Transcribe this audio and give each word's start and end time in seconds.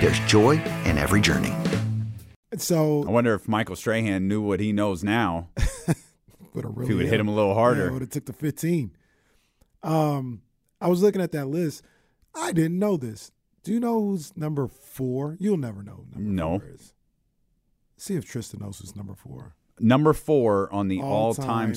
there's 0.00 0.18
joy 0.20 0.54
in 0.86 0.98
every 0.98 1.20
journey. 1.20 1.54
So 2.56 3.04
I 3.06 3.10
wonder 3.10 3.34
if 3.34 3.46
Michael 3.46 3.76
Strahan 3.76 4.26
knew 4.26 4.40
what 4.40 4.60
he 4.60 4.72
knows 4.72 5.04
now. 5.04 5.50
would 6.54 6.64
have 6.64 6.76
really 6.76 6.82
if 6.84 6.88
he 6.88 6.94
would 6.94 7.06
hit 7.06 7.20
him 7.20 7.28
a 7.28 7.34
little 7.34 7.54
harder. 7.54 7.92
would 7.92 8.02
have 8.02 8.10
took 8.10 8.26
the 8.26 8.32
15. 8.32 8.90
Um, 9.82 10.42
I 10.80 10.88
was 10.88 11.02
looking 11.02 11.20
at 11.22 11.32
that 11.32 11.46
list. 11.46 11.82
I 12.34 12.52
didn't 12.52 12.78
know 12.78 12.96
this. 12.96 13.30
Do 13.62 13.72
you 13.72 13.80
know 13.80 14.00
who's 14.00 14.36
number 14.36 14.66
four? 14.66 15.36
You'll 15.38 15.58
never 15.58 15.82
know. 15.82 16.06
no. 16.16 16.58
Four 16.58 16.68
is. 16.70 16.94
See 17.96 18.14
if 18.16 18.24
Tristan 18.24 18.60
knows 18.60 18.78
who's 18.78 18.96
number 18.96 19.14
four. 19.14 19.54
Number 19.78 20.12
four 20.12 20.72
on 20.72 20.88
the 20.88 21.00
All 21.00 21.12
all-time. 21.12 21.74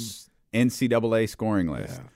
NCAA 0.53 1.27
scoring 1.27 1.67
list. 1.67 1.99
Yeah. 2.01 2.09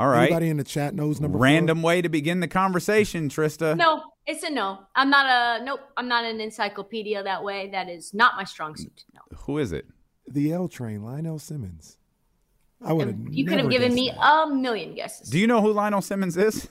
All 0.00 0.08
right. 0.08 0.26
Anybody 0.26 0.50
in 0.50 0.56
the 0.56 0.64
chat 0.64 0.94
knows 0.94 1.20
number 1.20 1.38
Random 1.38 1.82
way 1.82 2.02
to 2.02 2.08
begin 2.08 2.40
the 2.40 2.48
conversation, 2.48 3.28
Trista. 3.28 3.76
No, 3.76 4.02
it's 4.26 4.42
a 4.42 4.50
no. 4.50 4.80
I'm 4.94 5.10
not 5.10 5.26
a 5.60 5.64
nope. 5.64 5.80
I'm 5.96 6.08
not 6.08 6.24
an 6.24 6.40
encyclopedia 6.40 7.22
that 7.22 7.42
way. 7.44 7.70
That 7.70 7.88
is 7.88 8.14
not 8.14 8.36
my 8.36 8.44
strong 8.44 8.76
suit. 8.76 9.04
No. 9.14 9.20
Who 9.40 9.58
is 9.58 9.72
it? 9.72 9.86
The 10.28 10.52
L 10.52 10.68
train, 10.68 11.02
Lionel 11.04 11.38
Simmons. 11.38 11.98
I 12.82 12.92
would 12.92 13.08
have. 13.08 13.16
You 13.30 13.44
could 13.46 13.58
have 13.58 13.70
given 13.70 13.94
me 13.94 14.10
a 14.18 14.46
million 14.46 14.94
guesses. 14.94 15.28
Do 15.28 15.38
you 15.38 15.46
know 15.46 15.60
who 15.60 15.72
Lionel 15.72 16.02
Simmons 16.02 16.36
is? 16.36 16.68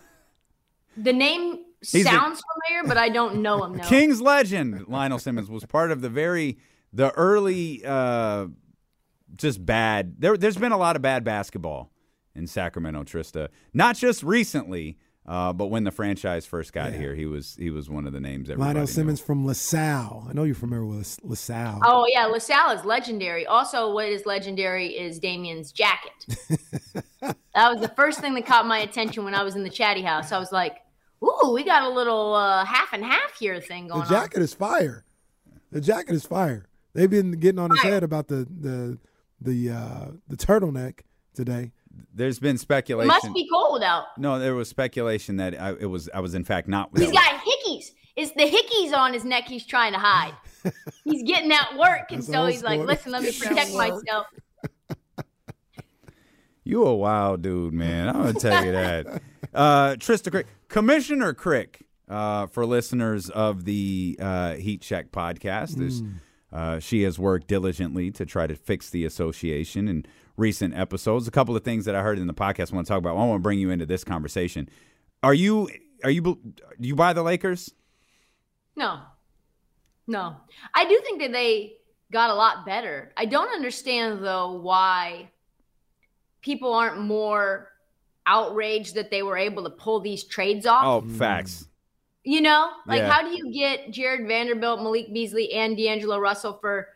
the 0.95 1.13
name 1.13 1.57
He's 1.81 2.05
a- 2.05 2.09
sounds 2.09 2.41
familiar, 2.69 2.87
but 2.87 2.97
I 2.97 3.09
don't 3.09 3.41
know 3.41 3.63
him. 3.63 3.75
No. 3.77 3.83
King's 3.83 4.21
legend. 4.21 4.87
Lionel 4.87 5.17
Simmons 5.19 5.49
was 5.49 5.65
part 5.65 5.91
of 5.91 6.01
the 6.01 6.09
very 6.09 6.57
the 6.91 7.11
early 7.11 7.83
uh 7.85 8.47
just 9.35 9.65
bad. 9.65 10.15
There 10.19 10.37
there's 10.37 10.57
been 10.57 10.71
a 10.71 10.77
lot 10.77 10.95
of 10.95 11.01
bad 11.01 11.23
basketball 11.23 11.91
in 12.35 12.47
Sacramento, 12.47 13.03
Trista. 13.03 13.49
Not 13.73 13.95
just 13.95 14.23
recently, 14.23 14.97
uh, 15.25 15.53
but 15.53 15.67
when 15.67 15.83
the 15.85 15.91
franchise 15.91 16.45
first 16.45 16.73
got 16.73 16.91
Yeah. 16.91 16.97
here, 16.99 17.15
he 17.15 17.25
was 17.25 17.55
he 17.57 17.69
was 17.69 17.89
one 17.89 18.05
of 18.05 18.13
the 18.13 18.19
names 18.19 18.49
everybody 18.49 18.67
Lionel 18.67 18.81
knew. 18.81 18.87
Simmons 18.87 19.19
from 19.21 19.45
LaSalle. 19.45 20.27
I 20.29 20.33
know 20.33 20.43
you're 20.43 20.55
familiar 20.55 20.85
with 20.85 21.17
LaSalle. 21.23 21.79
Oh 21.83 22.05
yeah, 22.11 22.25
LaSalle 22.25 22.71
is 22.71 22.83
legendary. 22.85 23.45
Also, 23.45 23.93
what 23.93 24.07
is 24.09 24.25
legendary 24.25 24.87
is 24.87 25.19
Damien's 25.19 25.71
jacket. 25.71 26.25
that 27.21 27.71
was 27.71 27.79
the 27.79 27.91
first 27.95 28.19
thing 28.19 28.33
that 28.35 28.45
caught 28.45 28.65
my 28.65 28.79
attention 28.79 29.23
when 29.23 29.33
I 29.35 29.43
was 29.43 29.55
in 29.55 29.63
the 29.63 29.69
chatty 29.69 30.01
house. 30.01 30.31
I 30.31 30.39
was 30.39 30.51
like, 30.51 30.77
"Ooh, 31.23 31.51
we 31.53 31.63
got 31.63 31.83
a 31.83 31.89
little 31.89 32.33
uh, 32.33 32.65
half 32.65 32.91
and 32.93 33.03
half 33.03 33.37
here 33.39 33.61
thing 33.61 33.87
going." 33.87 34.01
the 34.01 34.09
going 34.09 34.21
jacket 34.21 34.41
is 34.41 34.53
fire. 34.53 35.05
The 35.71 35.81
jacket 35.81 36.13
is 36.15 36.25
fire. 36.25 36.67
They've 36.93 37.09
been 37.09 37.31
getting 37.31 37.59
on 37.59 37.71
his 37.71 37.81
head 37.81 38.03
about 38.03 38.27
the 38.27 38.45
the 38.59 38.97
the 39.41 39.69
uh, 39.71 40.05
the 40.27 40.37
turtleneck 40.37 40.99
today. 41.33 41.71
There's 42.13 42.39
been 42.39 42.49
on." 42.51 42.55
It 42.55 42.59
speculation. 42.59 43.07
must 43.07 43.33
be 43.33 43.47
cold 43.51 43.83
out. 43.83 44.05
no, 44.17 44.39
there 44.39 44.55
was 44.55 44.69
speculation 44.69 45.37
that 45.37 45.59
I, 45.59 45.71
it 45.79 45.85
was 45.85 46.09
I 46.13 46.19
was 46.19 46.33
in 46.35 46.43
fact 46.43 46.67
not. 46.67 46.89
He's 46.95 47.11
got 47.11 47.41
hickeys. 47.41 47.91
It's 48.15 48.31
the 48.31 48.43
hickeys 48.43 48.95
on 48.95 49.13
his 49.13 49.25
neck. 49.25 49.45
He's 49.45 49.65
trying 49.65 49.93
to 49.93 49.99
hide. 49.99 50.33
He's 51.03 51.23
getting 51.23 51.49
that 51.49 51.75
work, 51.77 52.11
and 52.11 52.19
That's 52.19 52.27
so 52.27 52.41
old 52.43 52.51
he's 52.51 52.63
like, 52.63 52.79
"Listen, 52.79 53.11
let 53.11 53.23
me 53.23 53.31
protect 53.31 53.71
work." 53.71 53.93
myself." 54.03 54.27
You 56.65 56.85
a 56.85 56.95
wild 56.95 57.41
dude, 57.41 57.73
man. 57.73 58.07
I'm 58.07 58.15
gonna 58.15 58.33
tell 58.33 58.63
you 58.65 58.71
that. 58.71 59.21
Uh, 59.53 59.95
Trista 59.95 60.31
Crick, 60.31 60.47
Commissioner 60.69 61.33
Crick, 61.33 61.85
uh, 62.07 62.47
for 62.47 62.65
listeners 62.65 63.29
of 63.29 63.65
the 63.65 64.17
uh, 64.19 64.53
Heat 64.53 64.81
Check 64.81 65.11
podcast, 65.11 65.81
is 65.81 66.01
uh, 66.53 66.79
she 66.79 67.03
has 67.03 67.19
worked 67.19 67.47
diligently 67.47 68.11
to 68.11 68.25
try 68.25 68.47
to 68.47 68.55
fix 68.55 68.89
the 68.89 69.03
association 69.03 69.89
in 69.89 70.05
recent 70.37 70.75
episodes. 70.75 71.27
A 71.27 71.31
couple 71.31 71.55
of 71.55 71.63
things 71.63 71.85
that 71.85 71.95
I 71.95 72.01
heard 72.01 72.19
in 72.19 72.27
the 72.27 72.33
podcast 72.33 72.71
I 72.71 72.75
want 72.75 72.87
to 72.87 72.91
talk 72.91 72.99
about. 72.99 73.11
I 73.11 73.25
want 73.25 73.39
to 73.39 73.43
bring 73.43 73.59
you 73.59 73.69
into 73.69 73.85
this 73.85 74.03
conversation. 74.03 74.69
Are 75.21 75.33
you 75.33 75.69
are 76.03 76.09
you 76.09 76.21
do 76.21 76.37
you 76.79 76.95
buy 76.95 77.13
the 77.13 77.23
Lakers? 77.23 77.71
No. 78.75 78.99
No. 80.07 80.35
I 80.73 80.85
do 80.85 80.99
think 81.03 81.21
that 81.21 81.31
they 81.31 81.73
got 82.11 82.29
a 82.29 82.33
lot 82.35 82.65
better. 82.65 83.13
I 83.15 83.25
don't 83.25 83.53
understand 83.53 84.23
though 84.23 84.53
why 84.53 85.29
people 86.41 86.73
aren't 86.73 86.99
more 86.99 87.69
outraged 88.25 88.95
that 88.95 89.11
they 89.11 89.21
were 89.23 89.37
able 89.37 89.63
to 89.63 89.69
pull 89.69 89.99
these 89.99 90.23
trades 90.23 90.65
off. 90.65 90.83
Oh, 90.85 91.09
facts. 91.09 91.67
You 92.23 92.41
know? 92.41 92.69
Like 92.87 92.99
Yeah. 93.01 93.11
how 93.11 93.21
do 93.21 93.35
you 93.35 93.51
get 93.51 93.91
Jarred 93.91 94.27
Vanderbilt, 94.27 94.81
Malik 94.81 95.13
Beasley, 95.13 95.53
and 95.53 95.75
D'Angelo 95.77 96.17
Russell 96.17 96.57
for 96.59 96.87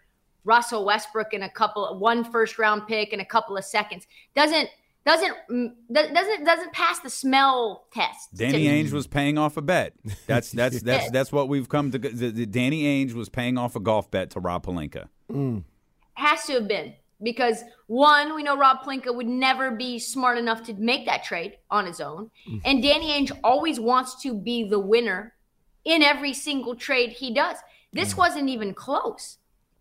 Russell 0.47 0.85
Westbrook 0.85 1.33
and 1.33 1.43
a 1.43 1.49
couple 1.49 1.99
one 1.99 2.23
first 2.23 2.57
round 2.57 2.87
pick 2.87 3.13
and 3.13 3.21
a 3.21 3.25
couple 3.25 3.57
of 3.57 3.65
seconds? 3.65 4.07
Doesn't 4.35 4.69
doesn't 5.05 5.33
mm, 5.49 5.73
doesn't 5.91 6.43
doesn't 6.43 6.73
pass 6.73 6.99
the 6.99 7.09
smell 7.09 7.85
test. 7.93 8.35
Danny. 8.35 8.65
Ainge 8.65 8.91
was 8.91 9.07
paying 9.07 9.37
off 9.37 9.57
a 9.57 9.61
bet. 9.61 9.93
That's 10.25 10.51
that's 10.51 10.81
that's 10.89 11.05
Yeah. 11.05 11.09
that's 11.11 11.31
what 11.31 11.47
we've 11.47 11.69
come 11.69 11.91
to. 11.91 11.99
The, 11.99 12.31
the 12.31 12.45
Danny 12.45 12.83
Ainge 12.83 13.13
was 13.13 13.29
paying 13.29 13.57
off 13.57 13.75
a 13.75 13.79
golf 13.79 14.09
bet 14.09 14.31
to 14.31 14.39
Rob 14.39 14.65
Pelinka. 14.65 15.07
Mm. 15.31 15.63
has 16.13 16.45
to 16.45 16.53
have 16.53 16.67
been 16.67 16.93
because 17.21 17.63
one, 17.87 18.33
we 18.35 18.43
know 18.43 18.57
Rob 18.57 18.81
Pelinka 18.81 19.13
would 19.13 19.27
never 19.27 19.71
be 19.71 19.99
smart 19.99 20.37
enough 20.37 20.63
to 20.63 20.73
make 20.73 21.05
that 21.05 21.23
trade 21.23 21.57
on 21.69 21.85
his 21.85 21.99
own, 21.99 22.31
mm. 22.49 22.61
and 22.63 22.81
Danny 22.81 23.09
Ainge 23.11 23.37
always 23.43 23.79
wants 23.79 24.21
to 24.23 24.33
be 24.33 24.67
the 24.67 24.79
winner 24.79 25.33
in 25.83 26.03
every 26.03 26.33
single 26.33 26.75
trade 26.75 27.11
he 27.11 27.33
does. 27.33 27.57
This 27.93 28.13
mm. 28.13 28.17
wasn't 28.17 28.49
even 28.49 28.73
close. 28.73 29.37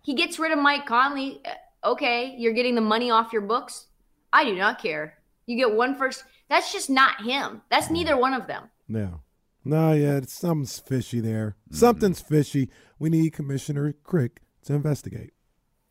He 0.07 0.15
gets 0.15 0.39
rid 0.39 0.53
of 0.53 0.59
Mike 0.61 0.87
Conley. 0.87 1.41
Uh, 1.45 1.51
Okay, 1.87 2.35
you're 2.37 2.53
getting 2.53 2.75
the 2.75 2.81
money 2.81 3.11
off 3.13 3.33
your 3.33 3.43
books. 3.43 3.87
I 4.33 4.45
do 4.45 4.57
not 4.57 4.83
care. 4.83 5.15
You 5.47 5.57
get 5.57 5.73
one 5.73 5.95
first. 5.95 6.25
That's 6.49 6.73
just 6.73 6.91
not 6.91 7.23
him. 7.23 7.63
That's 7.71 7.91
neither 7.91 8.17
one 8.17 8.35
of 8.35 8.49
them. 8.49 8.71
Yeah. 8.89 9.19
No, 9.65 9.93
yeah, 9.93 10.17
it's, 10.17 10.33
something's 10.33 10.81
fishy 10.81 11.21
there. 11.21 11.55
Something's 11.71 12.21
fishy. 12.21 12.71
We 12.99 13.09
need 13.11 13.33
Commissioner 13.33 13.95
Crick 14.03 14.41
to 14.65 14.75
investigate. 14.75 15.33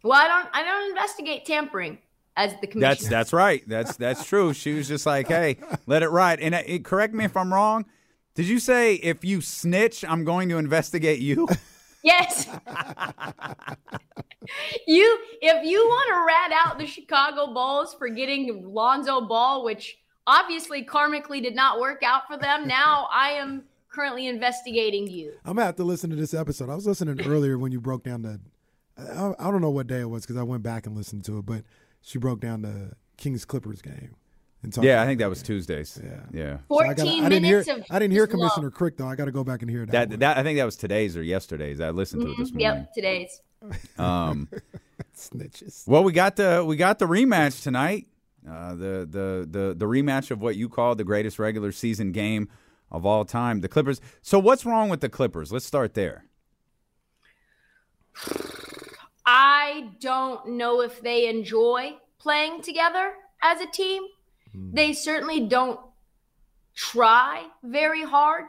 Well, 0.04 0.20
I 0.20 0.28
don't. 0.28 0.50
I 0.54 0.64
don't 0.64 0.90
investigate 0.90 1.46
tampering 1.46 1.98
as 2.36 2.52
the 2.62 2.68
commissioner. 2.68 2.96
That's 2.96 3.08
that's 3.08 3.34
right. 3.34 3.64
That's 3.68 3.98
that's 3.98 4.26
true. 4.26 4.54
She 4.54 4.74
was 4.74 4.88
just 4.88 5.06
like, 5.06 5.28
"Hey, 5.28 5.58
let 5.88 6.04
it 6.04 6.10
ride." 6.10 6.40
And 6.40 6.54
uh, 6.54 6.62
it, 6.66 6.86
correct 6.86 7.14
me 7.14 7.26
if 7.26 7.36
I'm 7.36 7.54
wrong. 7.54 7.86
Did 8.36 8.48
you 8.48 8.60
say 8.60 8.96
if 8.96 9.26
you 9.26 9.42
snitch, 9.42 10.06
I'm 10.06 10.24
going 10.24 10.50
to 10.50 10.58
investigate 10.58 11.20
you? 11.20 11.48
Yes. 12.06 12.48
you 14.88 15.20
if 15.42 15.66
you 15.66 15.80
want 15.80 16.08
to 16.10 16.24
rat 16.26 16.52
out 16.66 16.78
the 16.78 16.86
Chicago 16.86 17.52
Bulls 17.52 17.96
for 17.96 18.08
getting 18.10 18.64
Lonzo 18.72 19.22
Ball, 19.22 19.66
which 19.66 19.98
obviously 20.28 20.86
karmically 20.86 21.42
did 21.42 21.56
not 21.56 21.80
work 21.80 22.04
out 22.04 22.28
for 22.28 22.38
them, 22.38 22.68
now 22.68 23.08
I 23.12 23.32
am 23.32 23.64
currently 23.90 24.28
investigating 24.28 25.08
you. 25.08 25.34
I'm 25.44 25.56
gonna 25.56 25.66
have 25.66 25.78
to 25.78 25.84
listen 25.84 26.12
to 26.12 26.16
this 26.16 26.36
episode. 26.36 26.70
I 26.70 26.76
was 26.76 26.86
listening 26.86 27.26
earlier 27.26 27.58
when 27.58 27.72
you 27.72 27.82
broke 27.82 28.04
down 28.04 28.22
the 28.22 28.40
I, 28.98 29.34
I 29.40 29.52
don't 29.52 29.62
know 29.62 29.72
what 29.72 29.88
day 29.88 30.02
it 30.02 30.10
was 30.10 30.24
because 30.24 30.38
I 30.38 30.44
went 30.44 30.62
back 30.62 30.86
and 30.86 30.96
listened 30.96 31.26
to 31.26 31.40
it, 31.40 31.46
but 31.48 31.64
she 32.02 32.20
broke 32.20 32.40
down 32.40 32.62
the 32.62 32.92
Kings 33.18 33.46
Clippers 33.46 33.82
game. 33.82 34.16
And 34.66 34.74
talked 34.74 34.86
Yeah, 34.86 35.02
I 35.02 35.06
think 35.06 35.20
that 35.20 35.30
was. 35.30 35.42
Tuesdays. 35.42 36.00
Yeah. 36.04 36.10
Yeah. 36.34 36.58
So 36.70 36.80
I, 36.82 36.86
14 36.88 36.96
gotta- 36.96 37.26
I 37.26 37.30
didn't 37.30 37.44
hear. 37.46 37.60
minutes 37.64 37.70
of 37.70 37.86
I 37.96 38.00
didn't 38.00 38.12
hear 38.12 38.26
just 38.28 38.38
love. 38.38 38.52
Commissioner 38.52 38.72
Crick 38.72 38.98
though. 38.98 39.08
I 39.08 39.16
got 39.16 39.26
to 39.26 39.32
go 39.32 39.44
back 39.44 39.62
and 39.62 39.72
hear 39.72 39.86
that. 39.86 39.92
That 39.92 40.10
one. 40.10 40.20
that 40.20 40.38
I 40.38 40.44
think 40.44 40.58
that 40.58 40.66
was 40.66 40.76
today's 40.76 41.16
or 41.16 41.24
yesterday's. 41.24 41.80
I 41.80 41.92
listened 41.92 42.24
to 42.24 42.28
it 42.32 42.38
this 42.38 42.52
morning. 42.52 42.62
Yep, 42.62 42.94
today's. 42.94 43.42
Um, 43.98 44.48
snitches. 45.18 45.88
well, 45.88 46.04
we 46.04 46.12
got 46.12 46.36
the 46.36 46.64
we 46.64 46.76
got 46.76 47.00
the 47.00 47.08
rematch 47.08 47.64
tonight. 47.64 48.06
Uh, 48.48 48.76
the 48.76 49.08
the 49.10 49.48
the 49.50 49.74
the 49.76 49.86
rematch 49.86 50.30
of 50.30 50.40
what 50.40 50.56
you 50.56 50.70
call 50.70 50.94
the 50.94 51.04
greatest 51.04 51.40
regular 51.40 51.72
season 51.72 52.12
game 52.12 52.48
of 52.92 53.06
all 53.08 53.26
time, 53.26 53.62
the 53.62 53.68
Clippers. 53.68 54.00
So 54.22 54.38
what's 54.38 54.66
wrong 54.68 54.90
with 54.90 55.00
the 55.02 55.10
Clippers? 55.10 55.52
Let's 55.52 55.66
start 55.66 55.96
there. 55.96 56.26
I 59.26 59.90
don't 60.00 60.50
know 60.58 60.82
if 60.82 61.02
they 61.02 61.28
enjoy 61.28 61.96
playing 62.20 62.62
together 62.62 63.14
as 63.42 63.60
a 63.62 63.68
team. 63.68 64.04
Mm. 64.56 64.74
They 64.74 64.94
certainly 64.94 65.48
don't 65.48 65.80
try 66.76 67.46
very 67.64 68.04
hard. 68.04 68.46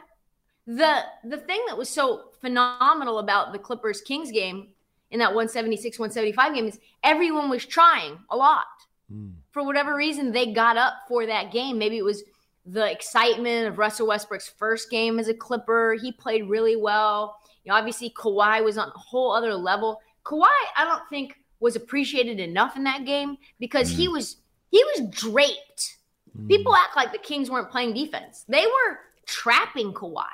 The 0.66 1.02
the 1.24 1.38
thing 1.38 1.62
that 1.68 1.78
was 1.78 1.88
so 1.88 2.30
phenomenal 2.40 3.18
about 3.18 3.52
the 3.52 3.58
Clippers 3.58 4.00
Kings 4.00 4.30
game 4.30 4.68
in 5.10 5.20
that 5.20 5.34
176 5.34 5.98
175 5.98 6.54
game 6.54 6.66
is 6.66 6.78
everyone 7.04 7.48
was 7.48 7.64
trying 7.64 8.18
a 8.30 8.36
lot. 8.36 8.66
Mm. 9.12 9.34
For 9.52 9.64
whatever 9.64 9.94
reason 9.94 10.32
they 10.32 10.52
got 10.52 10.76
up 10.76 10.94
for 11.08 11.26
that 11.26 11.52
game. 11.52 11.78
Maybe 11.78 11.96
it 11.98 12.04
was 12.04 12.24
the 12.64 12.90
excitement 12.90 13.68
of 13.68 13.78
Russell 13.78 14.08
Westbrook's 14.08 14.48
first 14.48 14.90
game 14.90 15.20
as 15.20 15.28
a 15.28 15.34
Clipper. 15.34 15.96
He 16.00 16.10
played 16.10 16.48
really 16.48 16.76
well. 16.76 17.36
You 17.64 17.70
know, 17.70 17.78
obviously 17.78 18.10
Kawhi 18.10 18.62
was 18.64 18.76
on 18.76 18.88
a 18.88 18.98
whole 18.98 19.32
other 19.32 19.54
level. 19.54 20.00
Kawhi, 20.24 20.46
I 20.76 20.84
don't 20.84 21.08
think 21.08 21.40
was 21.60 21.76
appreciated 21.76 22.40
enough 22.40 22.76
in 22.76 22.84
that 22.84 23.06
game 23.06 23.38
because 23.58 23.88
he 23.88 24.08
mm. 24.08 24.12
was 24.12 24.36
he 24.70 24.82
was 24.84 25.08
draped. 25.10 25.95
Mm. 26.36 26.48
People 26.48 26.74
act 26.74 26.96
like 26.96 27.12
the 27.12 27.18
Kings 27.18 27.50
weren't 27.50 27.70
playing 27.70 27.94
defense. 27.94 28.44
They 28.48 28.66
were 28.66 28.98
trapping 29.26 29.92
Kawhi. 29.92 30.24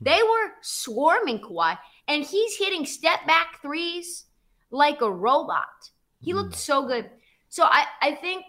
They 0.00 0.20
were 0.22 0.52
swarming 0.60 1.40
Kawhi, 1.40 1.76
and 2.06 2.24
he's 2.24 2.56
hitting 2.56 2.86
step 2.86 3.26
back 3.26 3.60
threes 3.60 4.26
like 4.70 5.02
a 5.02 5.10
robot. 5.10 5.90
He 6.20 6.32
looked 6.32 6.54
mm. 6.54 6.58
so 6.58 6.86
good. 6.86 7.10
So 7.48 7.64
I, 7.64 7.84
I 8.00 8.14
think 8.14 8.44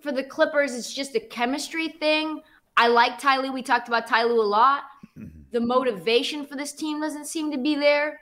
for 0.00 0.12
the 0.12 0.24
Clippers, 0.24 0.74
it's 0.74 0.92
just 0.92 1.14
a 1.14 1.20
chemistry 1.20 1.88
thing. 1.88 2.42
I 2.76 2.88
like 2.88 3.18
Ty 3.18 3.38
Lue. 3.38 3.52
We 3.52 3.62
talked 3.62 3.88
about 3.88 4.06
Ty 4.06 4.24
Lue 4.24 4.40
a 4.40 4.42
lot. 4.42 4.84
Mm-hmm. 5.18 5.40
The 5.52 5.60
motivation 5.60 6.46
for 6.46 6.56
this 6.56 6.72
team 6.72 7.00
doesn't 7.00 7.26
seem 7.26 7.50
to 7.52 7.58
be 7.58 7.74
there. 7.74 8.20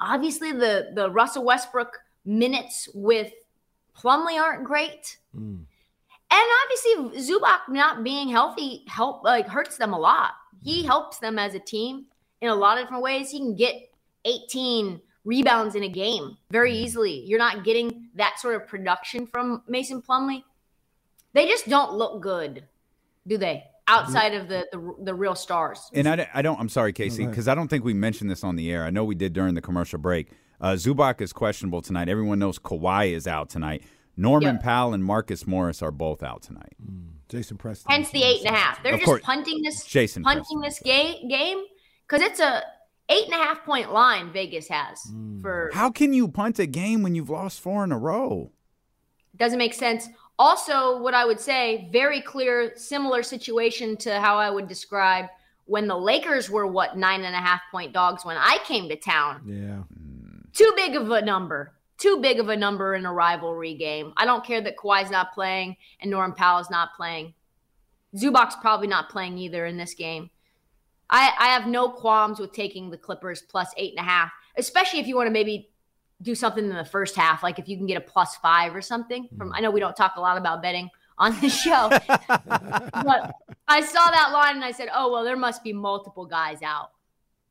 Obviously, 0.00 0.52
the 0.52 0.90
the 0.94 1.10
Russell 1.10 1.44
Westbrook 1.44 1.98
minutes 2.24 2.88
with 2.94 3.32
Plumlee 3.96 4.40
aren't 4.40 4.64
great. 4.64 5.18
Mm. 5.36 5.64
And 6.30 6.42
obviously, 6.64 7.20
Zubac 7.34 7.60
not 7.68 8.04
being 8.04 8.28
healthy 8.28 8.84
help 8.86 9.24
like 9.24 9.48
hurts 9.48 9.76
them 9.78 9.92
a 9.92 9.98
lot. 9.98 10.32
He 10.62 10.84
helps 10.84 11.18
them 11.18 11.38
as 11.38 11.54
a 11.54 11.58
team 11.58 12.06
in 12.40 12.48
a 12.50 12.54
lot 12.54 12.78
of 12.78 12.84
different 12.84 13.02
ways. 13.02 13.30
He 13.30 13.38
can 13.38 13.54
get 13.56 13.74
18 14.24 15.00
rebounds 15.24 15.74
in 15.74 15.84
a 15.84 15.88
game 15.88 16.36
very 16.50 16.72
easily. 16.76 17.20
You're 17.24 17.38
not 17.38 17.64
getting 17.64 18.08
that 18.16 18.38
sort 18.38 18.56
of 18.56 18.66
production 18.68 19.26
from 19.26 19.62
Mason 19.68 20.02
Plumlee. 20.02 20.42
They 21.32 21.46
just 21.46 21.68
don't 21.68 21.94
look 21.94 22.22
good, 22.22 22.64
do 23.26 23.38
they? 23.38 23.64
Outside 23.86 24.34
of 24.34 24.48
the 24.48 24.66
the, 24.70 24.94
the 25.04 25.14
real 25.14 25.34
stars. 25.34 25.90
And 25.94 26.06
I, 26.06 26.16
don't- 26.16 26.28
I 26.34 26.42
don't. 26.42 26.60
I'm 26.60 26.68
sorry, 26.68 26.92
Casey, 26.92 27.26
because 27.26 27.48
I 27.48 27.54
don't 27.54 27.68
think 27.68 27.84
we 27.84 27.94
mentioned 27.94 28.30
this 28.30 28.44
on 28.44 28.56
the 28.56 28.70
air. 28.70 28.84
I 28.84 28.90
know 28.90 29.02
we 29.04 29.14
did 29.14 29.32
during 29.32 29.54
the 29.54 29.62
commercial 29.62 29.98
break. 29.98 30.28
Uh, 30.60 30.72
Zubac 30.72 31.20
is 31.22 31.32
questionable 31.32 31.80
tonight. 31.80 32.08
Everyone 32.08 32.38
knows 32.38 32.58
Kawhi 32.58 33.12
is 33.12 33.26
out 33.26 33.48
tonight. 33.48 33.82
Norman 34.18 34.56
Yep. 34.56 34.62
Powell 34.62 34.92
and 34.94 35.04
Marcus 35.04 35.46
Morris 35.46 35.80
are 35.80 35.92
both 35.92 36.22
out 36.22 36.42
tonight. 36.42 36.74
Mm. 36.84 37.04
Jason 37.28 37.56
Preston. 37.56 37.90
Hence 37.90 38.10
the 38.10 38.22
eight 38.22 38.40
and 38.44 38.54
a 38.54 38.58
half. 38.58 38.82
They're 38.82 38.94
Of 38.94 39.00
just 39.00 39.06
course. 39.06 39.22
punting 39.22 39.62
this 39.62 39.84
Jason 39.84 40.22
punting 40.24 40.60
Preston. 40.60 40.60
this 40.62 40.80
game 40.80 41.28
game 41.28 41.62
because 42.06 42.22
it's 42.22 42.40
a 42.40 42.62
eight 43.10 43.24
and 43.26 43.34
a 43.34 43.36
half 43.36 43.64
point 43.64 43.92
line 43.92 44.32
Vegas 44.32 44.66
has 44.68 44.98
mm. 45.10 45.40
for 45.40 45.70
How 45.72 45.90
can 45.90 46.12
you 46.12 46.26
punt 46.28 46.58
a 46.58 46.66
game 46.66 47.02
when 47.02 47.14
you've 47.14 47.30
lost 47.30 47.60
four 47.60 47.84
in 47.84 47.92
a 47.92 47.98
row? 47.98 48.50
doesn't 49.36 49.58
make 49.58 49.74
sense. 49.74 50.08
Also, 50.38 51.00
what 51.00 51.14
I 51.14 51.24
would 51.24 51.38
say, 51.38 51.88
very 51.92 52.20
clear, 52.20 52.72
similar 52.76 53.22
situation 53.22 53.96
to 53.98 54.18
how 54.20 54.36
I 54.36 54.50
would 54.50 54.66
describe 54.66 55.26
when 55.66 55.86
the 55.86 55.96
Lakers 55.96 56.48
were 56.50 56.66
what 56.66 56.96
nine 56.96 57.22
and 57.24 57.34
a 57.36 57.38
half 57.38 57.60
point 57.70 57.92
dogs 57.92 58.24
when 58.24 58.36
I 58.36 58.58
came 58.64 58.88
to 58.88 58.96
town. 58.96 59.42
Yeah. 59.46 59.82
Mm. 59.96 60.52
Too 60.52 60.72
big 60.76 60.96
of 60.96 61.10
a 61.10 61.22
number. 61.22 61.72
Too 61.98 62.20
big 62.20 62.38
of 62.38 62.48
a 62.48 62.56
number 62.56 62.94
in 62.94 63.04
a 63.04 63.12
rivalry 63.12 63.74
game. 63.74 64.12
I 64.16 64.24
don't 64.24 64.44
care 64.44 64.60
that 64.60 64.76
Kawhi's 64.76 65.10
not 65.10 65.32
playing 65.32 65.76
and 66.00 66.10
Norm 66.10 66.32
Powell's 66.32 66.70
not 66.70 66.94
playing. 66.96 67.34
Zubac's 68.16 68.56
probably 68.60 68.86
not 68.86 69.10
playing 69.10 69.36
either 69.38 69.66
in 69.66 69.76
this 69.76 69.94
game. 69.94 70.30
I, 71.10 71.32
I 71.38 71.46
have 71.48 71.66
no 71.66 71.88
qualms 71.88 72.38
with 72.38 72.52
taking 72.52 72.90
the 72.90 72.98
Clippers 72.98 73.42
plus 73.42 73.72
eight 73.76 73.92
and 73.96 74.06
a 74.06 74.08
half, 74.08 74.30
especially 74.56 75.00
if 75.00 75.06
you 75.06 75.16
want 75.16 75.26
to 75.26 75.32
maybe 75.32 75.70
do 76.20 76.34
something 76.34 76.64
in 76.64 76.74
the 76.76 76.84
first 76.84 77.16
half, 77.16 77.42
like 77.42 77.58
if 77.58 77.68
you 77.68 77.76
can 77.76 77.86
get 77.86 77.96
a 77.96 78.00
plus 78.00 78.36
five 78.36 78.74
or 78.74 78.82
something. 78.82 79.28
From 79.36 79.48
hmm. 79.48 79.54
I 79.54 79.60
know 79.60 79.70
we 79.70 79.80
don't 79.80 79.96
talk 79.96 80.14
a 80.16 80.20
lot 80.20 80.36
about 80.36 80.62
betting 80.62 80.90
on 81.16 81.38
the 81.40 81.48
show, 81.48 81.88
but 82.08 83.34
I 83.66 83.80
saw 83.80 84.10
that 84.10 84.30
line 84.32 84.56
and 84.56 84.64
I 84.64 84.72
said, 84.72 84.88
oh 84.94 85.10
well, 85.10 85.24
there 85.24 85.36
must 85.36 85.64
be 85.64 85.72
multiple 85.72 86.26
guys 86.26 86.62
out. 86.62 86.90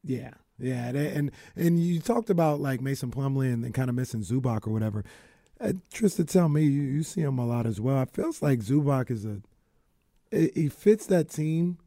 Yeah, 0.03 0.31
yeah, 0.59 0.91
they- 0.91 1.11
and 1.13 1.31
and 1.55 1.79
you 1.79 1.99
talked 1.99 2.29
about 2.29 2.59
like 2.59 2.81
Mason 2.81 3.11
Plumlee 3.11 3.53
and, 3.53 3.63
and 3.65 3.73
kind 3.73 3.89
of 3.89 3.95
missing 3.95 4.21
Zubac 4.21 4.67
or 4.67 4.71
whatever. 4.71 5.03
Uh, 5.59 5.73
Trista, 5.91 6.27
tell 6.29 6.49
me 6.49 6.63
you, 6.63 6.81
you 6.83 7.03
see 7.03 7.21
him 7.21 7.39
a 7.39 7.45
lot 7.45 7.65
as 7.65 7.81
well. 7.81 8.01
It 8.03 8.11
feels 8.11 8.41
like 8.41 8.59
Zubac 8.59 9.09
is 9.09 9.25
a 9.25 9.41
he 10.31 10.67
fits 10.69 11.05
that 11.07 11.29
team 11.29 11.77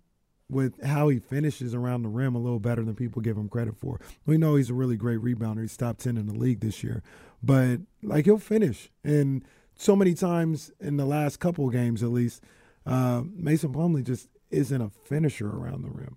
with 0.48 0.82
how 0.84 1.08
he 1.08 1.18
finishes 1.18 1.74
around 1.74 2.02
the 2.02 2.08
rim 2.08 2.34
a 2.34 2.38
little 2.38 2.58
better 2.58 2.82
than 2.82 2.96
people 2.96 3.22
give 3.22 3.36
him 3.36 3.48
credit 3.48 3.76
for. 3.76 4.00
We 4.26 4.38
know 4.38 4.56
he's 4.56 4.70
a 4.70 4.74
really 4.74 4.96
great 4.96 5.20
rebounder. 5.20 5.60
He's 5.60 5.76
top 5.76 5.98
ten 5.98 6.16
in 6.16 6.26
the 6.26 6.34
league 6.34 6.60
this 6.60 6.82
year, 6.82 7.02
but 7.42 7.80
like 8.02 8.24
he'll 8.24 8.38
finish. 8.38 8.90
And 9.04 9.44
so 9.76 9.94
many 9.94 10.14
times 10.14 10.72
in 10.80 10.96
the 10.96 11.04
last 11.04 11.38
couple 11.38 11.68
games, 11.70 12.02
at 12.02 12.10
least, 12.10 12.42
uh, 12.86 13.22
Mason 13.32 13.72
Plumlee 13.72 14.04
just 14.04 14.28
isn't 14.50 14.80
a 14.82 14.90
finisher 14.90 15.48
around 15.48 15.82
the 15.82 15.90
rim. 15.90 16.16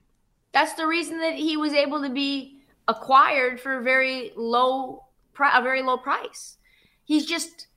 That's 0.54 0.74
the 0.74 0.88
reason 0.88 1.20
that 1.20 1.36
he 1.36 1.58
was 1.58 1.74
able 1.74 2.02
to 2.02 2.10
be 2.10 2.62
acquired 2.88 3.60
for 3.60 3.80
a 3.80 3.84
very 3.84 4.32
low, 4.36 5.06
a 5.40 5.62
very 5.62 5.82
low 5.82 5.98
price. 5.98 6.58
He's 7.06 7.26
just 7.26 7.68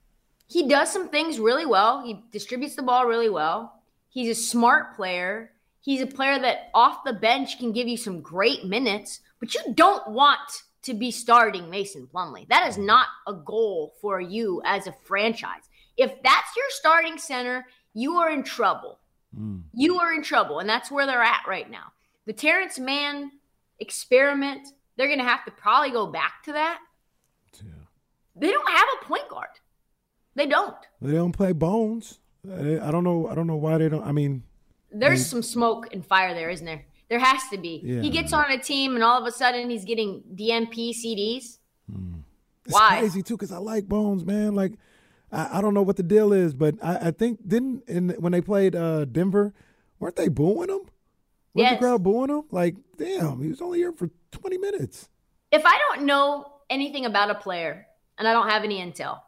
he 0.49 0.69
does 0.69 0.93
some 0.93 1.09
things 1.09 1.41
really 1.41 1.67
well. 1.67 2.05
He 2.05 2.23
distributes 2.31 2.77
the 2.77 2.83
ball 2.83 3.07
really 3.07 3.31
well. 3.31 3.83
He's 4.09 4.29
a 4.29 4.41
smart 4.41 4.95
player. 4.95 5.53
He's 5.81 6.01
a 6.01 6.07
player 6.07 6.39
that 6.39 6.71
off 6.75 7.05
the 7.05 7.13
bench 7.13 7.59
can 7.59 7.73
give 7.73 7.89
you 7.89 7.97
some 7.97 8.21
great 8.21 8.65
minutes, 8.65 9.21
but 9.41 9.55
you 9.55 9.61
don't 9.75 10.09
want 10.09 10.41
to 10.83 10.95
be 10.95 11.11
starting 11.11 11.69
Mason 11.69 12.09
Plumlee. 12.13 12.49
That 12.49 12.69
is 12.69 12.79
not 12.79 13.09
a 13.27 13.33
goal 13.33 13.95
for 14.01 14.21
you 14.21 14.63
as 14.65 14.87
a 14.87 14.95
franchise. 15.05 15.63
If 15.97 16.11
that's 16.23 16.57
your 16.57 16.67
starting 16.71 17.19
center, 17.19 17.67
you 17.95 18.17
are 18.17 18.31
in 18.31 18.43
trouble. 18.43 18.99
Mm. 19.39 19.63
You 19.75 19.99
are 19.99 20.13
in 20.13 20.23
trouble, 20.23 20.61
and 20.61 20.69
that's 20.69 20.91
where 20.91 21.07
they're 21.07 21.23
at 21.23 21.43
right 21.49 21.69
now. 21.71 21.93
The 22.27 22.33
Terrence 22.33 22.79
Mann 22.79 23.31
experiment, 23.79 24.69
they're 24.97 25.07
going 25.07 25.19
to 25.21 25.25
have 25.25 25.45
to 25.45 25.51
probably 25.51 25.91
go 25.91 26.07
back 26.07 26.43
to 26.45 26.53
that. 26.53 26.81
Yeah. 27.55 27.71
They 28.35 28.51
don't 28.51 28.69
have 28.69 28.87
a 29.01 29.05
point 29.05 29.29
guard. 29.29 29.49
They 30.35 30.47
don't. 30.47 30.77
They 31.01 31.13
don't 31.13 31.33
play 31.33 31.53
Bones. 31.53 32.19
I 32.49 32.79
I 32.81 32.91
don't 32.91 33.05
know. 33.05 33.27
I 33.29 33.35
don't 33.35 33.47
know 33.47 33.57
why 33.57 33.79
they 33.79 33.89
don't. 33.89 34.05
I 34.05 34.13
mean, 34.13 34.43
There's 34.93 35.25
some 35.27 35.43
smoke 35.43 35.89
and 35.93 36.05
fire 36.05 36.35
there, 36.35 36.51
isn't 36.51 36.67
there? 36.67 36.85
There 37.09 37.19
has 37.19 37.43
to 37.51 37.59
be. 37.59 37.81
Yeah. 37.83 38.03
He 38.03 38.11
gets 38.11 38.33
on 38.33 38.51
a 38.51 38.59
team, 38.59 38.95
and 38.95 39.03
all 39.05 39.21
of 39.21 39.27
a 39.27 39.33
sudden, 39.33 39.71
he's 39.71 39.85
getting 39.85 40.23
DNP 40.35 40.91
CDs. 40.91 41.59
it's 41.89 42.75
Why? 42.75 42.99
crazy 42.99 43.23
too 43.23 43.35
because 43.37 43.53
I 43.53 43.59
like 43.59 43.87
Bones, 43.87 44.25
man. 44.25 44.55
Like, 44.55 44.73
I, 45.33 45.59
I 45.59 45.61
don't 45.61 45.73
know 45.73 45.83
what 45.83 45.97
the 45.97 46.03
deal 46.03 46.33
is, 46.33 46.53
but 46.55 46.75
I, 46.83 47.09
I 47.09 47.11
think 47.13 47.47
didn't 47.49 47.85
in 47.89 48.11
when 48.19 48.33
they 48.33 48.41
played 48.41 48.75
uh, 48.77 49.05
Denver, 49.07 49.55
weren't 49.99 50.17
they 50.17 50.29
booing 50.29 50.69
him? 50.69 50.81
Was 51.57 51.63
Yes. 51.63 51.73
the 51.73 51.79
crowd 51.79 52.03
booing 52.03 52.29
him? 52.29 52.43
Like, 52.51 52.77
damn, 52.99 53.41
he 53.41 53.49
was 53.49 53.63
only 53.63 53.79
here 53.79 53.91
for 53.91 54.11
twenty 54.31 54.59
minutes. 54.59 55.09
If 55.51 55.65
I 55.65 55.79
don't 55.89 56.05
know 56.05 56.53
anything 56.69 57.07
about 57.07 57.31
a 57.31 57.35
player 57.35 57.87
and 58.19 58.29
I 58.29 58.35
don't 58.35 58.51
have 58.51 58.63
any 58.63 58.79
intel, 58.79 59.21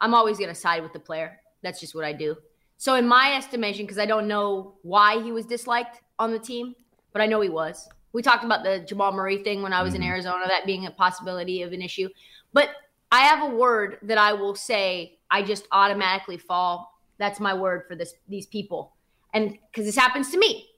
I'm 0.00 0.14
always 0.14 0.38
going 0.38 0.48
to 0.48 0.54
side 0.54 0.82
with 0.82 0.94
the 0.94 0.98
player. 0.98 1.38
That's 1.62 1.78
just 1.78 1.94
what 1.94 2.02
I 2.02 2.14
do. 2.14 2.34
So, 2.78 2.94
in 2.94 3.06
my 3.06 3.34
estimation, 3.36 3.84
because 3.84 3.98
I 3.98 4.06
don't 4.06 4.26
know 4.26 4.76
why 4.84 5.22
he 5.22 5.32
was 5.32 5.44
disliked 5.44 6.00
on 6.18 6.32
the 6.32 6.38
team, 6.38 6.74
but 7.12 7.20
I 7.20 7.26
know 7.26 7.42
he 7.42 7.50
was. 7.50 7.86
We 8.14 8.22
talked 8.22 8.44
about 8.44 8.64
the 8.64 8.78
Jamal 8.80 9.12
Murray 9.12 9.36
thing 9.42 9.60
when 9.60 9.74
I 9.74 9.82
was 9.82 9.92
in 9.92 10.00
mm-hmm. 10.00 10.12
Arizona, 10.12 10.46
that 10.48 10.64
being 10.64 10.86
a 10.86 10.90
possibility 10.90 11.60
of 11.60 11.74
an 11.74 11.82
issue. 11.82 12.08
But 12.54 12.70
I 13.12 13.20
have 13.20 13.52
a 13.52 13.54
word 13.54 13.98
that 14.00 14.16
I 14.16 14.32
will 14.32 14.54
say 14.54 15.18
I 15.30 15.42
just 15.42 15.68
automatically 15.72 16.38
fall. 16.38 16.90
That's 17.18 17.38
my 17.38 17.52
word 17.52 17.82
for 17.86 17.96
this 17.96 18.14
these 18.30 18.46
people. 18.46 18.94
And 19.34 19.58
because 19.70 19.84
this 19.84 19.96
happens 19.96 20.30
to 20.30 20.38
me. 20.38 20.70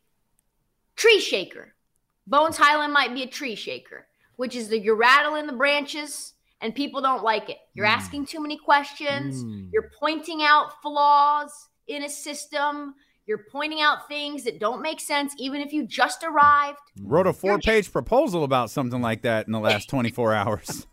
Tree 0.98 1.20
shaker. 1.20 1.74
Bones 2.26 2.56
Hyland 2.56 2.92
might 2.92 3.14
be 3.14 3.22
a 3.22 3.26
tree 3.26 3.54
shaker, 3.54 4.08
which 4.34 4.56
is 4.56 4.68
the 4.68 4.78
you're 4.78 4.96
rattling 4.96 5.46
the 5.46 5.52
branches 5.52 6.34
and 6.60 6.74
people 6.74 7.00
don't 7.00 7.22
like 7.22 7.48
it. 7.48 7.58
You're 7.72 7.86
hmm. 7.86 7.92
asking 7.92 8.26
too 8.26 8.42
many 8.42 8.58
questions. 8.58 9.44
Mm. 9.44 9.68
You're 9.72 9.92
pointing 9.96 10.42
out 10.42 10.82
flaws 10.82 11.52
in 11.86 12.02
a 12.02 12.08
system. 12.08 12.96
You're 13.26 13.44
pointing 13.52 13.80
out 13.80 14.08
things 14.08 14.42
that 14.42 14.58
don't 14.58 14.82
make 14.82 14.98
sense, 14.98 15.34
even 15.38 15.60
if 15.60 15.72
you 15.72 15.86
just 15.86 16.24
arrived. 16.24 16.78
Wrote 17.00 17.28
a 17.28 17.32
four 17.32 17.60
page 17.60 17.92
proposal 17.92 18.42
about 18.42 18.68
something 18.68 19.00
like 19.00 19.22
that 19.22 19.46
in 19.46 19.52
the 19.52 19.60
last 19.60 19.88
24 19.90 20.34
hours. 20.34 20.86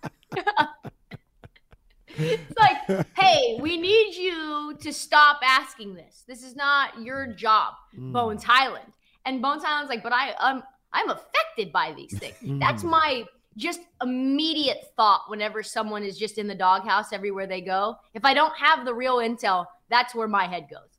It's 2.17 2.57
like, 2.57 3.07
hey, 3.17 3.57
we 3.59 3.75
need 3.75 4.15
you 4.15 4.77
to 4.81 4.93
stop 4.93 5.39
asking 5.43 5.95
this. 5.95 6.23
This 6.27 6.43
is 6.43 6.55
not 6.55 7.01
your 7.01 7.25
hmm. 7.25 7.35
job, 7.35 7.73
hmm. 7.95 8.11
Bones 8.11 8.43
Hyland. 8.43 8.93
And 9.25 9.41
Bones 9.41 9.63
Hyland's 9.63 9.89
like, 9.89 10.03
but 10.03 10.13
I 10.13 10.33
um 10.33 10.63
I'm 10.93 11.09
affected 11.09 11.71
by 11.71 11.93
these 11.95 12.17
things. 12.19 12.59
That's 12.59 12.83
my 12.83 13.25
just 13.57 13.81
immediate 14.01 14.91
thought 14.97 15.21
whenever 15.27 15.63
someone 15.63 16.03
is 16.03 16.17
just 16.17 16.37
in 16.37 16.47
the 16.47 16.55
doghouse 16.55 17.13
everywhere 17.13 17.47
they 17.47 17.61
go. 17.61 17.97
If 18.13 18.25
I 18.25 18.33
don't 18.33 18.55
have 18.57 18.85
the 18.85 18.93
real 18.93 19.17
intel, 19.17 19.65
that's 19.89 20.13
where 20.13 20.27
my 20.27 20.45
head 20.45 20.67
goes. 20.69 20.89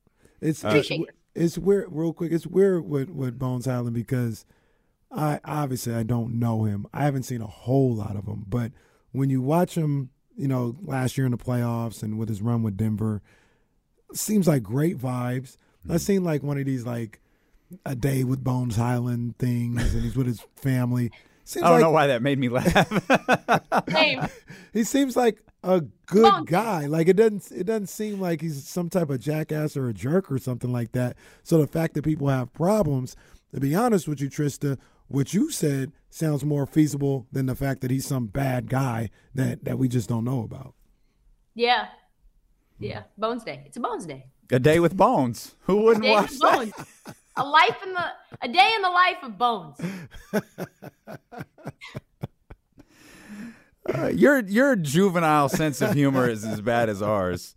It's 0.41 0.65
it's, 0.65 0.91
it's 1.35 1.59
weird. 1.59 1.89
Real 1.91 2.13
quick, 2.13 2.33
it's 2.33 2.47
weird 2.47 2.89
with 2.89 3.11
with 3.11 3.39
Bones 3.39 3.67
Hyland 3.67 3.95
because 3.95 4.45
I 5.11 5.41
obviously 5.45 5.95
I 5.95 6.03
don't 6.03 6.39
know 6.39 6.65
him. 6.65 6.87
I 6.93 7.05
haven't 7.05 7.25
seen 7.25 7.41
a 7.41 7.47
whole 7.47 7.95
lot 7.95 8.17
of 8.17 8.27
him, 8.27 8.45
but 8.49 8.73
when 9.13 9.31
you 9.31 9.41
watch 9.41 9.75
him, 9.75 10.11
you 10.37 10.49
know, 10.49 10.77
last 10.83 11.17
year 11.17 11.25
in 11.25 11.33
the 11.33 11.39
playoffs 11.39 12.03
and 12.03 12.19
with 12.19 12.29
his 12.29 12.43
run 12.43 12.63
with 12.63 12.77
Denver, 12.77 13.23
seems 14.13 14.47
like 14.47 14.63
great 14.63 14.99
vibes. 14.99 15.57
I 15.89 15.99
seen 15.99 16.25
like 16.25 16.43
one 16.43 16.59
of 16.59 16.67
these 16.67 16.85
like 16.85 17.21
a 17.85 17.95
day 17.95 18.25
with 18.25 18.43
Bones 18.45 18.77
Hyland 18.77 19.39
things, 19.39 19.95
and 19.95 20.03
he's 20.03 20.17
with 20.17 20.27
his 20.27 20.41
family. 20.57 21.11
Seems 21.45 21.65
I 21.65 21.69
don't 21.69 21.77
like, 21.77 21.83
know 21.83 21.91
why 21.91 22.07
that 22.09 22.23
made 22.23 22.39
me 22.39 22.49
laugh. 22.49 23.89
Same. 23.89 24.27
he 24.73 24.83
seems 24.85 25.17
like 25.17 25.41
a 25.63 25.81
good 26.07 26.23
Bones. 26.23 26.49
guy. 26.49 26.87
Like 26.87 27.09
it 27.09 27.17
doesn't 27.17 27.51
it 27.53 27.65
doesn't 27.65 27.89
seem 27.89 28.21
like 28.21 28.41
he's 28.41 28.67
some 28.67 28.89
type 28.89 29.11
of 29.11 29.21
jackass 29.21 29.77
or 29.77 29.89
a 29.89 29.95
jerk 29.95 30.31
or 30.31 30.39
something 30.39 30.73
like 30.73 30.93
that. 30.93 31.17
So 31.45 31.59
the 31.59 31.67
fact 31.67 31.95
that 31.95 32.03
people 32.03 32.29
have 32.29 32.53
problems, 32.53 33.15
to 33.55 33.61
be 33.61 33.75
honest 33.75 34.09
with 34.09 34.21
you, 34.21 34.29
Trista, 34.29 34.79
what 35.09 35.35
you 35.35 35.51
said 35.53 35.93
sounds 36.11 36.45
more 36.45 36.67
feasible 36.67 37.27
than 37.31 37.47
the 37.47 37.55
fact 37.55 37.81
that 37.83 37.91
he's 37.91 38.07
some 38.07 38.27
bad 38.27 38.69
guy 38.69 39.11
that 39.35 39.65
that 39.65 39.79
we 39.79 39.89
just 39.89 40.09
don't 40.09 40.25
know 40.25 40.43
about. 40.43 40.75
Yeah. 41.55 41.87
Yeah. 42.79 43.05
Bones 43.17 43.45
Day. 43.45 43.63
It's 43.67 43.77
a 43.77 43.81
Bones 43.81 44.05
Day. 44.05 44.27
a 44.51 44.59
day 44.59 44.81
with 44.81 44.97
bones. 44.97 45.55
Who 45.61 45.77
wouldn't 45.83 46.05
Day 46.05 46.11
watch 46.11 46.31
with 46.31 46.41
that? 46.41 47.17
Bones. 47.37 47.47
A 47.47 47.49
life 47.49 47.83
in 47.85 47.93
the 47.93 48.05
a 48.43 48.49
day 48.49 48.73
in 48.75 48.83
the 48.83 48.91
life 48.91 49.17
of 49.23 49.39
Bones. 49.39 49.81
Uh, 53.95 54.09
your 54.09 54.41
your 54.41 54.75
juvenile 54.75 55.49
sense 55.49 55.81
of 55.81 55.93
humor 55.95 56.29
is 56.29 56.45
as 56.45 56.61
bad 56.61 56.89
as 56.89 57.01
ours. 57.01 57.55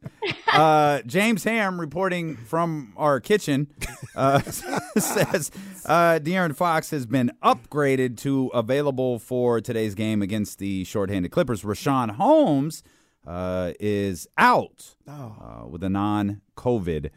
Uh, 0.53 1.01
James 1.05 1.43
Ham 1.43 1.79
reporting 1.79 2.35
from 2.35 2.93
our 2.97 3.19
kitchen 3.19 3.67
uh, 4.15 4.39
says 4.97 5.51
uh, 5.85 6.19
De'Aaron 6.21 6.55
Fox 6.55 6.91
has 6.91 7.05
been 7.05 7.31
upgraded 7.43 8.17
to 8.17 8.47
available 8.53 9.17
for 9.17 9.59
today's 9.59 9.95
game 9.95 10.21
against 10.21 10.59
the 10.59 10.83
shorthanded 10.83 11.31
Clippers. 11.31 11.63
Richaun 11.63 12.11
Holmes 12.11 12.83
uh, 13.25 13.73
is 13.79 14.27
out 14.37 14.95
uh, 15.07 15.65
with 15.67 15.83
a 15.83 15.89
non-COVID 15.89 17.09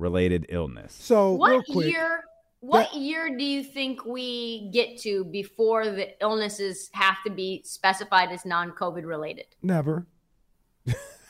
related 0.00 0.46
illness. 0.48 0.96
So 0.98 1.30
real 1.32 1.38
What 1.38 1.66
quick, 1.66 1.86
year? 1.92 2.24
What 2.60 2.94
year 2.94 3.36
do 3.38 3.44
you 3.44 3.62
think 3.64 4.04
we 4.04 4.68
get 4.72 4.98
to 5.02 5.24
before 5.24 5.86
the 5.86 6.20
illnesses 6.22 6.90
have 6.92 7.16
to 7.24 7.30
be 7.30 7.62
specified 7.64 8.30
as 8.32 8.44
non-COVID 8.44 9.04
related? 9.06 9.46
never. 9.62 10.06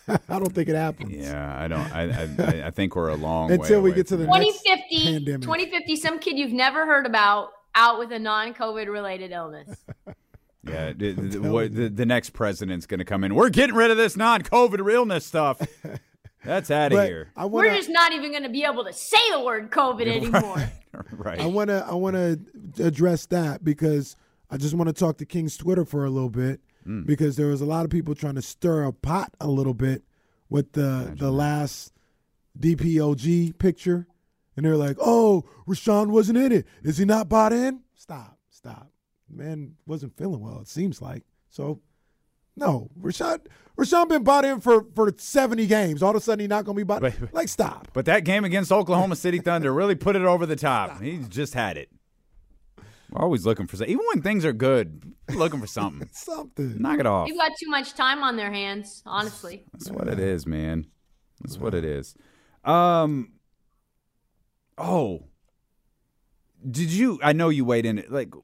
I 0.09 0.39
don't 0.41 0.53
think 0.53 0.69
it 0.69 0.75
happens. 0.75 1.13
Yeah, 1.15 1.57
I 1.57 1.69
don't. 1.69 1.95
I 1.95 2.63
I, 2.63 2.67
I 2.67 2.71
think 2.73 2.97
we're 2.97 3.11
a 3.11 3.15
long 3.15 3.49
way 3.51 3.55
Until 3.55 3.81
we 3.81 3.91
away 3.91 3.97
get 3.99 4.07
to 4.09 4.17
the 4.17 4.25
2050. 4.27 5.21
2050. 5.37 5.97
some 5.97 6.19
kid 6.19 6.37
you've 6.37 6.53
never 6.53 6.85
heard 6.85 7.07
about 7.07 7.51
out 7.77 8.01
with 8.01 8.11
a 8.11 8.19
non-COVID 8.19 8.89
related 8.91 9.31
illness. 9.33 9.69
Yeah, 10.63 10.93
the, 10.93 11.13
the, 11.13 11.41
what- 11.41 11.75
the, 11.75 11.89
the 11.89 12.05
next 12.05 12.31
president's 12.35 12.85
going 12.85 12.99
to 12.99 13.05
come 13.07 13.25
in. 13.25 13.35
We're 13.35 13.49
getting 13.49 13.75
rid 13.75 13.91
of 13.91 13.97
this 13.97 14.15
non-COVID 14.15 14.85
realness 14.85 15.25
stuff. 15.25 15.59
That's 16.45 16.71
out 16.71 16.93
of 16.93 16.97
But 16.97 17.09
here. 17.09 17.33
I 17.37 17.45
want 17.45 17.67
We're 17.67 17.77
just 17.77 17.91
not 17.91 18.13
even 18.13 18.31
going 18.31 18.45
to 18.45 18.49
be 18.49 18.65
able 18.65 18.85
to 18.85 18.93
say 18.93 19.19
the 19.31 19.41
word 19.41 19.71
COVID 19.71 20.07
anymore. 20.07 20.71
right. 21.13 21.41
I 21.41 21.47
want 21.47 21.69
to 21.69 21.85
I 21.87 21.95
want 21.95 22.17
to 22.17 22.85
address 22.85 23.27
that 23.27 23.63
because 23.65 24.17
I 24.51 24.57
just 24.57 24.75
want 24.75 24.89
to 24.89 24.95
talk 24.95 25.19
to 25.19 25.27
King's 25.27 25.57
Twitter 25.57 25.85
for 25.85 26.05
a 26.05 26.11
little 26.11 26.31
bit 26.31 26.61
mm. 26.87 27.07
because 27.07 27.37
there 27.37 27.49
was 27.49 27.61
a 27.61 27.67
lot 27.67 27.85
of 27.85 27.91
people 27.91 28.15
trying 28.15 28.35
to 28.37 28.43
stir 28.43 28.85
a 28.85 28.93
pot 28.93 29.33
a 29.41 29.49
little 29.49 29.75
bit 29.75 30.03
with 30.49 30.73
the 30.73 31.15
the 31.17 31.31
last 31.31 31.93
DPOG 32.59 33.59
picture, 33.59 34.07
and 34.57 34.67
they're 34.67 34.77
like, 34.77 34.97
"Oh, 35.01 35.45
Richaun 35.67 36.09
wasn't 36.09 36.39
in 36.39 36.53
it. 36.53 36.67
Is 36.83 36.99
he 36.99 37.05
not 37.05 37.29
bought 37.29 37.53
in?" 37.53 37.81
Stop, 37.95 38.39
stop. 38.51 38.91
Man 39.29 39.77
wasn't 39.87 40.17
feeling 40.17 40.41
well. 40.41 40.61
It 40.61 40.69
seems 40.69 41.01
like 41.01 41.25
so. 41.49 41.81
No, 42.61 42.91
Richaun 43.01 43.41
Richaun 43.79 44.09
been 44.09 44.23
bought 44.23 44.45
in 44.45 44.61
for 44.61 44.85
for 44.95 45.11
seventy 45.17 45.67
games. 45.67 46.03
All 46.03 46.11
of 46.11 46.17
a 46.17 46.21
sudden, 46.21 46.41
he's 46.41 46.49
not 46.51 46.67
going 46.67 46.77
to 46.77 46.81
be 46.81 46.85
bought. 46.85 47.01
Wait, 47.03 47.19
wait. 47.21 47.33
Like, 47.33 47.49
stop. 47.49 47.89
but 47.95 48.05
that 48.05 48.25
game 48.25 48.45
against 48.45 48.71
Oklahoma 48.71 49.17
City 49.17 49.39
Thunder 49.39 49.73
really 49.73 49.95
put 49.95 50.15
it 50.15 50.23
over 50.23 50.45
the 50.45 50.57
top. 50.57 51.01
He's 51.01 51.27
just 51.27 51.55
had 51.55 51.79
it. 51.79 51.89
We're 53.11 53.23
always 53.23 53.47
looking 53.47 53.67
for 53.67 53.77
something. 53.77 53.91
Even 53.93 54.05
when 54.13 54.23
things 54.23 54.45
are 54.45 54.53
good, 54.53 55.15
looking 55.35 55.59
for 55.59 55.67
something. 55.67 56.09
Something. 56.13 56.81
Knock 56.81 57.01
it 57.01 57.07
off. 57.07 57.27
You've 57.27 57.39
got 57.39 57.51
too 57.59 57.69
much 57.69 57.95
time 57.95 58.23
on 58.23 58.37
their 58.37 58.53
hands, 58.53 59.03
honestly. 59.05 59.65
That's 59.73 59.91
what 59.91 60.07
it 60.07 60.21
is, 60.21 60.47
man. 60.47 60.87
That's 61.41 61.59
what 61.59 61.75
it 61.75 61.85
is. 61.85 62.15
Um. 62.63 63.33
Oh. 64.77 65.25
Did 66.71 66.91
you? 66.91 67.19
I 67.23 67.33
know 67.33 67.49
you 67.49 67.65
weighed 67.65 67.87
in. 67.87 67.99
it. 67.99 68.13
Like, 68.13 68.35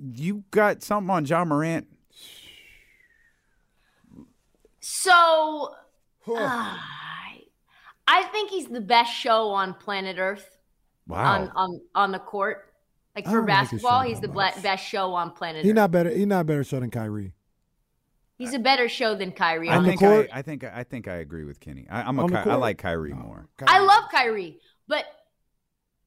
you 0.00 0.44
got 0.50 0.82
something 0.82 1.10
on 1.10 1.26
Ja 1.26 1.44
Morant. 1.44 1.86
So, 4.86 5.74
uh, 6.28 6.76
I 8.06 8.22
think 8.32 8.50
he's 8.50 8.66
the 8.66 8.82
best 8.82 9.14
show 9.14 9.48
on 9.48 9.72
planet 9.72 10.16
Earth 10.18 10.58
Wow. 11.06 11.24
on, 11.24 11.50
on 11.56 11.80
on 11.94 12.12
the 12.12 12.18
court. 12.18 12.70
Like 13.16 13.24
for 13.24 13.30
don't 13.30 13.40
like 13.40 13.46
basketball, 13.46 14.02
he's 14.02 14.20
the 14.20 14.28
much. 14.28 14.54
ble- 14.56 14.62
best 14.62 14.84
show 14.86 15.14
on 15.14 15.30
planet 15.30 15.64
He 15.64 15.70
Earth. 15.70 15.74
not 15.76 15.90
better. 15.90 16.10
He 16.10 16.26
not 16.26 16.44
better 16.44 16.64
show 16.64 16.80
than 16.80 16.90
Kyrie. 16.90 17.32
he's 18.36 18.52
a 18.52 18.58
better 18.58 18.86
show 18.88 19.14
than 19.14 19.32
Kyrie. 19.32 19.70
I 19.70 19.76
On 19.78 19.84
the 19.84 19.88
think 19.90 20.00
court? 20.00 20.28
I, 20.30 20.40
I 20.40 20.42
think 20.42 20.64
I 20.64 20.84
think 20.84 21.08
I 21.08 21.16
agree 21.16 21.44
with 21.44 21.60
Kenny. 21.60 21.86
I, 21.88 22.02
I'm 22.02 22.18
a 22.18 22.28
Ky- 22.28 22.34
I 22.50 22.54
like 22.56 22.76
Kyrie 22.76 23.14
more. 23.14 23.48
I 23.66 23.78
love 23.78 24.04
Kyrie, 24.12 24.58
but 24.86 25.06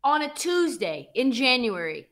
on 0.04 0.22
a 0.22 0.32
Tuesday 0.36 1.10
in 1.16 1.32
January, 1.32 2.10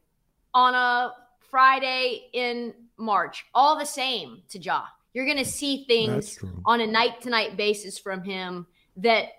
on 0.55 0.74
a 0.74 1.13
Friday 1.51 2.24
in 2.34 2.74
March, 2.98 3.45
all 3.53 3.77
the 3.77 3.86
same 3.86 4.41
to 4.50 4.57
Ja. 4.60 4.81
You're 5.15 5.25
going 5.25 5.38
to 5.38 5.45
see 5.45 5.86
things 5.88 6.38
on 6.65 6.81
a 6.81 6.86
night 6.88 7.22
to 7.22 7.29
night 7.29 7.55
basis 7.55 7.98
from 7.98 8.22
him 8.24 8.67
that, 8.98 9.29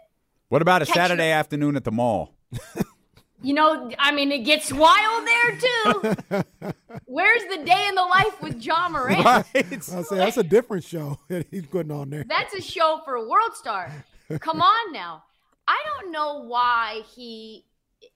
What 0.48 0.62
about 0.62 0.80
a 0.80 0.86
Saturday 0.86 1.28
your- 1.28 1.36
afternoon 1.38 1.76
at 1.76 1.84
the 1.84 1.92
mall? 1.92 2.34
you 3.42 3.52
know, 3.52 3.90
I 3.98 4.10
mean, 4.10 4.32
it 4.32 4.38
gets 4.38 4.72
wild 4.72 5.26
there 5.26 5.58
too. 5.58 6.42
Where's 7.04 7.42
the 7.54 7.62
day 7.62 7.86
in 7.88 7.94
the 7.94 8.02
life 8.02 8.40
with 8.40 8.62
Ja 8.64 8.88
Morant? 8.88 9.22
Right. 9.22 9.44
I'll 9.92 10.02
say 10.04 10.16
that's 10.16 10.38
a 10.38 10.42
different 10.42 10.82
show 10.84 11.18
that 11.28 11.46
he's 11.50 11.66
putting 11.66 11.92
on 11.92 12.08
there. 12.08 12.24
That's 12.26 12.54
a 12.54 12.62
show 12.62 13.02
for 13.04 13.16
a 13.16 13.28
world 13.28 13.54
star. 13.54 13.92
Come 14.40 14.62
on 14.62 14.92
now. 14.92 15.24
I 15.68 15.82
don't 15.84 16.10
know 16.10 16.44
why 16.44 17.02
he. 17.14 17.66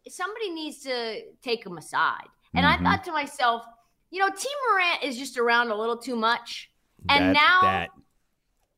Somebody 0.09 0.51
needs 0.51 0.79
to 0.85 1.23
take 1.43 1.65
him 1.67 1.77
aside. 1.77 2.25
And 2.55 2.65
Mm-hmm. 2.65 2.87
I 2.87 2.91
thought 2.97 3.05
to 3.05 3.13
myself, 3.13 3.65
you 4.11 4.19
know, 4.21 4.29
Tee 4.31 4.49
Morant 4.71 5.03
is 5.05 5.19
just 5.19 5.37
around 5.39 5.71
a 5.71 5.75
little 5.77 5.99
too 5.99 6.17
much. 6.17 6.70
And 7.09 7.35
That- 7.35 7.41
now, 7.41 7.61
that 7.63 7.91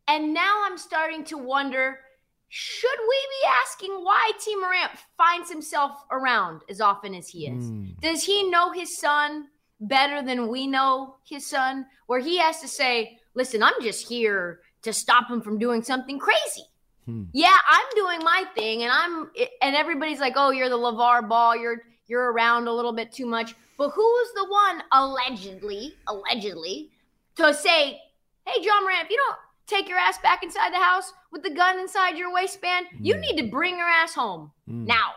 and 0.08 0.34
now 0.34 0.62
I'm 0.64 0.78
starting 0.78 1.24
to 1.24 1.38
wonder: 1.38 2.00
Should 2.48 2.98
we 3.08 3.16
be 3.40 3.48
asking 3.64 4.04
why 4.04 4.32
Tee 4.38 4.56
Morant 4.56 4.92
finds 5.16 5.50
himself 5.50 5.92
around 6.10 6.62
as 6.68 6.80
often 6.80 7.14
as 7.14 7.28
he 7.28 7.46
is? 7.46 7.64
Mm. 7.64 8.00
Does 8.00 8.24
he 8.24 8.48
know 8.50 8.72
his 8.72 8.98
son 8.98 9.48
better 9.80 10.22
than 10.22 10.48
we 10.48 10.66
know 10.66 11.16
his 11.24 11.46
son? 11.46 11.86
Where 12.06 12.20
he 12.20 12.36
has 12.38 12.60
to 12.60 12.68
say, 12.68 13.18
listen, 13.34 13.62
I'm 13.62 13.80
just 13.80 14.06
here 14.06 14.60
to 14.82 14.92
stop 14.92 15.30
him 15.30 15.40
from 15.40 15.58
doing 15.58 15.82
something 15.82 16.18
crazy. 16.18 16.66
Hmm. 17.06 17.24
Yeah, 17.32 17.56
I'm 17.68 17.86
doing 17.96 18.18
my 18.22 18.44
thing, 18.54 18.82
and 18.82 18.92
I'm 18.92 19.30
and 19.60 19.74
everybody's 19.74 20.20
like, 20.20 20.34
oh, 20.36 20.50
you're 20.50 20.68
the 20.68 20.78
LaVar 20.78 21.28
Ball, 21.28 21.56
you're 21.56 21.82
you're 22.06 22.32
around 22.32 22.68
a 22.68 22.72
little 22.72 22.92
bit 22.92 23.12
too 23.12 23.26
much. 23.26 23.54
But 23.78 23.90
who's 23.90 24.28
the 24.34 24.46
one 24.48 24.82
allegedly, 24.92 25.94
allegedly, 26.06 26.90
to 27.36 27.54
say, 27.54 27.98
hey, 28.46 28.60
Ja 28.62 28.80
Morant, 28.80 29.04
if 29.04 29.10
you 29.10 29.16
don't 29.16 29.36
take 29.66 29.88
your 29.88 29.98
ass 29.98 30.18
back 30.18 30.42
inside 30.42 30.72
the 30.72 30.78
house 30.78 31.12
with 31.30 31.42
the 31.42 31.50
gun 31.50 31.78
inside 31.78 32.16
your 32.18 32.32
waistband, 32.32 32.86
you 33.00 33.16
need 33.16 33.36
to 33.36 33.48
bring 33.48 33.76
your 33.78 33.88
ass 33.88 34.14
home 34.14 34.50
Mm. 34.68 34.86
now. 34.86 35.12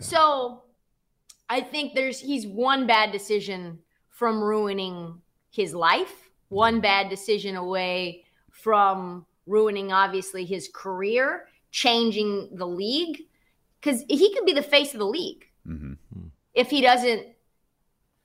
So 0.00 0.62
I 1.48 1.60
think 1.60 1.94
there's 1.94 2.20
he's 2.20 2.46
one 2.46 2.86
bad 2.86 3.12
decision 3.12 3.80
from 4.10 4.42
ruining 4.42 5.20
his 5.50 5.74
life, 5.74 6.30
one 6.48 6.80
bad 6.80 7.08
decision 7.08 7.56
away 7.56 8.24
from 8.50 9.26
ruining 9.46 9.92
obviously 9.92 10.44
his 10.44 10.68
career, 10.72 11.48
changing 11.70 12.50
the 12.56 12.66
league, 12.66 13.22
because 13.80 14.04
he 14.08 14.32
could 14.34 14.44
be 14.44 14.52
the 14.52 14.62
face 14.62 14.92
of 14.92 14.98
the 15.00 15.06
league 15.06 15.48
Mhm. 15.66 15.96
if 16.54 16.70
he 16.70 16.80
doesn't 16.80 17.31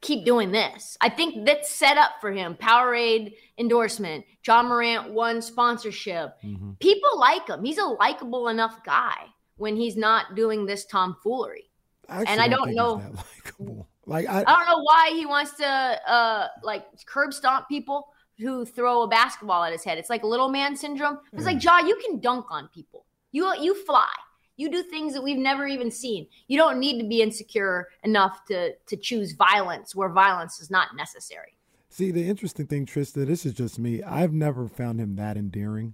keep 0.02 0.26
doing 0.26 0.52
this. 0.52 0.98
I 1.02 1.10
think 1.10 1.46
that's 1.46 1.70
set 1.70 1.98
up 1.98 2.12
for 2.22 2.32
him. 2.32 2.56
Powerade 2.56 3.34
endorsement, 3.58 4.26
Ja 4.46 4.62
Morant 4.64 5.12
won 5.12 5.42
sponsorship. 5.42 6.36
Mm-hmm. 6.44 6.74
People 6.80 7.20
like 7.20 7.48
him. 7.48 7.64
He's 7.64 7.78
a 7.78 7.86
likable 7.86 8.48
enough 8.50 8.84
guy 8.84 9.26
when 9.58 9.76
he's 9.76 9.98
not 9.98 10.36
doing 10.36 10.66
this 10.66 10.86
tomfoolery. 10.86 11.70
actually 12.10 12.28
and 12.28 12.42
I 12.42 12.48
don't 12.48 12.74
know- 12.76 12.98
he's 12.98 13.08
that 13.08 13.16
likable. 13.16 13.90
Like 14.06 14.30
I, 14.30 14.40
I 14.40 14.44
don't 14.44 14.66
know 14.68 14.84
why 14.84 15.10
he 15.14 15.26
wants 15.26 15.56
to 15.58 15.68
uh 15.68 16.48
like 16.64 16.86
curb 17.06 17.34
stomp 17.34 17.68
people 17.68 18.08
who 18.40 18.64
throw 18.66 19.02
a 19.02 19.08
basketball 19.08 19.64
at 19.66 19.74
his 19.74 19.84
head. 19.84 19.98
It's 19.98 20.10
like 20.10 20.24
little 20.24 20.48
man 20.48 20.78
syndrome. 20.78 21.18
It's 21.34 21.44
like 21.46 21.62
Ja, 21.62 21.80
you 21.80 21.98
can 22.06 22.20
dunk 22.22 22.46
on 22.50 22.70
people. 22.74 23.06
You 23.34 23.54
you 23.60 23.74
fly. 23.84 24.08
You 24.58 24.70
do 24.70 24.84
things 24.84 25.14
that 25.14 25.24
we've 25.24 25.38
never 25.38 25.66
even 25.68 25.92
seen. 25.92 26.28
You 26.48 26.58
don't 26.58 26.80
need 26.80 27.00
to 27.00 27.08
be 27.08 27.22
insecure 27.22 27.88
enough 28.04 28.44
to 28.46 28.74
to 28.74 28.98
choose 28.98 29.34
violence 29.34 29.96
where 29.96 30.10
violence 30.10 30.60
is 30.60 30.70
not 30.70 30.96
necessary. 30.96 31.54
See, 31.90 32.12
the 32.12 32.28
interesting 32.28 32.68
thing, 32.68 32.86
Trista, 32.86 33.26
this 33.26 33.46
is 33.46 33.54
just 33.54 33.80
me. 33.80 34.04
I've 34.04 34.34
never 34.34 34.68
found 34.68 35.00
him 35.00 35.16
that 35.16 35.38
endearing. 35.38 35.94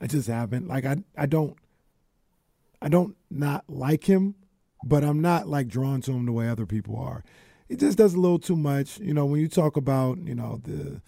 I 0.00 0.06
just 0.06 0.28
haven't. 0.28 0.68
Like 0.68 0.84
I 0.84 0.96
I 1.16 1.26
don't 1.26 1.56
I 2.80 2.88
don't 2.88 3.16
not 3.30 3.64
like 3.68 4.04
him, 4.04 4.36
but 4.84 5.02
I'm 5.02 5.20
not 5.20 5.48
like 5.48 5.68
drawn 5.68 6.00
to 6.02 6.12
him 6.12 6.26
the 6.26 6.32
way 6.32 6.48
other 6.48 6.66
people 6.66 6.96
are. 6.96 7.24
He 7.68 7.76
just 7.76 7.98
does 7.98 8.14
a 8.14 8.20
little 8.20 8.38
too 8.38 8.56
much. 8.56 8.98
You 9.00 9.12
know, 9.12 9.26
when 9.26 9.40
you 9.40 9.48
talk 9.48 9.76
about, 9.76 10.18
you 10.18 10.34
know, 10.34 10.60
the 10.62 11.00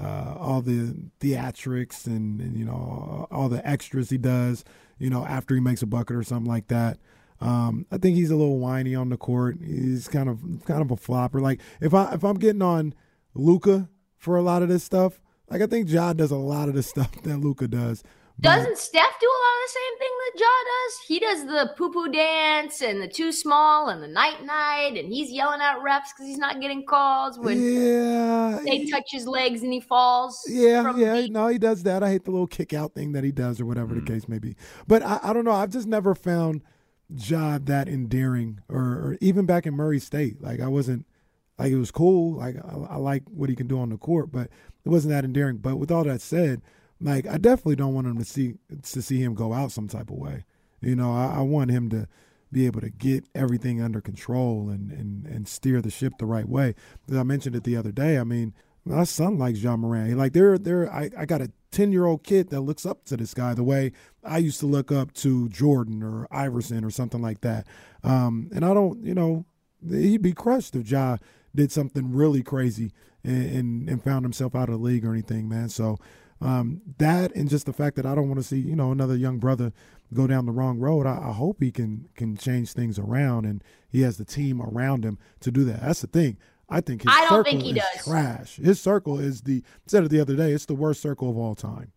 uh, 0.00 0.34
all 0.38 0.62
the 0.62 0.94
theatrics 1.20 2.06
and, 2.06 2.40
and 2.40 2.56
you 2.56 2.64
know 2.64 3.26
all 3.30 3.48
the 3.48 3.66
extras 3.68 4.10
he 4.10 4.18
does, 4.18 4.64
you 4.98 5.10
know, 5.10 5.24
after 5.24 5.54
he 5.54 5.60
makes 5.60 5.82
a 5.82 5.86
bucket 5.86 6.16
or 6.16 6.22
something 6.22 6.50
like 6.50 6.68
that. 6.68 6.98
Um, 7.40 7.86
I 7.92 7.98
think 7.98 8.16
he's 8.16 8.30
a 8.30 8.36
little 8.36 8.58
whiny 8.58 8.94
on 8.94 9.10
the 9.10 9.16
court. 9.16 9.58
He's 9.64 10.08
kind 10.08 10.28
of 10.28 10.40
kind 10.64 10.82
of 10.82 10.90
a 10.90 10.96
flopper. 10.96 11.40
Like 11.40 11.60
if 11.80 11.94
I 11.94 12.12
if 12.14 12.24
I'm 12.24 12.38
getting 12.38 12.62
on 12.62 12.94
Luka 13.34 13.88
for 14.16 14.36
a 14.36 14.42
lot 14.42 14.62
of 14.62 14.68
this 14.68 14.84
stuff, 14.84 15.20
like 15.48 15.62
I 15.62 15.66
think 15.66 15.88
Ja 15.88 16.12
does 16.12 16.30
a 16.30 16.36
lot 16.36 16.68
of 16.68 16.74
the 16.74 16.82
stuff 16.94 17.22
that 17.22 17.38
Luka 17.38 17.68
does. 17.68 18.02
But- 18.40 18.50
Doesn't 18.50 18.78
Steph 18.78 19.20
do 19.20 19.26
a 19.26 19.40
lot 19.42 19.56
of 19.56 19.64
the 19.64 19.72
same 19.72 19.98
thing 19.98 20.08
that 20.18 20.40
Ja 20.40 20.46
does? 20.46 20.98
He 21.08 21.18
does 21.18 21.46
the 21.46 21.74
poo 21.76 21.90
poo 21.90 22.08
dance 22.08 22.82
and 22.82 23.02
the 23.02 23.08
too 23.08 23.32
small 23.32 23.88
and 23.88 24.00
the 24.00 24.06
night 24.06 24.44
night, 24.44 24.96
and 24.96 25.12
he's 25.12 25.32
yelling 25.32 25.60
at 25.60 25.78
refs 25.78 26.10
because 26.14 26.26
he's 26.26 26.38
not 26.38 26.60
getting 26.60 26.86
calls 26.86 27.36
when 27.36 27.60
yeah, 27.60 28.60
they 28.64 28.86
touch 28.86 29.08
his 29.10 29.26
legs 29.26 29.62
and 29.62 29.72
he 29.72 29.80
falls. 29.80 30.40
Yeah, 30.48 30.96
yeah, 30.96 31.22
the- 31.22 31.28
no, 31.30 31.48
he 31.48 31.58
does 31.58 31.82
that. 31.82 32.04
I 32.04 32.10
hate 32.10 32.24
the 32.24 32.30
little 32.30 32.46
kick 32.46 32.72
out 32.72 32.94
thing 32.94 33.10
that 33.12 33.24
he 33.24 33.32
does, 33.32 33.60
or 33.60 33.66
whatever 33.66 33.94
the 33.94 34.02
mm. 34.02 34.06
case 34.06 34.28
may 34.28 34.38
be. 34.38 34.54
But 34.86 35.02
I, 35.02 35.18
I 35.24 35.32
don't 35.32 35.44
know. 35.44 35.52
I've 35.52 35.70
just 35.70 35.88
never 35.88 36.14
found 36.14 36.62
Ja 37.08 37.58
that 37.60 37.88
endearing, 37.88 38.60
or, 38.68 38.80
or 38.80 39.18
even 39.20 39.46
back 39.46 39.66
in 39.66 39.74
Murray 39.74 39.98
State. 39.98 40.40
Like 40.40 40.60
I 40.60 40.68
wasn't 40.68 41.06
like 41.58 41.72
it 41.72 41.78
was 41.78 41.90
cool. 41.90 42.36
Like 42.36 42.54
I, 42.64 42.94
I 42.94 42.96
like 42.98 43.24
what 43.26 43.50
he 43.50 43.56
can 43.56 43.66
do 43.66 43.80
on 43.80 43.88
the 43.88 43.98
court, 43.98 44.30
but 44.30 44.48
it 44.84 44.90
wasn't 44.90 45.10
that 45.10 45.24
endearing. 45.24 45.56
But 45.56 45.76
with 45.76 45.90
all 45.90 46.04
that 46.04 46.20
said, 46.20 46.62
like 47.00 47.26
I 47.26 47.38
definitely 47.38 47.76
don't 47.76 47.94
want 47.94 48.06
him 48.06 48.18
to 48.18 48.24
see 48.24 48.54
to 48.82 49.02
see 49.02 49.22
him 49.22 49.34
go 49.34 49.52
out 49.52 49.72
some 49.72 49.88
type 49.88 50.10
of 50.10 50.16
way. 50.16 50.44
You 50.80 50.96
know, 50.96 51.12
I, 51.12 51.36
I 51.36 51.40
want 51.40 51.70
him 51.70 51.90
to 51.90 52.08
be 52.52 52.66
able 52.66 52.80
to 52.80 52.90
get 52.90 53.24
everything 53.34 53.80
under 53.82 54.00
control 54.00 54.70
and, 54.70 54.90
and, 54.90 55.26
and 55.26 55.46
steer 55.46 55.82
the 55.82 55.90
ship 55.90 56.14
the 56.18 56.26
right 56.26 56.48
way. 56.48 56.74
As 57.10 57.16
I 57.16 57.22
mentioned 57.22 57.54
it 57.56 57.64
the 57.64 57.76
other 57.76 57.92
day, 57.92 58.18
I 58.18 58.24
mean, 58.24 58.54
my 58.84 59.04
son 59.04 59.38
likes 59.38 59.58
Ja 59.58 59.76
Morant. 59.76 60.16
Like 60.16 60.32
they're 60.32 60.58
they're 60.58 60.90
I, 60.92 61.10
I 61.16 61.26
got 61.26 61.42
a 61.42 61.50
ten 61.70 61.92
year 61.92 62.06
old 62.06 62.24
kid 62.24 62.48
that 62.50 62.62
looks 62.62 62.86
up 62.86 63.04
to 63.06 63.16
this 63.16 63.34
guy 63.34 63.54
the 63.54 63.62
way 63.62 63.92
I 64.24 64.38
used 64.38 64.60
to 64.60 64.66
look 64.66 64.90
up 64.90 65.12
to 65.14 65.48
Jordan 65.50 66.02
or 66.02 66.26
Iverson 66.30 66.84
or 66.84 66.90
something 66.90 67.20
like 67.20 67.42
that. 67.42 67.66
Um, 68.02 68.50
and 68.54 68.64
I 68.64 68.72
don't, 68.72 69.02
you 69.04 69.14
know, 69.14 69.44
he'd 69.88 70.22
be 70.22 70.32
crushed 70.32 70.74
if 70.74 70.90
Ja 70.90 71.18
did 71.54 71.70
something 71.72 72.12
really 72.12 72.42
crazy 72.42 72.92
and, 73.24 73.56
and, 73.56 73.88
and 73.88 74.02
found 74.02 74.24
himself 74.24 74.54
out 74.54 74.68
of 74.68 74.78
the 74.78 74.84
league 74.84 75.04
or 75.04 75.12
anything, 75.12 75.48
man. 75.48 75.68
So 75.68 75.98
um, 76.40 76.80
that 76.98 77.34
and 77.34 77.48
just 77.48 77.66
the 77.66 77.72
fact 77.72 77.96
that 77.96 78.06
I 78.06 78.14
don't 78.14 78.28
want 78.28 78.38
to 78.40 78.46
see, 78.46 78.58
you 78.58 78.76
know, 78.76 78.92
another 78.92 79.16
young 79.16 79.38
brother 79.38 79.72
go 80.14 80.26
down 80.26 80.46
the 80.46 80.52
wrong 80.52 80.78
road. 80.78 81.06
I, 81.06 81.18
I 81.28 81.32
hope 81.32 81.58
he 81.60 81.70
can 81.72 82.08
can 82.14 82.36
change 82.36 82.72
things 82.72 82.98
around 82.98 83.44
and 83.44 83.62
he 83.88 84.02
has 84.02 84.16
the 84.18 84.24
team 84.24 84.62
around 84.62 85.04
him 85.04 85.18
to 85.40 85.50
do 85.50 85.64
that. 85.64 85.80
That's 85.82 86.00
the 86.00 86.06
thing. 86.06 86.38
I 86.70 86.80
think 86.80 87.02
his 87.02 87.12
I 87.12 87.20
don't 87.22 87.28
circle 87.30 87.44
think 87.44 87.62
he 87.62 87.70
is 87.70 87.76
does. 87.76 88.04
trash. 88.04 88.56
His 88.56 88.80
circle 88.80 89.18
is 89.18 89.42
the 89.42 89.62
said 89.86 90.04
it 90.04 90.10
the 90.10 90.20
other 90.20 90.36
day. 90.36 90.52
It's 90.52 90.66
the 90.66 90.74
worst 90.74 91.00
circle 91.02 91.30
of 91.30 91.36
all 91.36 91.54
time. 91.54 91.92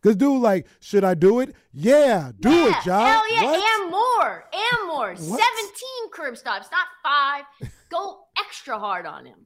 Cause 0.00 0.14
dude, 0.14 0.40
like, 0.40 0.66
should 0.78 1.02
I 1.02 1.14
do 1.14 1.40
it? 1.40 1.56
Yeah, 1.72 2.30
do 2.38 2.50
yeah, 2.50 2.66
it, 2.68 2.84
John. 2.84 3.06
Hell 3.06 3.32
yeah, 3.34 3.44
What? 3.44 3.80
and 3.82 3.90
more, 3.90 4.44
and 4.52 4.86
more. 4.86 5.08
What? 5.08 5.18
Seventeen 5.18 6.10
curb 6.12 6.36
stops, 6.36 6.68
not 6.70 6.86
five. 7.02 7.44
Go 7.90 8.20
extra 8.38 8.78
hard 8.78 9.06
on 9.06 9.26
him. 9.26 9.38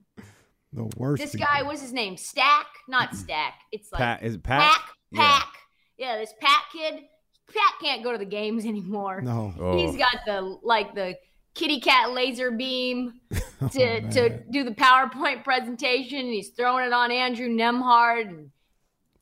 The 0.73 0.91
worst. 0.97 1.23
This 1.23 1.33
people. 1.33 1.47
guy, 1.47 1.63
what's 1.63 1.83
his 1.83 1.93
name? 1.93 2.17
Stack, 2.17 2.67
not 2.89 3.15
Stack. 3.15 3.61
It's 3.73 3.93
like 3.93 4.01
Pat 4.01 4.23
is 4.23 4.35
it 4.37 4.43
Pat? 4.43 4.61
Pack, 4.61 4.89
Pack. 5.15 5.49
Yeah. 5.99 6.17
this 6.19 6.33
Pat 6.41 6.63
kid. 6.73 7.03
Pat 7.49 7.75
can't 7.81 8.03
go 8.03 8.13
to 8.13 8.19
the 8.19 8.25
games 8.25 8.65
anymore. 8.67 9.21
No. 9.21 9.55
Oh. 9.59 9.77
He's 9.77 9.97
got 9.97 10.21
the 10.25 10.41
like 10.63 10.95
the 10.95 11.17
kitty 11.55 11.81
cat 11.81 12.13
laser 12.13 12.51
beam 12.51 13.21
Oh, 13.61 13.69
to 13.69 14.11
to 14.11 14.43
do 14.51 14.65
the 14.65 14.73
PowerPoint 14.73 15.45
presentation. 15.45 16.19
And 16.19 16.33
he's 16.33 16.49
throwing 16.51 16.87
it 16.87 16.93
on 16.93 17.13
Andrew 17.13 17.49
Nembhard, 17.49 18.29
and 18.29 18.51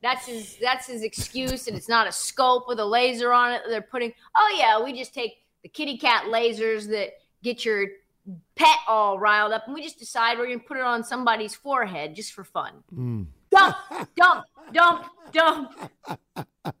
that's 0.01 0.25
his 0.25 0.57
that's 0.59 0.87
his 0.87 1.03
excuse. 1.03 1.67
And 1.67 1.77
it's 1.77 1.89
not 1.89 2.07
a 2.07 2.11
scope 2.11 2.67
with 2.67 2.79
a 2.79 2.85
laser 2.85 3.33
on 3.33 3.51
it. 3.51 3.61
They're 3.67 3.81
putting. 3.81 4.13
Oh 4.35 4.55
yeah, 4.57 4.83
we 4.83 4.93
just 4.93 5.13
take 5.13 5.33
the 5.61 5.69
kitty 5.69 5.97
cat 5.97 6.25
lasers 6.25 6.87
that 6.89 7.11
get 7.43 7.63
your 7.65 7.85
pet 8.55 8.77
all 8.87 9.19
riled 9.19 9.53
up, 9.53 9.63
and 9.65 9.73
we 9.73 9.81
just 9.81 9.99
decide 9.99 10.37
we're 10.37 10.47
gonna 10.47 10.59
put 10.59 10.77
it 10.77 10.83
on 10.83 11.03
somebody's 11.03 11.55
forehead 11.55 12.15
just 12.15 12.33
for 12.33 12.43
fun. 12.43 12.83
Mm. 12.93 13.25
Dump, 13.51 13.75
dump, 14.15 14.45
dump, 14.73 15.05
dump. 15.31 15.91
I, 16.05 16.73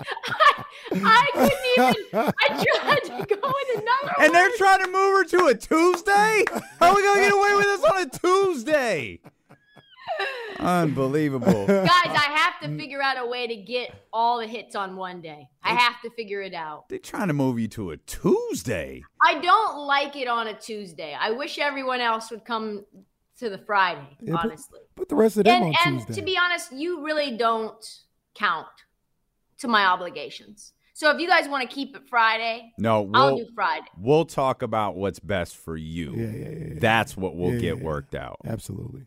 I 0.92 1.26
couldn't 1.32 2.02
even. 2.12 2.32
I 2.38 2.64
tried 2.64 3.26
to 3.26 3.36
go 3.36 3.48
in 3.48 3.80
another. 3.80 4.14
And 4.20 4.34
they're 4.34 4.56
trying 4.56 4.84
to 4.84 4.90
move 4.90 4.94
her 4.94 5.24
to 5.24 5.46
a 5.46 5.54
Tuesday? 5.54 6.44
How 6.80 6.90
are 6.90 6.96
we 6.96 7.02
gonna 7.02 7.20
get 7.20 7.32
away 7.32 7.54
with 7.54 7.64
this 7.64 7.84
on 7.84 8.02
a 8.02 8.08
Tuesday? 8.08 9.20
Unbelievable. 10.60 11.66
Guys, 11.66 11.88
I 11.88 12.30
have 12.34 12.60
to 12.62 12.76
figure 12.76 13.00
out 13.02 13.16
a 13.18 13.26
way 13.26 13.46
to 13.46 13.56
get 13.56 13.94
all 14.12 14.38
the 14.38 14.46
hits 14.46 14.74
on 14.74 14.96
one 14.96 15.20
day. 15.20 15.48
I 15.62 15.74
have 15.74 16.00
to 16.02 16.10
figure 16.10 16.42
it 16.42 16.54
out. 16.54 16.88
They're 16.88 16.98
trying 16.98 17.28
to 17.28 17.34
move 17.34 17.58
you 17.58 17.68
to 17.68 17.90
a 17.92 17.96
Tuesday. 17.98 19.02
I 19.22 19.40
don't 19.40 19.78
like 19.86 20.16
it 20.16 20.26
on 20.28 20.48
a 20.48 20.54
Tuesday. 20.54 21.16
I 21.18 21.30
wish 21.30 21.58
everyone 21.58 22.00
else 22.00 22.30
would 22.30 22.44
come 22.44 22.84
to 23.38 23.48
the 23.48 23.58
Friday, 23.58 24.16
Yeah, 24.20 24.32
but- 24.32 24.44
honestly. 24.46 24.80
Put 24.96 25.08
the 25.08 25.14
rest 25.16 25.36
of 25.36 25.44
them 25.44 25.62
And, 25.62 25.64
on 25.66 25.74
and 25.86 25.98
Tuesday. 26.06 26.20
to 26.20 26.26
be 26.26 26.36
honest, 26.36 26.72
you 26.72 27.04
really 27.04 27.36
don't 27.36 27.84
count 28.34 28.66
to 29.58 29.68
my 29.68 29.84
obligations. 29.86 30.72
So 30.94 31.12
if 31.12 31.20
you 31.20 31.28
guys 31.28 31.48
want 31.48 31.68
to 31.68 31.72
keep 31.72 31.94
it 31.94 32.02
Friday, 32.10 32.72
No, 32.78 33.08
I'll 33.14 33.36
we'll 33.36 33.44
do 33.44 33.50
Friday. 33.54 33.86
we'll 33.96 34.24
talk 34.24 34.62
about 34.62 34.96
what's 34.96 35.20
best 35.20 35.56
for 35.56 35.76
you. 35.76 36.12
yeah, 36.16 36.26
yeah, 36.26 36.30
yeah, 36.48 36.66
yeah. 36.74 36.78
That's 36.80 37.16
what 37.16 37.36
we'll 37.36 37.54
Yeah, 37.54 37.60
get 37.60 37.78
yeah, 37.78 37.84
worked 37.84 38.16
out. 38.16 38.38
Absolutely. 38.44 39.02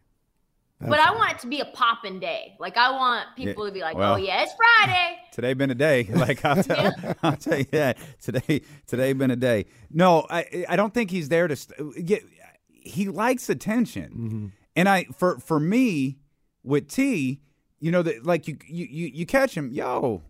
But 0.89 0.99
I 0.99 1.11
want 1.15 1.31
it 1.33 1.39
to 1.39 1.47
be 1.47 1.59
a 1.59 1.65
poppin' 1.65 2.19
day. 2.19 2.55
Like 2.59 2.77
I 2.77 2.91
want 2.91 3.27
people 3.35 3.65
to 3.65 3.71
be 3.71 3.81
like, 3.81 3.95
well- 3.95 4.13
"Oh 4.13 4.17
yeah, 4.17 4.43
it's 4.43 4.53
Friday." 4.53 5.17
Today 5.31 5.53
been 5.53 5.71
a 5.71 5.75
day. 5.75 6.07
Like 6.11 6.43
I'll 6.43 6.63
tell, 6.63 6.93
I'll 7.23 7.37
tell 7.37 7.57
you 7.57 7.65
that 7.71 7.97
today. 8.21 8.61
Today 8.85 9.13
been 9.13 9.31
a 9.31 9.35
day. 9.35 9.65
No, 9.89 10.25
I 10.29 10.65
I 10.67 10.75
don't 10.75 10.93
think 10.93 11.09
he's 11.11 11.29
there 11.29 11.47
to. 11.47 11.55
St- 11.55 12.05
get, 12.05 12.23
he 12.67 13.07
likes 13.07 13.49
attention, 13.49 14.11
mm-hmm. 14.11 14.47
and 14.75 14.89
I 14.89 15.05
for 15.17 15.39
for 15.39 15.59
me 15.59 16.17
with 16.63 16.89
T, 16.89 17.41
you 17.79 17.91
know 17.91 18.01
that 18.03 18.25
like 18.25 18.47
you 18.47 18.57
you 18.67 18.85
you 18.85 19.07
you 19.07 19.25
catch 19.25 19.55
him, 19.55 19.71
yo, 19.71 20.21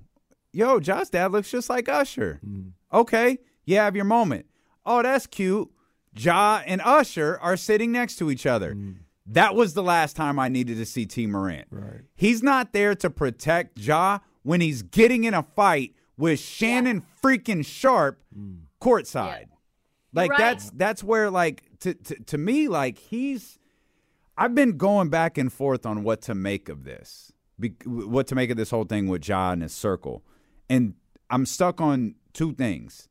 yo, 0.53 0.79
Josh 0.79 1.09
dad 1.09 1.31
looks 1.31 1.49
just 1.49 1.69
like 1.69 1.89
Usher. 1.89 2.39
Mm-hmm. 2.45 2.69
Okay, 2.95 3.39
you 3.65 3.77
have 3.77 3.95
your 3.95 4.05
moment. 4.05 4.45
Oh, 4.85 5.01
that's 5.01 5.27
cute. 5.27 5.69
Ja 6.17 6.61
and 6.65 6.81
Usher 6.83 7.39
are 7.41 7.55
sitting 7.55 7.91
next 7.91 8.17
to 8.17 8.29
each 8.29 8.45
other. 8.45 8.73
Mm-hmm. 8.73 9.01
That 9.27 9.55
was 9.55 9.73
the 9.73 9.83
last 9.83 10.15
time 10.15 10.39
I 10.39 10.49
needed 10.49 10.77
to 10.77 10.85
see 10.85 11.05
Tee 11.05 11.27
Morant. 11.27 11.67
Right. 11.69 12.01
He's 12.15 12.41
not 12.41 12.73
there 12.73 12.95
to 12.95 13.09
protect 13.09 13.77
Ja 13.79 14.19
when 14.43 14.61
he's 14.61 14.81
getting 14.81 15.23
in 15.23 15.33
a 15.33 15.43
fight 15.43 15.95
with 16.17 16.39
Shannon 16.39 17.03
freaking 17.23 17.65
Sharpe 17.65 18.21
hmm. 18.33 18.53
courtside. 18.81 19.45
Like 20.13 20.31
right. 20.31 20.37
that's 20.37 20.69
that's 20.71 21.03
where 21.03 21.29
like 21.29 21.63
to, 21.79 21.93
to 21.93 22.15
to 22.23 22.37
me 22.37 22.67
like 22.67 22.97
he's 22.97 23.59
I've 24.37 24.55
been 24.55 24.77
going 24.77 25.09
back 25.09 25.37
and 25.37 25.51
forth 25.51 25.85
on 25.85 26.03
what 26.03 26.21
to 26.23 26.35
make 26.35 26.67
of 26.67 26.83
this. 26.83 27.31
Be, 27.59 27.69
what 27.85 28.27
to 28.27 28.35
make 28.35 28.49
of 28.49 28.57
this 28.57 28.71
whole 28.71 28.85
thing 28.85 29.07
with 29.07 29.27
Ja 29.27 29.51
and 29.51 29.61
his 29.61 29.73
circle. 29.73 30.23
And 30.69 30.95
I'm 31.29 31.45
stuck 31.45 31.79
on 31.79 32.15
two 32.33 32.53
things. 32.53 33.07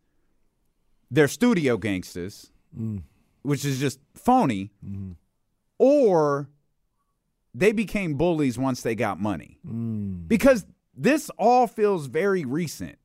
They're 1.11 1.29
studio 1.29 1.77
gangsters, 1.77 2.51
mm. 2.77 3.03
which 3.43 3.65
is 3.65 3.79
just 3.79 4.01
phony, 4.15 4.71
mm-hmm. 4.85 5.13
Or 5.81 6.51
they 7.55 7.73
became 7.73 8.15
bullies 8.15 8.59
once 8.59 8.83
they 8.83 8.95
got 8.95 9.19
money. 9.19 9.59
Mm. 9.67 10.29
Because 10.29 10.67
this 10.95 11.31
all 11.39 11.67
feels 11.67 12.07
very 12.07 12.45
recent. 12.45 12.99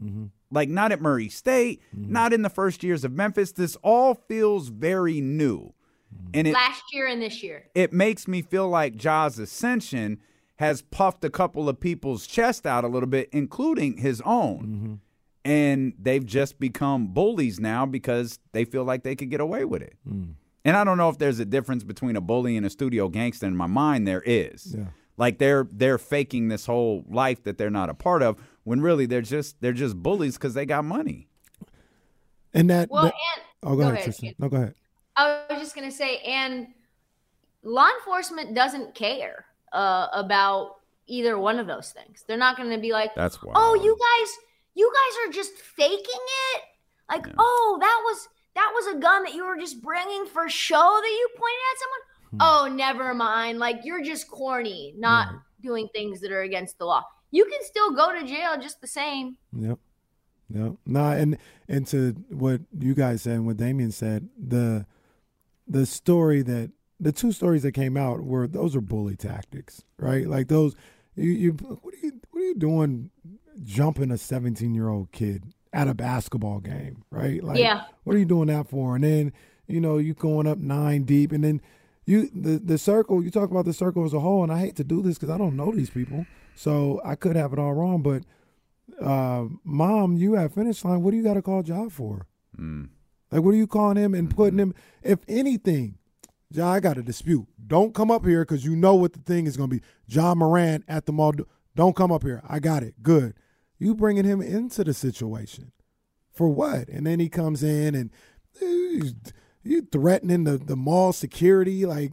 Mm-hmm. 0.00 0.26
Like 0.52 0.68
not 0.68 0.92
at 0.92 1.00
Murray 1.00 1.28
State, 1.28 1.82
mm-hmm. 1.94 2.12
not 2.12 2.32
in 2.32 2.42
the 2.42 2.48
first 2.48 2.84
years 2.84 3.04
of 3.04 3.12
Memphis. 3.12 3.50
This 3.50 3.76
all 3.82 4.14
feels 4.14 4.68
very 4.68 5.20
new. 5.20 5.74
Mm-hmm. 6.14 6.30
And 6.34 6.46
it 6.46 6.54
Last 6.54 6.82
year 6.92 7.08
and 7.08 7.20
this 7.20 7.42
year. 7.42 7.64
it 7.74 7.92
makes 7.92 8.28
me 8.28 8.42
feel 8.42 8.68
like 8.68 8.94
Ja's 8.94 9.38
ascension 9.40 10.20
has 10.56 10.82
puffed 10.82 11.24
a 11.24 11.30
couple 11.30 11.68
of 11.68 11.80
people's 11.80 12.28
chest 12.28 12.64
out 12.64 12.84
a 12.84 12.88
little 12.88 13.08
bit, 13.08 13.28
including 13.32 13.96
his 13.96 14.22
own. 14.24 15.00
And 15.44 15.94
they've 15.98 16.24
just 16.24 16.60
become 16.60 17.08
bullies 17.08 17.58
now 17.58 17.86
because 17.86 18.38
they 18.52 18.64
feel 18.64 18.84
like 18.84 19.02
they 19.02 19.16
could 19.16 19.30
get 19.30 19.40
away 19.40 19.64
with 19.64 19.82
it. 19.82 19.96
Mm. 20.08 20.34
And 20.64 20.76
I 20.76 20.84
don't 20.84 20.98
know 20.98 21.08
if 21.08 21.18
there's 21.18 21.38
a 21.38 21.44
difference 21.44 21.84
between 21.84 22.16
a 22.16 22.20
bully 22.20 22.56
and 22.56 22.66
a 22.66 22.70
studio 22.70 23.08
gangster. 23.08 23.46
In 23.46 23.56
my 23.56 23.66
mind, 23.66 24.06
there 24.06 24.22
is. 24.26 24.74
Yeah. 24.76 24.86
Like 25.16 25.38
they're 25.38 25.66
they're 25.70 25.98
faking 25.98 26.48
this 26.48 26.66
whole 26.66 27.04
life 27.08 27.42
that 27.44 27.58
they're 27.58 27.70
not 27.70 27.88
a 27.90 27.94
part 27.94 28.22
of, 28.22 28.38
when 28.64 28.80
really 28.80 29.06
they're 29.06 29.22
just 29.22 29.60
they're 29.60 29.72
just 29.72 29.96
bullies 30.02 30.34
because 30.36 30.54
they 30.54 30.66
got 30.66 30.84
money. 30.84 31.28
And 32.54 32.68
that. 32.70 32.90
Well, 32.90 33.04
that- 33.04 33.14
and 33.14 33.72
oh, 33.72 33.76
go, 33.76 33.88
ahead, 33.90 34.04
Tristan. 34.04 34.34
No, 34.38 34.48
go 34.48 34.56
ahead. 34.56 34.74
I 35.16 35.42
was 35.50 35.58
just 35.60 35.74
gonna 35.74 35.90
say, 35.90 36.18
and 36.18 36.68
law 37.62 37.88
enforcement 37.98 38.54
doesn't 38.54 38.94
care 38.94 39.44
uh, 39.72 40.08
about 40.12 40.76
either 41.06 41.38
one 41.38 41.58
of 41.58 41.66
those 41.66 41.90
things. 41.92 42.24
They're 42.26 42.38
not 42.38 42.56
gonna 42.56 42.78
be 42.78 42.92
like, 42.92 43.14
That's 43.14 43.42
why. 43.42 43.52
"Oh, 43.54 43.74
you 43.74 43.96
guys, 43.98 44.30
you 44.74 44.90
guys 44.92 45.28
are 45.28 45.32
just 45.32 45.52
faking 45.52 45.98
it." 46.54 46.62
Like, 47.10 47.26
"Oh, 47.38 47.76
that 47.80 48.00
was 48.04 48.28
that 48.54 48.72
was 48.74 48.94
a 48.94 48.98
gun 48.98 49.22
that 49.24 49.34
you 49.34 49.46
were 49.46 49.56
just 49.56 49.82
bringing 49.82 50.26
for 50.26 50.48
show 50.48 50.76
that 50.76 51.10
you 51.10 51.28
pointed 51.36 51.60
at 51.72 51.78
someone." 51.78 52.00
Hmm. 52.30 52.36
Oh, 52.40 52.76
never 52.76 53.14
mind. 53.14 53.58
Like, 53.58 53.80
you're 53.84 54.02
just 54.02 54.30
corny, 54.30 54.94
not 54.96 55.34
doing 55.62 55.88
things 55.92 56.20
that 56.20 56.32
are 56.32 56.42
against 56.42 56.78
the 56.78 56.84
law. 56.84 57.04
You 57.30 57.44
can 57.44 57.62
still 57.62 57.92
go 57.92 58.12
to 58.12 58.26
jail 58.26 58.56
just 58.60 58.80
the 58.80 58.86
same. 58.86 59.36
Yep. 59.52 59.78
Yep. 60.52 60.72
Nah, 60.86 61.12
and 61.12 61.38
and 61.68 61.86
to 61.88 62.12
what 62.28 62.60
you 62.78 62.94
guys 62.94 63.22
said 63.22 63.34
and 63.34 63.46
what 63.46 63.56
Damien 63.56 63.92
said, 63.92 64.28
the 64.36 64.84
the 65.68 65.86
story 65.86 66.42
that 66.42 66.72
the 66.98 67.12
two 67.12 67.32
stories 67.32 67.62
that 67.62 67.72
came 67.72 67.96
out 67.96 68.24
were 68.24 68.46
those 68.46 68.74
are 68.74 68.80
bully 68.80 69.16
tactics, 69.16 69.82
right? 69.98 70.26
Like 70.26 70.48
those 70.48 70.74
you, 71.14 71.30
you 71.30 71.52
what 71.52 71.94
are 71.94 71.98
you 72.02 72.20
what 72.30 72.40
are 72.40 72.46
you 72.46 72.54
doing 72.56 73.10
jumping 73.62 74.10
a 74.10 74.18
17 74.18 74.74
year 74.74 74.88
old 74.88 75.12
kid 75.12 75.44
at 75.72 75.88
a 75.88 75.94
basketball 75.94 76.60
game, 76.60 77.04
right? 77.10 77.42
Like 77.42 77.58
Yeah. 77.58 77.82
what 78.04 78.16
are 78.16 78.18
you 78.18 78.24
doing 78.24 78.48
that 78.48 78.68
for? 78.68 78.94
And 78.96 79.04
then, 79.04 79.32
you 79.68 79.80
know, 79.80 79.98
you 79.98 80.14
going 80.14 80.46
up 80.46 80.58
nine 80.58 81.04
deep 81.04 81.32
and 81.32 81.44
then 81.44 81.60
you 82.06 82.28
the 82.34 82.58
the 82.58 82.78
circle, 82.78 83.22
you 83.22 83.30
talk 83.30 83.50
about 83.50 83.64
the 83.66 83.72
circle 83.72 84.04
as 84.04 84.12
a 84.12 84.20
whole, 84.20 84.42
and 84.42 84.50
I 84.52 84.58
hate 84.58 84.74
to 84.76 84.84
do 84.84 85.00
this 85.02 85.16
because 85.16 85.30
I 85.30 85.38
don't 85.38 85.56
know 85.56 85.70
these 85.70 85.90
people. 85.90 86.26
So 86.56 87.00
I 87.04 87.14
could 87.14 87.36
have 87.36 87.52
it 87.52 87.58
all 87.58 87.72
wrong, 87.72 88.02
but 88.02 88.24
uh, 89.00 89.46
mom, 89.64 90.16
you 90.16 90.36
at 90.36 90.52
finish 90.52 90.84
line. 90.84 91.02
What 91.02 91.12
do 91.12 91.16
you 91.16 91.22
got 91.22 91.34
to 91.34 91.42
call 91.42 91.62
job 91.62 91.92
for? 91.92 92.26
Like, 92.58 93.42
what 93.42 93.52
are 93.52 93.56
you 93.56 93.66
calling 93.68 93.96
him 93.96 94.12
and 94.14 94.28
putting 94.34 94.58
him? 94.58 94.74
If 95.02 95.20
anything, 95.28 95.96
Ja, 96.50 96.68
I 96.72 96.80
got 96.80 96.98
a 96.98 97.02
dispute. 97.02 97.46
Don't 97.64 97.94
come 97.94 98.10
up 98.10 98.26
here 98.26 98.44
because 98.44 98.64
you 98.64 98.74
know 98.74 98.94
what 98.96 99.12
the 99.12 99.20
thing 99.20 99.46
is 99.46 99.56
going 99.56 99.70
to 99.70 99.76
be. 99.76 99.82
Ja 100.08 100.34
Morant 100.34 100.84
at 100.88 101.06
the 101.06 101.12
mall. 101.12 101.32
Don't 101.76 101.94
come 101.94 102.10
up 102.10 102.24
here. 102.24 102.42
I 102.48 102.58
got 102.58 102.82
it. 102.82 103.02
Good. 103.02 103.34
You 103.80 103.94
bringing 103.94 104.24
him 104.24 104.42
into 104.42 104.84
the 104.84 104.94
situation 104.94 105.72
for 106.32 106.48
what? 106.48 106.88
And 106.88 107.06
then 107.06 107.18
he 107.18 107.28
comes 107.28 107.62
in 107.62 107.94
and 107.94 108.10
you 109.62 109.82
threatening 109.90 110.44
the 110.44 110.58
the 110.58 110.76
mall 110.76 111.12
security. 111.12 111.86
Like, 111.86 112.12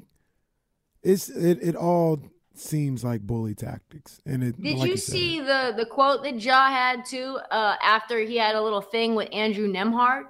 it's 1.03 1.29
it 1.29 1.59
it 1.61 1.75
all 1.75 2.21
seems 2.55 3.03
like 3.03 3.21
bully 3.21 3.53
tactics. 3.53 4.21
And 4.25 4.43
it 4.43 4.61
Did 4.61 4.77
like 4.77 4.89
you 4.89 4.97
said, 4.97 5.11
see 5.11 5.39
the 5.41 5.73
the 5.75 5.85
quote 5.85 6.23
that 6.23 6.41
Ja 6.41 6.69
had 6.69 7.05
too 7.05 7.37
uh, 7.51 7.75
after 7.83 8.19
he 8.19 8.37
had 8.37 8.55
a 8.55 8.61
little 8.61 8.81
thing 8.81 9.13
with 9.13 9.29
Andrew 9.33 9.67
Nembhard? 9.67 10.25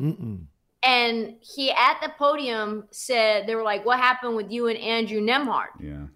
Mm-mm. 0.00 0.46
And 0.82 1.34
he 1.40 1.70
at 1.70 2.00
the 2.02 2.10
podium 2.18 2.88
said 2.90 3.46
they 3.46 3.54
were 3.54 3.62
like, 3.62 3.84
"What 3.84 3.98
happened 3.98 4.36
with 4.36 4.50
you 4.50 4.68
and 4.68 4.78
Andrew 4.78 5.20
Nembhard?" 5.20 5.68
Yeah. 5.78 6.06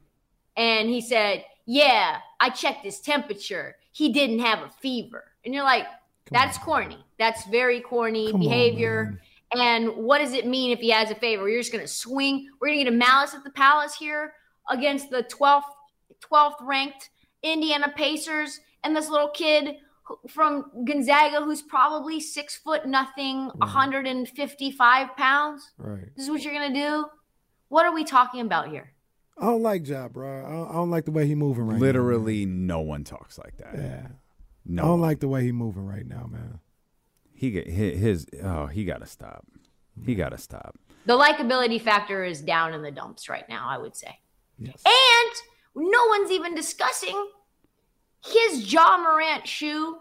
And 0.56 0.88
he 0.88 1.00
said, 1.00 1.44
"Yeah, 1.66 2.18
I 2.40 2.50
checked 2.50 2.84
his 2.84 3.00
temperature. 3.00 3.76
He 3.98 4.08
didn't 4.12 4.40
have 4.40 4.60
a 4.60 4.70
fever." 4.80 5.24
And 5.44 5.52
you're 5.52 5.64
like, 5.64 5.86
"That's 6.30 6.56
corny. 6.58 6.98
That's 7.18 7.44
very 7.46 7.80
corny 7.80 8.26
Come 8.30 8.36
on, 8.36 8.48
behavior." 8.48 9.20
and 9.52 9.88
what 9.96 10.18
does 10.18 10.34
it 10.34 10.46
mean 10.46 10.70
if 10.70 10.80
he 10.80 10.90
has 10.90 11.10
a 11.10 11.14
favor? 11.14 11.48
You're 11.48 11.60
just 11.60 11.72
going 11.72 11.84
to 11.84 11.88
swing. 11.88 12.48
We're 12.60 12.68
going 12.68 12.78
to 12.80 12.84
get 12.84 12.92
a 12.92 12.96
malice 12.96 13.34
at 13.34 13.44
the 13.44 13.50
palace 13.50 13.94
here 13.94 14.34
against 14.68 15.10
the 15.10 15.22
12th 15.22 15.62
12th 16.20 16.56
ranked 16.62 17.10
Indiana 17.42 17.92
Pacers 17.96 18.60
and 18.84 18.94
this 18.94 19.08
little 19.08 19.30
kid 19.30 19.76
who- 20.02 20.18
from 20.28 20.70
Gonzaga 20.84 21.40
who's 21.44 21.62
probably 21.62 22.20
six 22.20 22.56
foot 22.56 22.86
nothing, 22.86 23.50
mm. 23.50 23.58
155 23.60 25.16
pounds. 25.16 25.70
Right. 25.78 26.14
This 26.16 26.24
is 26.24 26.30
what 26.30 26.42
you're 26.44 26.54
gonna 26.54 26.74
do? 26.74 27.06
What 27.68 27.86
are 27.86 27.94
we 27.94 28.04
talking 28.04 28.40
about 28.40 28.68
here? 28.68 28.92
I 29.40 29.44
don't 29.46 29.62
like 29.62 29.86
Ja, 29.86 30.08
bro. 30.08 30.44
I 30.44 30.50
don't, 30.50 30.68
I 30.70 30.72
don't 30.72 30.90
like 30.90 31.04
the 31.04 31.10
way 31.12 31.26
he 31.26 31.34
moving 31.34 31.66
right 31.66 31.78
Literally, 31.78 32.44
no 32.44 32.80
one 32.80 33.04
talks 33.04 33.38
like 33.38 33.56
that. 33.58 33.74
Yeah. 33.76 34.06
No, 34.66 34.82
I 34.82 34.86
don't 34.86 35.00
one. 35.00 35.08
like 35.08 35.20
the 35.20 35.28
way 35.28 35.44
he 35.44 35.52
moving 35.52 35.86
right 35.86 36.06
now, 36.06 36.28
man. 36.30 36.58
he 37.32 37.50
get 37.50 37.68
his, 37.68 37.98
his 38.00 38.26
oh 38.42 38.66
he 38.66 38.84
got 38.84 38.98
to 39.00 39.06
stop. 39.06 39.46
He 40.04 40.14
got 40.14 40.30
to 40.30 40.38
stop. 40.38 40.76
The 41.06 41.18
likability 41.18 41.80
factor 41.80 42.24
is 42.24 42.40
down 42.42 42.74
in 42.74 42.82
the 42.82 42.90
dumps 42.90 43.28
right 43.28 43.48
now, 43.48 43.66
I 43.68 43.78
would 43.78 43.96
say. 43.96 44.18
Yes. 44.58 44.82
And 44.84 45.32
no 45.90 46.06
one's 46.08 46.30
even 46.30 46.54
discussing 46.54 47.30
his 48.24 48.72
Ja 48.72 48.98
Morant 48.98 49.46
shoe 49.46 49.98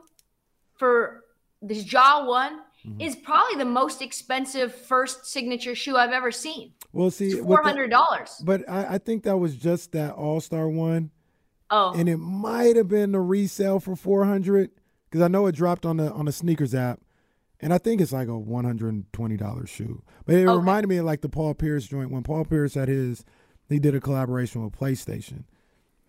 for 0.76 1.23
this 1.62 1.91
Ja 1.91 2.26
one 2.26 2.60
Mm-hmm. 2.88 3.02
is 3.02 3.15
probably 3.17 3.58
the 3.58 3.65
most 3.65 4.02
expensive 4.02 4.73
first 4.73 5.26
signature 5.26 5.76
shoe 5.76 5.97
I've 5.97 6.12
ever 6.12 6.32
seen. 6.32 6.71
Well, 6.93 7.12
see, 7.12 7.28
It's 7.28 7.36
with 7.36 7.45
four 7.45 7.58
that- 7.58 7.65
hundred 7.65 7.89
dollars. 7.91 8.41
but 8.45 8.67
I, 8.69 8.95
I 8.95 8.97
think 8.97 9.23
that 9.23 9.38
was 9.38 9.56
just 9.56 9.91
that 9.91 10.13
All 10.13 10.39
Star 10.39 10.69
one, 10.69 11.12
Oh, 11.69 11.93
and 11.95 12.08
it 12.08 12.17
might 12.17 12.78
have 12.78 12.88
been 12.88 13.13
a 13.13 13.21
resale 13.21 13.80
for 13.82 13.95
four 13.95 14.23
hundred 14.26 14.71
because 15.10 15.21
I 15.23 15.28
know 15.28 15.47
it 15.47 15.56
dropped 15.56 15.86
on 15.86 15.97
the 15.97 16.12
on 16.13 16.26
the 16.26 16.32
sneakers 16.32 16.73
app, 16.73 17.02
and 17.60 17.73
I 17.73 17.78
think 17.78 18.00
it's 18.00 18.13
like 18.13 18.30
a 18.30 18.38
one 18.38 18.63
hundred 18.63 18.93
and 18.93 19.12
twenty 19.12 19.36
dollars 19.36 19.69
shoe. 19.69 20.02
But 20.26 20.36
it 20.36 20.47
Okay. 20.47 20.58
reminded 20.58 20.88
me 20.88 20.97
of 20.97 21.06
like 21.06 21.19
the 21.21 21.30
Paul 21.30 21.54
Pierce 21.56 21.86
joint 21.86 22.10
when 22.10 22.23
Paul 22.23 22.45
Pierce 22.45 22.76
had 22.76 22.88
his, 22.88 23.26
he 23.67 23.80
did 23.80 23.95
a 23.95 24.00
collaboration 24.00 24.63
with 24.63 24.73
PlayStation, 24.80 25.43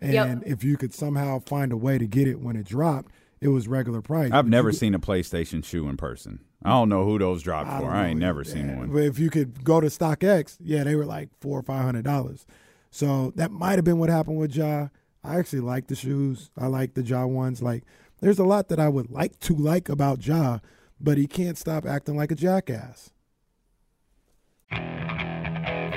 and 0.00 0.12
Yep. 0.12 0.42
if 0.46 0.62
you 0.62 0.76
could 0.76 0.94
somehow 0.94 1.40
find 1.40 1.72
a 1.72 1.76
way 1.76 1.98
to 1.98 2.06
get 2.06 2.28
it 2.28 2.40
when 2.40 2.54
it 2.54 2.66
dropped, 2.66 3.10
it 3.40 3.48
was 3.48 3.66
regular 3.66 4.00
price. 4.00 4.30
I've 4.32 4.46
never 4.46 4.68
you 4.70 4.76
seen 4.76 4.94
a 4.94 5.00
PlayStation 5.00 5.64
shoe 5.64 5.88
in 5.88 5.96
person. 5.96 6.38
I 6.64 6.70
don't 6.70 6.88
know 6.88 7.04
who 7.04 7.18
those 7.18 7.42
dropped 7.42 7.70
I 7.70 7.80
for. 7.80 7.90
I 7.90 8.08
ain't 8.08 8.20
never 8.20 8.42
Yeah, 8.42 8.52
seen 8.52 8.76
one. 8.76 8.88
But 8.90 9.04
if 9.04 9.18
you 9.18 9.30
could 9.30 9.62
go 9.64 9.80
to 9.80 9.86
StockX, 9.86 10.56
yeah, 10.60 10.84
they 10.84 10.96
were 10.96 11.06
like 11.06 11.28
four 11.40 11.58
or 11.58 11.62
five 11.62 11.84
hundred 11.84 12.04
dollars. 12.04 12.46
So 12.90 13.32
that 13.36 13.50
might 13.50 13.76
have 13.76 13.84
been 13.84 13.98
what 13.98 14.10
happened 14.10 14.38
with 14.38 14.54
Ja. 14.54 14.88
I 15.22 15.38
actually 15.38 15.60
like 15.60 15.86
the 15.88 15.94
shoes. 15.94 16.50
I 16.56 16.66
like 16.66 16.94
the 16.94 17.02
Ja 17.02 17.26
ones. 17.26 17.62
Like, 17.62 17.84
there's 18.20 18.38
a 18.38 18.44
lot 18.44 18.68
that 18.68 18.80
I 18.80 18.88
would 18.88 19.10
like 19.10 19.38
to 19.40 19.54
like 19.54 19.88
about 19.88 20.26
Ja, 20.26 20.58
but 21.00 21.18
he 21.18 21.26
can't 21.26 21.58
stop 21.58 21.84
acting 21.86 22.16
like 22.16 22.32
a 22.32 22.34
jackass. 22.34 23.10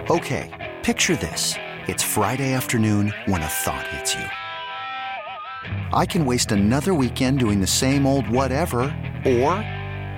Okay, 0.10 0.74
picture 0.84 1.16
this. 1.16 1.56
It's 1.88 2.04
Friday 2.04 2.54
afternoon 2.54 3.14
when 3.26 3.42
a 3.42 3.48
thought 3.48 3.88
hits 3.88 4.14
you. 4.16 4.26
I 5.94 6.06
can 6.06 6.26
waste 6.26 6.52
another 6.52 6.94
weekend 6.94 7.40
doing 7.40 7.62
the 7.62 7.68
same 7.68 8.06
old 8.06 8.28
whatever, 8.30 8.82
or 9.26 9.64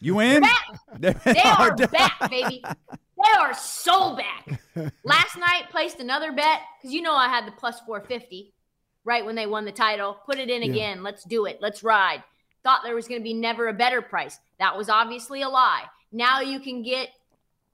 you 0.00 0.20
in? 0.20 0.40
Back. 0.42 0.64
They 0.98 1.40
are 1.42 1.74
back, 1.76 2.30
baby. 2.30 2.62
They 2.62 3.38
are 3.38 3.54
so 3.54 4.16
back. 4.16 4.60
Last 5.04 5.36
night, 5.38 5.64
placed 5.70 6.00
another 6.00 6.32
bet 6.32 6.60
because 6.80 6.92
you 6.94 7.00
know 7.02 7.14
I 7.14 7.28
had 7.28 7.46
the 7.46 7.52
plus 7.52 7.80
450 7.80 8.52
right 9.04 9.24
when 9.24 9.34
they 9.34 9.46
won 9.46 9.64
the 9.64 9.72
title. 9.72 10.18
Put 10.26 10.38
it 10.38 10.50
in 10.50 10.62
Yeah. 10.62 10.70
again. 10.70 11.02
Let's 11.02 11.24
do 11.24 11.46
it. 11.46 11.58
Let's 11.60 11.82
ride. 11.82 12.22
Thought 12.62 12.80
there 12.84 12.94
was 12.94 13.06
going 13.08 13.20
to 13.20 13.24
be 13.24 13.34
never 13.34 13.68
a 13.68 13.72
better 13.74 14.00
price. 14.02 14.38
That 14.58 14.76
was 14.76 14.88
obviously 14.88 15.42
a 15.42 15.48
lie. 15.48 15.84
Now 16.12 16.40
you 16.40 16.60
can 16.60 16.82
get 16.82 17.08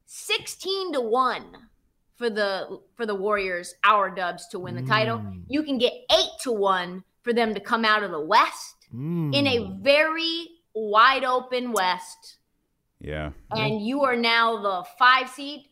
16 0.07 0.94
to 0.94 1.01
1 1.01 1.44
for 2.16 2.29
the 2.31 2.81
for 2.96 3.07
the 3.07 3.14
Warriors, 3.14 3.75
our 3.85 4.11
dubs 4.11 4.46
to 4.49 4.59
win 4.59 4.75
the 4.75 4.83
title. 4.83 5.23
You 5.49 5.62
can 5.62 5.79
get 5.79 5.92
8 6.12 6.25
to 6.42 6.53
1 6.53 7.05
for 7.23 7.33
them 7.33 7.55
to 7.55 7.61
come 7.61 7.85
out 7.85 8.03
of 8.03 8.11
the 8.11 8.20
West 8.20 8.77
Mm. 8.94 9.33
in 9.35 9.46
a 9.46 9.70
very 9.81 10.49
wide 10.75 11.25
open 11.25 11.73
West 11.73 12.37
Yeah. 13.01 13.31
and 13.51 13.85
you 13.85 14.03
are 14.03 14.17
now 14.17 14.61
the 14.63 14.85
five 14.99 15.29
seed 15.29 15.67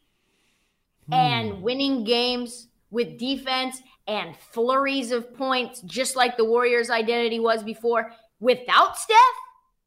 and 1.11 1.55
hmm. 1.55 1.63
winning 1.63 2.05
games 2.05 2.69
with 2.91 3.19
defense 3.19 3.81
and 4.07 4.35
flurries 4.37 5.13
of 5.13 5.35
points, 5.37 5.83
just 5.83 6.17
like 6.17 6.37
the 6.37 6.45
Warriors' 6.45 6.91
identity 6.91 7.39
was 7.39 7.63
before. 7.63 8.13
Without 8.41 8.97
Steph, 8.97 9.17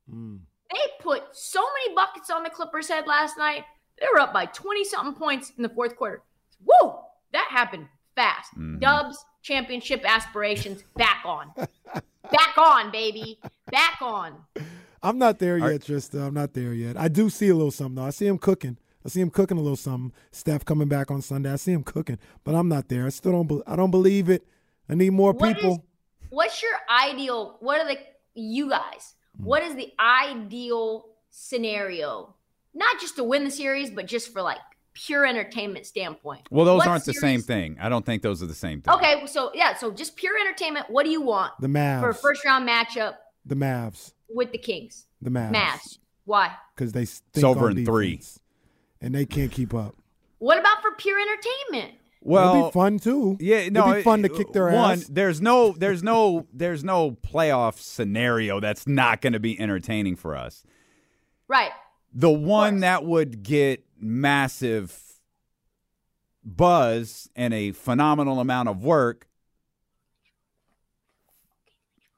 hmm. 0.10 0.38
they 0.72 0.80
put 1.00 1.24
so 1.32 1.62
many 1.62 1.96
buckets 1.96 2.30
on 2.30 2.44
the 2.44 2.50
Clippers' 2.50 2.88
head 2.88 3.08
last 3.08 3.38
night. 3.38 3.64
They 4.00 4.08
were 4.14 4.20
up 4.20 4.34
by 4.34 4.46
20 4.48 4.84
something 4.84 5.16
points 5.16 5.52
in 5.58 5.64
the 5.64 5.70
fourth 5.70 5.96
quarter. 5.96 6.24
Woo! 6.66 6.94
That 7.34 7.48
happened 7.50 7.88
fast. 8.16 8.52
Mm-hmm. 8.54 8.80
Dubs, 8.80 9.24
championship 9.42 10.04
aspirations, 10.06 10.84
back 10.96 11.24
on. 11.26 11.52
back 12.32 12.58
on, 12.58 12.92
baby. 12.92 13.40
Back 13.72 14.02
on. 14.02 14.36
I'm 15.04 15.18
not 15.18 15.40
there 15.40 15.58
yet, 15.58 15.82
Trista. 15.82 16.28
I'm 16.28 16.34
not 16.34 16.54
there 16.54 16.74
yet. 16.74 16.96
I 16.98 17.08
do 17.08 17.30
see 17.30 17.50
a 17.50 17.56
little 17.56 17.72
something 17.72 17.96
though. 17.96 18.04
I 18.06 18.12
see 18.12 18.28
him 18.28 18.38
cooking. 18.38 18.78
I 19.06 19.10
see 19.10 19.20
him 19.22 19.32
cooking 19.32 19.58
a 19.58 19.62
little 19.62 19.76
something. 19.76 20.12
Steph 20.32 20.64
coming 20.64 20.88
back 20.88 21.10
on 21.10 21.22
Sunday. 21.24 21.52
I 21.52 21.56
see 21.56 21.72
him 21.72 21.84
cooking, 21.84 22.20
but 22.44 22.54
I'm 22.54 22.68
not 22.70 22.88
there. 22.88 23.06
I 23.08 23.10
still 23.10 23.32
don't. 23.32 23.48
be- 23.48 23.62
I 23.66 23.76
don't 23.76 23.90
believe 23.92 24.30
it. 24.30 24.46
I 24.88 24.94
need 24.96 25.12
more 25.12 25.32
What 25.34 25.50
is- 25.50 25.56
people. 25.56 25.86
what's 26.30 26.62
your 26.62 26.74
ideal 26.90 27.58
what 27.62 27.80
are 27.82 27.88
the 27.88 27.98
you 28.36 28.70
guys 28.70 29.16
hmm. 29.38 29.44
what 29.46 29.62
is 29.64 29.76
the 29.76 29.92
ideal 30.00 31.06
scenario 31.30 32.34
not 32.74 33.00
just 33.02 33.16
to 33.18 33.24
win 33.24 33.44
the 33.44 33.52
series 33.52 33.90
but 33.90 34.06
just 34.06 34.32
for 34.32 34.42
like 34.42 34.58
pure 34.94 35.26
entertainment 35.26 35.86
standpoint 35.86 36.42
Well, 36.50 36.66
those 36.66 36.80
What 36.80 36.88
aren't 36.88 37.06
the 37.06 37.14
same 37.14 37.42
thing. 37.42 37.78
I 37.82 37.88
don't 37.90 38.06
think 38.06 38.22
those 38.22 38.42
are 38.44 38.46
the 38.46 38.54
same 38.54 38.82
thing. 38.82 38.94
okay 38.94 39.26
so 39.28 39.52
yeah 39.54 39.76
so 39.76 39.92
just 39.92 40.16
pure 40.16 40.38
entertainment 40.40 40.86
what 40.90 41.04
do 41.06 41.12
you 41.12 41.22
want 41.22 41.52
The 41.60 41.68
Mavs. 41.68 42.02
for 42.02 42.10
a 42.10 42.14
first 42.16 42.44
round 42.46 42.68
matchup 42.68 43.16
the 43.46 43.56
Mavs. 43.56 44.14
With 44.34 44.52
the 44.52 44.58
kings 44.58 45.08
The 45.22 45.30
Mavs. 45.30 45.52
Mavs. 45.54 45.98
why 46.26 46.52
Because 46.76 46.92
they 46.94 47.06
stink 47.06 47.30
It's 47.36 47.44
over 47.44 47.70
on 47.70 47.78
in 47.78 47.86
three. 47.86 48.22
and 49.02 49.14
they 49.16 49.26
can't 49.26 49.52
keep 49.52 49.74
up. 49.74 49.96
what 50.40 50.58
about 50.60 50.82
for 50.82 50.92
pure 50.98 51.20
entertainment 51.20 51.96
Well, 52.22 52.54
It'll 52.56 52.68
be 52.70 52.72
fun 52.74 53.00
too. 53.00 53.38
Yeah, 53.40 53.70
no, 53.70 53.82
It'll 53.88 53.96
be 53.96 54.02
fun 54.04 54.22
to 54.24 54.30
kick 54.30 54.54
their 54.54 54.68
one, 54.72 55.00
ass. 55.00 55.06
There's 55.10 55.42
no, 55.42 55.72
there's 55.72 56.04
no, 56.04 56.46
there's 56.54 56.84
no 56.84 57.12
playoff 57.12 57.80
scenario 57.80 58.60
that's 58.60 58.86
not 58.88 59.22
going 59.22 59.34
to 59.34 59.40
be 59.40 59.60
entertaining 59.60 60.16
for 60.16 60.36
us. 60.36 60.64
right 61.48 61.72
The 62.14 62.30
one 62.32 62.82
that 62.82 63.04
would 63.06 63.42
get 63.44 63.84
massive 64.00 64.98
buzz 66.44 67.30
and 67.36 67.54
a 67.54 67.72
phenomenal 67.72 68.40
amount 68.40 68.70
of 68.70 68.84
work. 68.84 69.28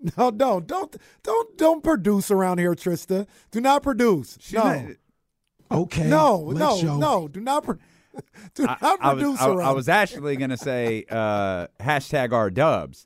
No, 0.18 0.32
don't, 0.32 0.68
don't, 0.68 0.96
don't, 1.24 1.58
don't 1.58 1.84
produce 1.84 2.30
around 2.30 2.58
here, 2.58 2.74
Trista. 2.76 3.26
Do 3.52 3.62
not 3.62 3.84
produce. 3.84 4.38
no, 4.52 4.64
not- 4.64 4.86
Okay. 5.72 6.08
no, 6.08 6.38
let's 6.40 6.60
no, 6.60 6.78
show. 6.78 6.98
no. 6.98 7.28
Do 7.28 7.40
not, 7.40 7.64
pro- 7.64 7.78
do 8.54 8.64
not 8.64 8.78
I, 8.84 8.98
I 9.00 9.14
produce 9.14 9.40
was, 9.40 9.42
I, 9.42 9.48
around. 9.50 9.68
I 9.68 9.72
was 9.72 9.90
actually 9.90 10.36
going 10.36 10.50
to 10.50 10.58
say 10.58 11.06
uh, 11.10 11.68
hashtag 11.80 12.34
our 12.34 12.52
dubs 12.52 13.06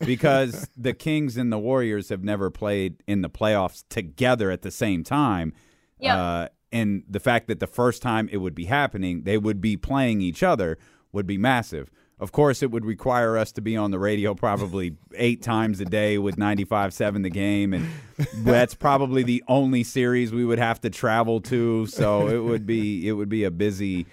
because 0.00 0.68
the 0.76 0.92
Kings 1.06 1.36
and 1.36 1.52
the 1.52 1.58
Warriors 1.58 2.08
have 2.10 2.22
never 2.24 2.50
played 2.50 2.96
in 3.06 3.22
the 3.22 3.30
playoffs 3.30 3.84
together 3.88 4.50
at 4.50 4.62
the 4.62 4.70
same 4.72 5.04
time. 5.04 5.52
Yeah. 5.98 6.20
Uh, 6.20 6.48
and 6.72 7.04
the 7.08 7.20
fact 7.20 7.46
that 7.48 7.60
the 7.60 7.66
first 7.66 8.02
time 8.02 8.28
it 8.32 8.38
would 8.38 8.54
be 8.54 8.64
happening, 8.64 9.22
they 9.22 9.38
would 9.38 9.60
be 9.60 9.76
playing 9.76 10.20
each 10.20 10.42
other 10.42 10.76
would 11.12 11.26
be 11.26 11.38
massive. 11.38 11.90
Of 12.22 12.30
course, 12.30 12.62
it 12.62 12.70
would 12.70 12.84
require 12.84 13.36
us 13.36 13.50
to 13.50 13.60
be 13.60 13.76
on 13.76 13.90
the 13.90 13.98
radio 13.98 14.32
probably 14.32 14.94
eight 15.16 15.42
times 15.42 15.80
a 15.80 15.84
day 15.84 16.18
with 16.18 16.38
95 16.38 16.94
7 16.94 17.22
the 17.22 17.30
game. 17.30 17.72
And 17.72 17.88
that's 18.36 18.74
probably 18.74 19.24
the 19.24 19.42
only 19.48 19.82
series 19.82 20.30
we 20.30 20.44
would 20.44 20.60
have 20.60 20.80
to 20.82 20.90
travel 20.90 21.40
to. 21.40 21.86
So 21.86 22.28
it 22.28 22.38
would 22.38 22.64
be 22.64 23.08
it 23.08 23.12
would 23.14 23.28
be 23.28 23.42
a 23.42 23.50
busy, 23.50 24.06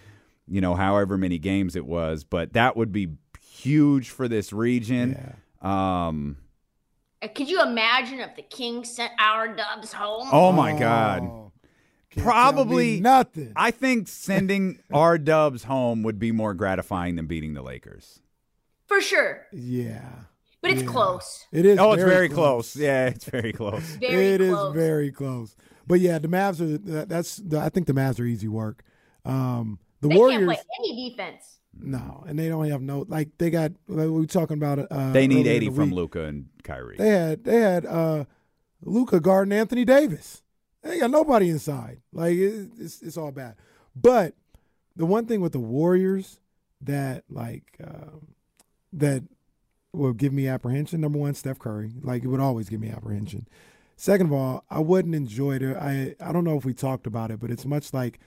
you 0.48 0.60
know, 0.60 0.74
however 0.74 1.20
many 1.20 1.38
games 1.38 1.76
it 1.76 1.86
was. 1.86 2.24
But 2.24 2.54
that 2.54 2.76
would 2.76 2.92
be 2.92 3.10
huge 3.40 4.10
for 4.10 4.28
this 4.28 4.52
region. 4.52 5.36
Um, 5.62 6.38
Uh, 7.22 7.28
could 7.28 7.48
you 7.48 7.62
imagine 7.62 8.22
if 8.22 8.36
the 8.36 8.42
kings 8.42 8.90
sent 8.90 9.12
our 9.20 9.56
dubs 9.56 9.94
home 9.94 10.30
oh 10.32 10.52
my 10.52 10.76
God. 10.76 11.49
Can't 12.12 12.24
tell 12.26 12.26
me 12.26 12.42
Probably 12.42 13.00
nothing. 13.00 13.54
I 13.56 13.72
think 13.72 14.08
sending 14.08 14.80
our 14.94 15.18
dubs 15.18 15.64
home 15.66 16.04
would 16.04 16.18
be 16.20 16.32
more 16.32 16.54
gratifying 16.54 17.16
than 17.16 17.28
beating 17.28 17.54
the 17.54 17.62
Lakers. 17.62 18.20
for 18.88 19.00
sure 19.02 19.46
yeah, 19.52 20.10
but 20.62 20.72
it's 20.72 20.82
Yeah. 20.82 20.88
close 20.90 21.46
it 21.52 21.66
is. 21.66 21.78
Oh, 21.80 21.94
it's 21.94 22.04
very 22.04 22.30
close. 22.30 22.76
Yeah, 22.76 23.08
it's 23.08 23.26
very 23.26 23.54
close. 23.54 23.84
very 24.00 24.28
It 24.34 24.42
is 24.42 24.54
close 24.54 24.74
very 24.76 25.12
close. 25.12 25.56
But 25.88 26.00
yeah, 26.02 26.20
the 26.20 26.28
Mavs 26.28 26.62
are. 26.62 26.78
That's. 27.06 27.38
The, 27.38 27.60
I 27.60 27.70
think 27.70 27.88
the 27.88 27.94
Mavs 27.94 28.20
are 28.20 28.24
easy 28.26 28.48
work. 28.48 28.84
Um, 29.26 29.80
the 30.02 30.08
they 30.10 30.16
Warriors. 30.18 30.38
can't 30.40 30.46
play 30.46 30.76
any 30.80 31.10
defense 31.10 31.60
No, 31.74 32.24
and 32.28 32.38
they 32.38 32.48
don't 32.48 32.70
have 32.70 32.82
no 32.82 33.06
like 33.08 33.30
they 33.40 33.50
got. 33.50 33.72
Like 33.88 34.06
we 34.06 34.12
were 34.12 34.26
talking 34.28 34.58
about. 34.58 34.80
Uh, 34.92 35.12
They 35.12 35.26
need 35.28 35.48
80 35.48 35.70
the 35.70 35.76
from. 35.76 35.92
Luka 35.92 36.26
and 36.26 36.46
Kyrie. 36.64 36.98
They 36.98 37.10
had 37.10 37.44
they 37.44 37.60
had 37.60 37.86
uh, 37.88 38.26
Luka 38.84 39.20
guarding 39.20 39.52
Anthony 39.54 39.84
Davis. 39.86 40.44
They 40.82 40.92
ain't 40.92 41.02
got 41.02 41.12
nobody 41.12 41.50
inside. 41.50 42.02
Like 42.14 42.36
it, 42.36 42.70
it's 42.80 43.02
it's 43.02 43.18
all 43.18 43.32
bad. 43.32 43.56
But 43.96 44.34
the 44.96 45.06
one 45.06 45.26
thing 45.26 45.42
with 45.42 45.52
the 45.52 45.60
Warriors 45.60 46.40
that 46.82 47.24
like 47.30 47.78
um, 47.84 48.36
that 48.94 49.24
will 49.92 50.14
give 50.14 50.34
me 50.34 50.48
apprehension. 50.48 51.02
Number 51.02 51.20
one, 51.20 51.34
Steph 51.34 51.60
Curry. 51.60 51.94
Like 52.02 52.24
it 52.24 52.28
would 52.28 52.40
always 52.40 52.70
give 52.70 52.80
me 52.80 52.90
apprehension. 52.90 53.48
Second 53.96 54.28
of 54.28 54.34
all, 54.34 54.64
I 54.70 54.80
wouldn't 54.80 55.16
enjoy 55.16 55.58
it. 55.58 55.76
I 55.76 56.16
I 56.20 56.32
don't 56.32 56.44
know 56.44 56.58
if 56.58 56.66
we 56.66 56.74
talked 56.74 57.08
about 57.08 57.32
it, 57.32 57.40
but 57.40 57.52
it's 57.52 57.66
much 57.66 57.94
like 57.94 58.20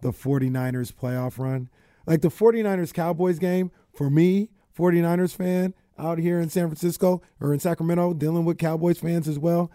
the 0.00 0.10
49ers 0.10 0.92
playoff 0.92 1.38
run. 1.38 1.68
Like 2.06 2.22
the 2.22 2.28
49ers 2.28 2.92
Cowboys 2.92 3.38
game, 3.38 3.70
for 3.92 4.10
me, 4.10 4.48
49ers 4.76 5.34
fan 5.34 5.74
out 5.98 6.18
here 6.18 6.40
in 6.40 6.48
San 6.48 6.66
Francisco 6.66 7.22
or 7.40 7.52
in 7.52 7.60
Sacramento, 7.60 8.14
dealing 8.14 8.44
with 8.44 8.58
Cowboys 8.58 8.98
fans 8.98 9.28
as 9.28 9.38
well, 9.38 9.70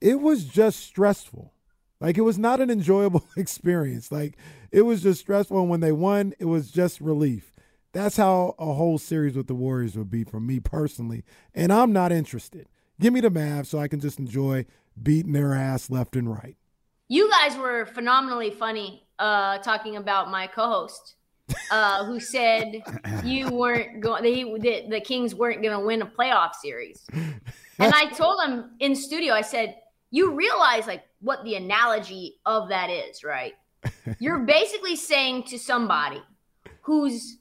it 0.00 0.20
was 0.20 0.44
just 0.44 0.80
stressful. 0.80 1.52
Like 2.00 2.18
it 2.18 2.22
was 2.22 2.38
not 2.38 2.60
an 2.60 2.70
enjoyable 2.70 3.24
experience. 3.36 4.12
Like 4.12 4.36
it 4.70 4.82
was 4.82 5.02
just 5.02 5.20
stressful. 5.20 5.58
And 5.60 5.70
when 5.70 5.80
they 5.80 5.92
won, 5.92 6.34
it 6.38 6.44
was 6.46 6.70
just 6.70 7.00
relief. 7.00 7.52
That's 7.92 8.16
how 8.16 8.54
a 8.58 8.74
whole 8.74 8.98
series 8.98 9.36
with 9.36 9.46
the 9.46 9.54
Warriors 9.54 9.96
would 9.96 10.10
be 10.10 10.22
for 10.22 10.38
me 10.38 10.60
personally. 10.60 11.24
And 11.54 11.72
I'm 11.72 11.92
not 11.92 12.12
interested. 12.12 12.68
Give 13.00 13.12
me 13.12 13.20
the 13.20 13.30
Mavs 13.30 13.66
so 13.66 13.78
I 13.78 13.88
can 13.88 14.00
just 14.00 14.18
enjoy 14.18 14.66
beating 15.02 15.32
their 15.32 15.54
ass 15.54 15.90
left 15.90 16.16
and 16.16 16.30
right. 16.30 16.56
You 17.08 17.30
guys 17.30 17.56
were 17.56 17.86
phenomenally 17.86 18.50
funny 18.50 19.06
uh, 19.18 19.58
talking 19.58 19.96
about 19.96 20.30
my 20.30 20.46
co-host, 20.46 21.14
uh, 21.70 22.04
who 22.04 22.20
said 22.20 22.82
you 23.24 23.48
weren't 23.48 24.00
going. 24.00 24.24
The, 24.60 24.86
the 24.88 25.00
Kings 25.00 25.34
weren't 25.34 25.62
going 25.62 25.78
to 25.78 25.84
win 25.84 26.02
a 26.02 26.06
playoff 26.06 26.54
series, 26.54 27.06
and 27.12 27.94
I 27.94 28.06
told 28.10 28.42
him 28.42 28.72
in 28.80 28.96
studio. 28.96 29.34
I 29.34 29.42
said, 29.42 29.76
"You 30.10 30.34
realize 30.34 30.86
like 30.86 31.04
what 31.20 31.44
the 31.44 31.54
analogy 31.54 32.36
of 32.46 32.68
that 32.68 32.90
is, 32.90 33.24
right? 33.24 33.54
You're 34.18 34.40
basically 34.40 34.96
saying 34.96 35.44
to 35.44 35.58
somebody 35.58 36.22
who's 36.82 37.38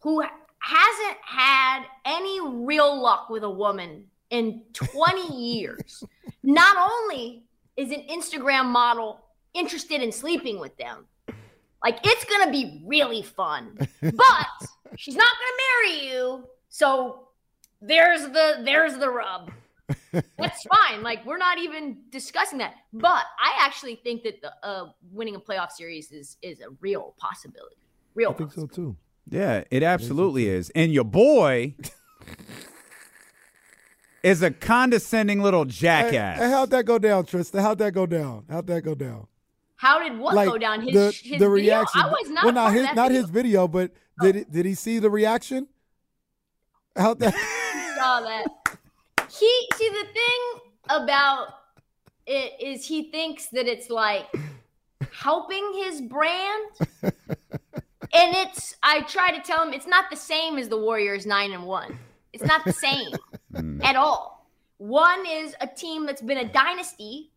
who 0.00 0.20
hasn't 0.20 1.18
had 1.24 1.84
any 2.04 2.40
real 2.40 3.00
luck 3.00 3.30
with 3.30 3.42
a 3.42 3.50
woman 3.50 4.04
in 4.30 4.62
20 4.72 5.36
years. 5.36 6.02
Not 6.42 6.76
only 6.76 7.44
is 7.76 7.90
an 7.90 8.04
Instagram 8.10 8.66
model 8.66 9.20
interested 9.54 10.02
in 10.02 10.12
sleeping 10.12 10.58
with 10.58 10.76
them, 10.76 11.06
like 11.82 12.00
it's 12.04 12.24
going 12.24 12.46
to 12.46 12.50
be 12.50 12.82
really 12.86 13.22
fun. 13.22 13.76
But 14.00 14.46
she's 14.96 15.16
not 15.16 15.28
going 15.38 15.52
to 15.52 15.98
marry 15.98 16.08
you. 16.08 16.44
So 16.68 17.28
there's 17.80 18.22
the 18.22 18.62
there's 18.64 18.98
the 18.98 19.10
rub. 19.10 19.50
That's 20.12 20.64
fine. 20.64 21.02
Like 21.02 21.24
we're 21.26 21.38
not 21.38 21.58
even 21.58 21.98
discussing 22.10 22.58
that. 22.58 22.74
But 22.92 23.24
I 23.38 23.58
actually 23.60 23.96
think 23.96 24.22
that 24.24 24.40
the 24.40 24.52
uh, 24.62 24.90
winning 25.12 25.34
a 25.34 25.40
playoff 25.40 25.72
series 25.72 26.10
is 26.12 26.36
is 26.42 26.60
a 26.60 26.70
real 26.80 27.14
possibility. 27.18 27.76
Real. 28.14 28.30
I 28.30 28.34
think 28.34 28.52
so 28.52 28.66
too. 28.66 28.96
Yeah, 29.30 29.64
it 29.70 29.82
absolutely 29.82 30.48
is. 30.48 30.70
And 30.70 30.92
your 30.92 31.04
boy 31.04 31.74
is 34.22 34.42
a 34.42 34.50
condescending 34.50 35.42
little 35.42 35.66
jackass. 35.66 36.38
Hey, 36.38 36.44
hey, 36.44 36.50
how'd 36.50 36.70
that 36.70 36.86
go 36.86 36.98
down, 36.98 37.26
Tristan? 37.26 37.60
How'd 37.60 37.78
that 37.78 37.92
go 37.92 38.06
down? 38.06 38.44
How'd 38.48 38.66
that 38.68 38.82
go 38.82 38.94
down? 38.94 39.26
How 39.76 40.02
did 40.02 40.18
what 40.18 40.34
like 40.34 40.48
go 40.48 40.58
down? 40.58 40.80
His, 40.80 40.94
the, 40.94 41.04
his 41.06 41.38
the 41.40 41.48
video? 41.48 41.50
reaction. 41.50 42.00
I 42.00 42.08
was 42.08 42.30
not 42.30 42.44
well, 42.44 42.54
not 42.54 42.72
his 42.72 42.84
not 42.94 43.08
video. 43.08 43.20
his 43.20 43.30
video, 43.30 43.68
but 43.68 43.92
did 44.20 44.36
it, 44.36 44.50
did 44.50 44.66
he 44.66 44.74
see 44.74 44.98
the 44.98 45.10
reaction? 45.10 45.68
How 46.96 47.14
that? 47.14 47.34
saw 47.98 48.20
that. 48.20 48.46
He 49.38 49.68
see 49.76 49.88
the 49.88 50.06
thing 50.12 50.70
about 50.88 51.48
it 52.26 52.60
is 52.60 52.86
he 52.86 53.10
thinks 53.10 53.46
that 53.46 53.66
it's 53.66 53.90
like 53.90 54.26
helping 55.12 55.72
his 55.74 56.00
brand. 56.00 56.66
and 57.02 57.12
it's 58.12 58.76
I 58.82 59.02
try 59.02 59.36
to 59.36 59.42
tell 59.42 59.66
him 59.66 59.72
it's 59.72 59.86
not 59.86 60.10
the 60.10 60.16
same 60.16 60.58
as 60.58 60.68
the 60.68 60.78
Warriors 60.78 61.26
9 61.26 61.52
and 61.52 61.64
1. 61.64 61.98
It's 62.32 62.44
not 62.44 62.64
the 62.64 62.72
same 62.72 63.10
mm. 63.52 63.84
at 63.84 63.96
all. 63.96 64.46
One 64.78 65.24
is 65.26 65.54
a 65.60 65.66
team 65.66 66.06
that's 66.06 66.22
been 66.22 66.38
a 66.38 66.48
dynasty 66.48 67.30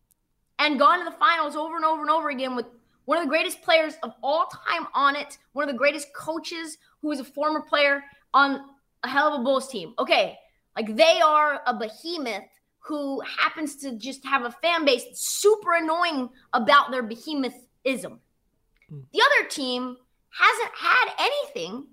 and 0.58 0.78
gone 0.78 1.00
to 1.00 1.04
the 1.04 1.16
finals 1.16 1.56
over 1.56 1.76
and 1.76 1.84
over 1.84 2.02
and 2.02 2.10
over 2.10 2.30
again 2.30 2.54
with 2.54 2.66
one 3.04 3.18
of 3.18 3.24
the 3.24 3.28
greatest 3.28 3.62
players 3.62 3.94
of 4.02 4.12
all 4.22 4.46
time 4.46 4.86
on 4.94 5.16
it, 5.16 5.38
one 5.54 5.68
of 5.68 5.72
the 5.72 5.78
greatest 5.78 6.14
coaches 6.14 6.78
who 7.00 7.10
is 7.10 7.18
a 7.18 7.24
former 7.24 7.60
player 7.60 8.04
on 8.32 8.60
a 9.02 9.08
hell 9.08 9.34
of 9.34 9.40
a 9.40 9.42
Bulls 9.42 9.68
team. 9.68 9.92
Okay, 9.98 10.38
like 10.76 10.94
they 10.96 11.20
are 11.20 11.60
a 11.66 11.74
behemoth 11.74 12.44
who 12.80 13.20
happens 13.20 13.76
to 13.76 13.96
just 13.96 14.24
have 14.26 14.44
a 14.44 14.50
fan 14.50 14.84
base 14.84 15.04
super 15.14 15.74
annoying 15.74 16.28
about 16.52 16.90
their 16.90 17.02
behemothism. 17.02 18.18
Hmm. 18.88 19.00
The 19.12 19.22
other 19.22 19.48
team 19.48 19.96
hasn't 20.30 20.70
had 20.76 21.12
anything, 21.20 21.86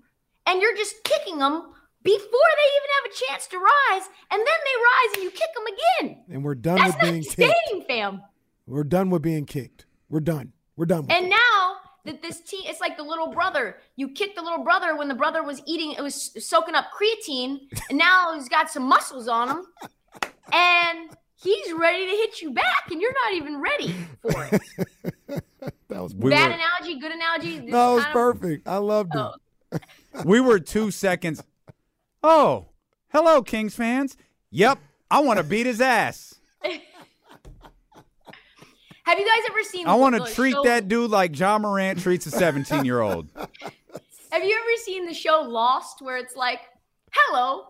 and 0.46 0.60
you're 0.60 0.76
just 0.76 1.02
kicking 1.04 1.38
them 1.38 1.62
before 2.02 2.18
they 2.22 2.68
even 2.76 2.90
have 2.96 3.12
a 3.12 3.26
chance 3.26 3.46
to 3.48 3.58
rise, 3.58 4.08
and 4.30 4.38
then 4.40 4.46
they 4.46 4.76
rise 4.82 5.14
and 5.14 5.22
you 5.24 5.30
kick 5.30 5.48
them 5.54 5.64
again. 6.08 6.24
And 6.34 6.44
we're 6.44 6.54
done 6.54 6.76
That's 6.78 6.94
with 6.94 7.02
being 7.02 7.22
kicked. 7.22 7.32
staying, 7.68 7.84
fam. 7.86 8.22
We're 8.66 8.84
done 8.84 9.10
with 9.10 9.22
being 9.22 9.44
kicked. 9.46 9.84
We're 10.08 10.20
done. 10.20 10.52
We're 10.76 10.86
done. 10.86 11.02
With 11.02 11.10
And 11.12 11.26
it. 11.26 11.28
now 11.28 11.76
that 12.04 12.22
this 12.22 12.40
team, 12.40 12.62
it's 12.64 12.80
like 12.80 12.96
the 12.96 13.02
little 13.02 13.28
brother. 13.28 13.76
You 13.96 14.08
kicked 14.10 14.36
the 14.36 14.42
little 14.42 14.64
brother 14.64 14.96
when 14.96 15.08
the 15.08 15.14
brother 15.14 15.42
was 15.42 15.62
eating, 15.66 15.92
it 15.92 16.00
was 16.02 16.32
soaking 16.38 16.74
up 16.74 16.86
creatine, 16.98 17.60
and 17.88 17.98
now 17.98 18.34
he's 18.34 18.48
got 18.48 18.70
some 18.70 18.84
muscles 18.84 19.28
on 19.28 19.48
him, 19.48 19.66
and 20.52 21.10
he's 21.36 21.72
ready 21.72 22.06
to 22.06 22.12
hit 22.12 22.40
you 22.42 22.52
back, 22.52 22.90
and 22.90 23.00
you're 23.00 23.12
not 23.24 23.34
even 23.34 23.60
ready 23.60 23.94
for 24.22 24.48
it. 24.50 24.62
that 25.88 26.02
was 26.02 26.14
We 26.14 26.30
Bad 26.30 26.52
analogy, 26.52 26.98
good 27.00 27.12
analogy. 27.12 27.58
This 27.60 27.70
no, 27.70 27.92
it 27.92 27.94
was 27.96 28.04
kind 28.04 28.16
of- 28.16 28.40
perfect. 28.40 28.68
I 28.68 28.76
loved 28.78 29.14
it. 29.14 29.20
Oh. 29.20 29.78
we 30.24 30.40
were 30.40 30.58
two 30.58 30.90
seconds. 30.90 31.42
Oh, 32.22 32.66
hello, 33.08 33.42
Kings 33.42 33.74
fans. 33.74 34.16
Yep, 34.50 34.78
I 35.10 35.20
want 35.20 35.38
to 35.38 35.44
beat 35.44 35.66
his 35.66 35.80
ass. 35.80 36.34
Have 39.10 39.18
you 39.18 39.26
guys 39.26 39.42
ever 39.50 39.62
seen? 39.64 39.88
I 39.88 39.94
want 39.96 40.14
to 40.14 40.32
treat 40.34 40.52
show- 40.52 40.62
that 40.62 40.86
dude 40.86 41.10
like 41.10 41.36
Ja 41.36 41.58
Morant 41.58 41.98
treats 42.00 42.26
a 42.26 42.30
17 42.30 42.84
year 42.84 43.00
old. 43.00 43.28
Have 44.30 44.44
you 44.44 44.56
ever 44.56 44.76
seen 44.84 45.04
the 45.06 45.12
show 45.14 45.40
Lost, 45.42 46.00
where 46.00 46.16
it's 46.16 46.36
like, 46.36 46.60
"Hello, 47.12 47.64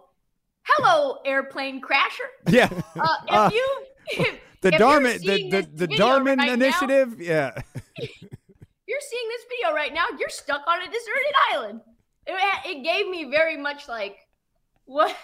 hello, 0.65 1.17
airplane 1.25 1.81
crasher." 1.81 2.29
Yeah. 2.49 2.69
Uh, 2.95 3.17
if 3.27 3.35
Uh, 3.35 3.51
you, 3.55 3.85
if, 4.11 4.41
The 4.61 4.69
if 4.69 4.75
Darman, 4.81 5.19
the, 5.21 5.63
the, 5.63 5.87
the 5.87 5.89
Darman 5.97 6.37
right 6.37 6.47
now- 6.49 6.53
initiative. 6.53 7.19
yeah. 7.19 7.53
you're 7.99 9.01
seeing 9.01 9.29
this 9.29 9.43
video 9.49 9.75
right 9.75 9.95
now, 9.95 10.05
you're 10.19 10.29
stuck 10.29 10.61
on 10.67 10.83
a 10.83 10.85
deserted 10.87 11.35
island. 11.55 11.81
It, 12.27 12.37
it 12.67 12.85
gave 12.85 13.09
me 13.09 13.31
very 13.31 13.57
much 13.57 13.89
like, 13.89 14.19
what, 14.85 15.17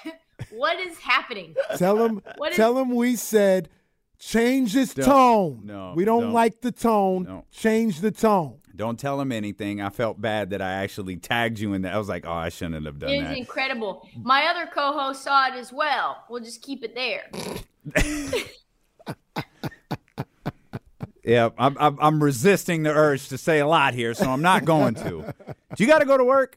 what 0.50 0.80
is 0.80 0.96
happening? 0.98 1.54
Tell 1.76 2.02
him. 2.02 2.22
What 2.38 2.52
is- 2.52 2.56
tell 2.56 2.78
him 2.78 2.94
we 2.94 3.16
said 3.16 3.68
change 4.26 4.72
his 4.72 4.92
Don't- 4.94 5.04
tone. 5.06 5.60
no, 5.64 5.92
we 5.96 6.04
don't, 6.04 6.22
don't. 6.24 6.32
like 6.32 6.60
the 6.60 6.72
tone. 6.72 7.24
No. 7.24 7.44
Change 7.50 8.00
the 8.00 8.10
tone. 8.10 8.58
Don't 8.74 8.98
tell 8.98 9.18
him 9.20 9.32
anything. 9.32 9.80
I 9.80 9.88
felt 9.88 10.20
bad 10.20 10.50
that 10.50 10.60
I 10.60 10.70
actually 10.72 11.16
tagged 11.16 11.58
you 11.58 11.72
in 11.72 11.82
that. 11.82 11.94
I 11.94 11.98
was 11.98 12.08
like, 12.10 12.26
oh, 12.26 12.32
I 12.32 12.50
shouldn't 12.50 12.84
have 12.84 12.98
done 12.98 13.08
It 13.10 13.14
is 13.14 13.22
that. 13.22 13.30
It 13.30 13.32
is 13.32 13.38
incredible. 13.38 14.06
My 14.22 14.46
other 14.48 14.66
co-host 14.66 15.22
saw 15.22 15.46
it 15.46 15.54
as 15.54 15.72
well. 15.72 16.24
We'll 16.28 16.42
just 16.42 16.60
keep 16.62 16.84
it 16.84 16.94
there. 16.94 17.30
Yeah, 21.24 21.48
I'm, 21.58 21.76
I'm, 21.80 21.98
I'm 22.00 22.22
resisting 22.22 22.84
the 22.84 22.90
urge 22.94 23.30
to 23.30 23.38
say 23.38 23.58
a 23.58 23.66
lot 23.66 23.94
here, 23.94 24.14
so 24.14 24.30
I'm 24.30 24.42
not 24.42 24.64
going 24.64 24.94
to. 24.94 25.34
Do 25.76 25.84
you 25.84 25.88
got 25.90 25.98
to 25.98 26.04
go 26.04 26.16
to 26.16 26.24
work? 26.24 26.56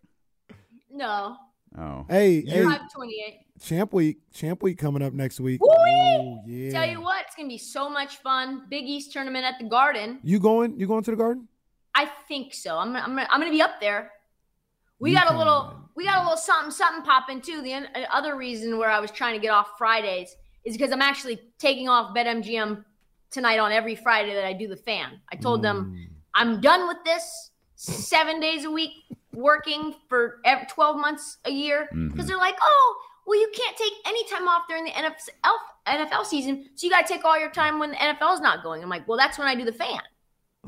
No, 0.91 1.37
Oh. 1.75 2.05
Hey, 2.07 2.41
hey, 2.45 2.63
five 2.63 2.81
twenty-eight. 2.93 3.39
Champ 3.61 3.93
Week. 3.93 4.17
Champ 4.33 4.61
Week 4.63 4.77
coming 4.77 5.01
up 5.01 5.13
next 5.13 5.39
week. 5.39 5.61
Woo-wee! 5.61 6.17
Oh, 6.21 6.41
yeah. 6.45 6.71
Tell 6.71 6.85
you 6.87 7.01
what, 7.01 7.25
it's 7.25 7.35
gonna 7.35 7.47
be 7.49 7.57
so 7.57 7.89
much 7.89 8.17
fun. 8.17 8.63
Big 8.69 8.85
East 8.85 9.11
tournament 9.13 9.45
at 9.45 9.55
the 9.59 9.65
Garden. 9.65 10.19
You 10.23 10.39
going? 10.39 10.79
You 10.79 10.87
going 10.87 11.03
to 11.03 11.11
the 11.11 11.17
garden? 11.17 11.47
I 11.95 12.05
think 12.27 12.53
so. 12.53 12.77
I'm 12.77 12.95
I'm 12.95 13.15
gonna, 13.15 13.27
I'm 13.29 13.39
gonna 13.39 13.51
be 13.51 13.61
up 13.61 13.79
there. 13.81 14.11
We 14.99 15.11
You 15.11 15.17
got 15.17 15.33
a 15.33 15.37
little 15.37 15.75
we 15.95 16.05
got 16.05 16.17
a 16.19 16.21
little 16.21 16.37
something 16.37 16.71
something 16.71 17.03
popping 17.03 17.41
too. 17.41 17.61
The 17.61 17.73
un- 17.73 17.87
other 18.11 18.35
reason 18.35 18.77
where 18.77 18.89
I 18.89 18.99
was 18.99 19.11
trying 19.11 19.33
to 19.35 19.39
get 19.41 19.49
off 19.51 19.77
Fridays 19.77 20.35
is 20.65 20.75
because 20.77 20.91
I'm 20.91 21.01
actually 21.01 21.39
taking 21.57 21.87
off 21.89 22.15
BetMGM 22.15 22.83
tonight 23.31 23.59
on 23.59 23.71
every 23.71 23.95
Friday 23.95 24.33
that 24.33 24.45
I 24.45 24.53
do 24.53 24.67
the 24.67 24.75
fan. 24.77 25.19
I 25.31 25.35
told 25.35 25.61
them 25.61 25.93
Mm. 25.95 26.13
I'm 26.35 26.61
done 26.61 26.87
with 26.87 26.97
this 27.05 27.51
seven 27.75 28.39
days 28.39 28.65
a 28.65 28.71
week 28.71 28.91
working 29.33 29.95
for 30.07 30.41
12 30.69 30.97
months 30.97 31.37
a 31.45 31.49
year 31.51 31.87
because 32.11 32.27
they're 32.27 32.37
like, 32.37 32.57
oh, 32.61 32.95
well, 33.29 33.39
you 33.39 33.49
can't 33.55 33.77
take 33.77 33.93
any 34.07 34.23
time 34.25 34.47
off 34.47 34.63
during 34.67 34.85
the 34.85 34.91
NFL, 34.91 35.53
NFL 35.87 36.25
season, 36.25 36.65
so 36.73 36.85
you 36.85 36.91
got 36.91 37.05
to 37.05 37.13
take 37.13 37.23
all 37.23 37.39
your 37.39 37.51
time 37.51 37.77
when 37.77 37.91
the 37.91 37.97
NFL 37.97 38.33
is 38.33 38.41
not 38.41 38.63
going. 38.63 38.81
I'm 38.81 38.89
like, 38.89 39.07
well, 39.07 39.17
that's 39.17 39.37
when 39.37 39.47
I 39.47 39.53
do 39.53 39.63
the 39.63 39.71
fan. 39.71 39.99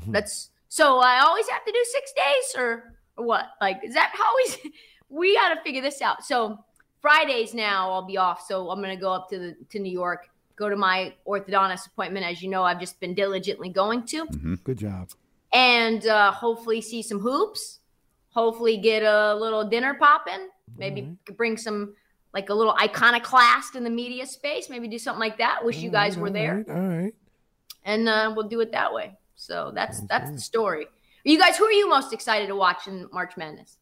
That's 0.07 0.49
so 0.69 0.99
I 0.99 1.19
always 1.21 1.47
have 1.49 1.65
to 1.65 1.71
do 1.71 1.85
six 1.91 2.13
days 2.13 2.55
or, 2.57 2.93
or 3.17 3.25
what? 3.25 3.45
Like, 3.59 3.81
is 3.83 3.93
that 3.95 4.11
how 4.13 4.31
we? 4.37 4.73
we 5.09 5.35
got 5.35 5.53
to 5.55 5.61
figure 5.61 5.81
this 5.81 6.01
out. 6.01 6.23
So 6.23 6.63
Fridays 7.01 7.53
now 7.53 7.91
I'll 7.91 8.05
be 8.05 8.17
off, 8.17 8.45
so 8.47 8.69
I'm 8.69 8.79
gonna 8.79 8.95
go 8.95 9.11
up 9.11 9.27
to 9.31 9.39
the 9.39 9.55
to 9.71 9.79
New 9.79 9.91
York, 9.91 10.29
go 10.55 10.69
to 10.69 10.75
my 10.75 11.13
orthodontist 11.27 11.87
appointment. 11.87 12.25
As 12.25 12.41
you 12.41 12.49
know, 12.49 12.63
I've 12.63 12.79
just 12.79 12.99
been 12.99 13.13
diligently 13.15 13.69
going 13.69 14.05
to 14.07 14.27
Good 14.63 14.77
job. 14.77 15.09
and 15.51 16.05
uh, 16.05 16.31
hopefully 16.31 16.79
see 16.81 17.01
some 17.01 17.19
hoops. 17.19 17.79
Hopefully 18.29 18.77
get 18.77 19.03
a 19.03 19.35
little 19.35 19.67
dinner 19.67 19.95
popping. 19.95 20.47
Maybe 20.77 21.17
bring 21.35 21.57
some 21.57 21.95
like 22.33 22.49
a 22.49 22.53
little 22.53 22.73
iconoclast 22.81 23.75
in 23.75 23.83
the 23.83 23.89
media 23.89 24.25
space. 24.25 24.69
Maybe 24.69 24.87
do 24.87 24.97
something 24.99 25.19
like 25.19 25.37
that. 25.39 25.63
Wish 25.65 25.77
you 25.77 25.89
guys 25.91 26.17
were 26.17 26.29
there, 26.29 26.63
right, 26.67 26.75
All 26.75 26.81
right. 26.87 27.13
and 27.83 28.07
uh, 28.09 28.31
we'll 28.35 28.47
do 28.47 28.59
it 28.61 28.71
that 28.71 28.93
way. 28.93 29.17
So 29.35 29.71
that's 29.73 30.01
that's 30.01 30.31
the 30.31 30.39
story. 30.39 30.87
You 31.23 31.37
guys, 31.39 31.57
who 31.57 31.65
are 31.65 31.71
you 31.71 31.87
most 31.89 32.13
excited 32.13 32.47
to 32.47 32.55
watch 32.55 32.87
in 32.87 33.07
March 33.11 33.37
Madness? 33.37 33.77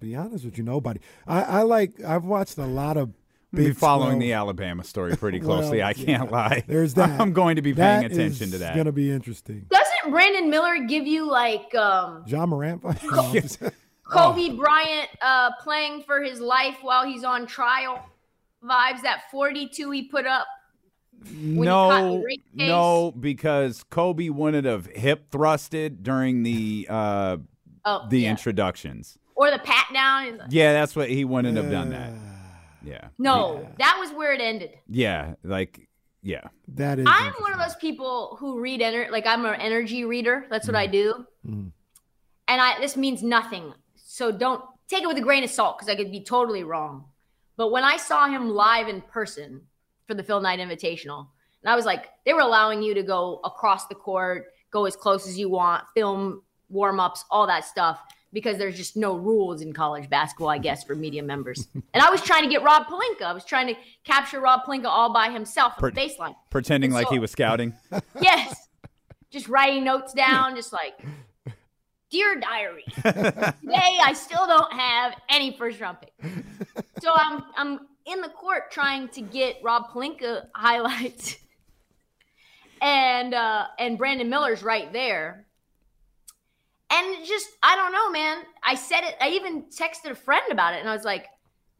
Be 0.00 0.14
honest 0.16 0.44
with 0.44 0.58
you, 0.58 0.64
nobody. 0.64 1.00
I, 1.26 1.42
I 1.42 1.62
like. 1.62 2.02
I've 2.04 2.24
watched 2.24 2.58
a 2.58 2.66
lot 2.66 2.96
of. 2.96 3.10
be 3.52 3.72
following 3.72 4.18
12. 4.18 4.20
the 4.20 4.32
Alabama 4.34 4.84
story 4.84 5.16
pretty 5.16 5.40
Well, 5.40 5.58
closely. 5.60 5.82
I 5.82 5.94
can't 5.94 6.08
yeah. 6.08 6.22
lie. 6.24 6.64
There's 6.66 6.94
that. 6.94 7.08
I'm 7.20 7.32
going 7.32 7.56
to 7.56 7.62
be 7.62 7.72
paying 7.72 8.02
That 8.02 8.12
attention 8.12 8.46
is 8.46 8.50
to 8.52 8.58
that. 8.58 8.70
It's 8.70 8.74
going 8.76 8.86
to 8.86 8.92
be 8.92 9.10
interesting. 9.10 9.66
Doesn't 9.70 10.10
Brandon 10.10 10.50
Miller 10.50 10.84
give 10.86 11.06
you 11.06 11.28
like 11.30 11.74
um, 11.74 12.24
Ja 12.26 12.44
Morant. 12.44 12.82
Kobe 14.04 14.50
Bryant 14.56 15.08
uh, 15.22 15.50
playing 15.62 16.02
for 16.02 16.22
his 16.22 16.40
life 16.40 16.76
while 16.82 17.04
he's 17.06 17.24
on 17.24 17.46
trial 17.46 18.04
vibes? 18.62 19.02
That 19.02 19.22
42 19.30 19.90
he 19.90 20.02
put 20.08 20.26
up. 20.26 20.46
you 21.30 21.64
no, 21.64 22.18
rape 22.18 22.44
case? 22.56 22.68
no, 22.68 23.12
because 23.18 23.82
Kobe 23.84 24.28
wouldn't 24.28 24.66
have 24.66 24.86
hip 24.86 25.30
thrusted 25.30 26.02
during 26.02 26.42
the 26.42 26.86
uh, 26.90 27.36
Oh, 27.86 28.06
the 28.08 28.20
yeah. 28.20 28.30
introductions. 28.30 29.18
or 29.36 29.50
the 29.50 29.58
pat 29.58 29.86
down. 29.92 30.26
and 30.28 30.40
the- 30.40 30.46
Yeah, 30.50 30.72
that's 30.72 30.94
what 30.96 31.08
he 31.10 31.24
wouldn't 31.24 31.56
have 31.56 31.70
done 31.70 31.90
that. 31.90 32.12
Yeah. 32.86 33.08
No, 33.18 33.66
that 33.78 33.96
was 33.98 34.10
where 34.12 34.34
it 34.34 34.42
ended. 34.42 34.72
Yeah, 34.90 35.36
like 35.42 35.88
yeah. 36.22 36.42
That 36.74 36.98
is. 36.98 37.06
I'm 37.08 37.32
one 37.40 37.54
of 37.54 37.58
those 37.58 37.76
people 37.76 38.36
who 38.38 38.60
read 38.60 38.82
ener- 38.82 39.10
like 39.10 39.24
I'm 39.26 39.46
an 39.46 39.54
energy 39.58 40.04
reader. 40.04 40.44
That's 40.50 40.66
what 40.66 40.76
I 40.76 40.86
do. 40.86 41.24
Mm. 41.48 41.70
And 42.46 42.60
I 42.60 42.78
this 42.80 42.94
means 42.94 43.22
nothing. 43.22 43.72
So 44.14 44.30
don't 44.30 44.62
take 44.86 45.02
it 45.02 45.08
with 45.08 45.18
a 45.18 45.20
grain 45.20 45.42
of 45.42 45.50
salt 45.50 45.76
because 45.76 45.92
I 45.92 45.96
could 45.96 46.12
be 46.12 46.22
totally 46.22 46.62
wrong. 46.62 47.06
But 47.56 47.72
when 47.72 47.82
I 47.82 47.96
saw 47.96 48.28
him 48.28 48.48
live 48.48 48.86
in 48.86 49.00
person 49.00 49.62
for 50.06 50.14
the 50.14 50.22
Phil 50.22 50.40
Knight 50.40 50.60
Invitational, 50.60 51.26
and 51.64 51.72
I 51.72 51.74
was 51.74 51.84
like, 51.84 52.10
they 52.24 52.32
were 52.32 52.38
allowing 52.38 52.80
you 52.80 52.94
to 52.94 53.02
go 53.02 53.40
across 53.42 53.88
the 53.88 53.96
court, 53.96 54.52
go 54.70 54.84
as 54.84 54.94
close 54.94 55.26
as 55.26 55.36
you 55.36 55.48
want, 55.48 55.82
film 55.96 56.42
warm 56.68 57.00
ups, 57.00 57.24
all 57.28 57.48
that 57.48 57.64
stuff, 57.64 58.00
because 58.32 58.56
there's 58.56 58.76
just 58.76 58.96
no 58.96 59.16
rules 59.16 59.62
in 59.62 59.72
college 59.72 60.08
basketball, 60.08 60.48
I 60.48 60.58
guess, 60.58 60.84
for 60.84 60.94
media 60.94 61.24
members. 61.24 61.66
and 61.74 62.00
I 62.00 62.08
was 62.08 62.22
trying 62.22 62.44
to 62.44 62.48
get 62.48 62.62
Rob 62.62 62.86
Pelinka. 62.86 63.22
I 63.22 63.32
was 63.32 63.44
trying 63.44 63.66
to 63.66 63.74
capture 64.04 64.38
Rob 64.38 64.60
Pelinka 64.64 64.86
all 64.86 65.12
by 65.12 65.28
himself 65.28 65.72
on 65.82 65.92
the 65.92 66.00
baseline. 66.00 66.36
Pretending 66.50 66.92
And 66.92 66.94
like 66.94 67.08
he 67.08 67.18
was 67.18 67.32
scouting. 67.32 67.74
Yes. 68.20 68.68
Just 69.32 69.48
writing 69.48 69.82
notes 69.82 70.12
down, 70.12 70.54
just 70.54 70.72
like, 70.72 70.94
Dear 72.14 72.38
Diary, 72.38 72.84
today 72.94 73.98
I 74.00 74.12
still 74.14 74.46
don't 74.46 74.72
have 74.72 75.16
any 75.28 75.56
first 75.58 75.80
round 75.80 75.98
pick. 76.00 76.12
So 77.02 77.10
I'm 77.12 77.42
I'm 77.56 77.80
in 78.06 78.20
the 78.20 78.28
court 78.28 78.70
trying 78.70 79.08
to 79.08 79.20
get 79.20 79.56
Rob 79.64 79.88
Pelinka 79.90 80.46
highlights. 80.54 81.36
And 82.80 83.32
uh 83.34 83.66
and 83.78 83.96
Brandon 83.98 84.28
Miller's 84.28 84.62
right 84.62 84.92
there. 84.92 85.46
And 86.90 87.24
just 87.24 87.48
I 87.62 87.74
don't 87.76 87.92
know, 87.92 88.10
man. 88.10 88.42
I 88.62 88.74
said 88.76 89.00
it, 89.04 89.16
I 89.20 89.30
even 89.30 89.64
texted 89.64 90.10
a 90.10 90.14
friend 90.14 90.44
about 90.52 90.74
it, 90.74 90.80
and 90.80 90.88
I 90.88 90.94
was 90.94 91.04
like, 91.04 91.26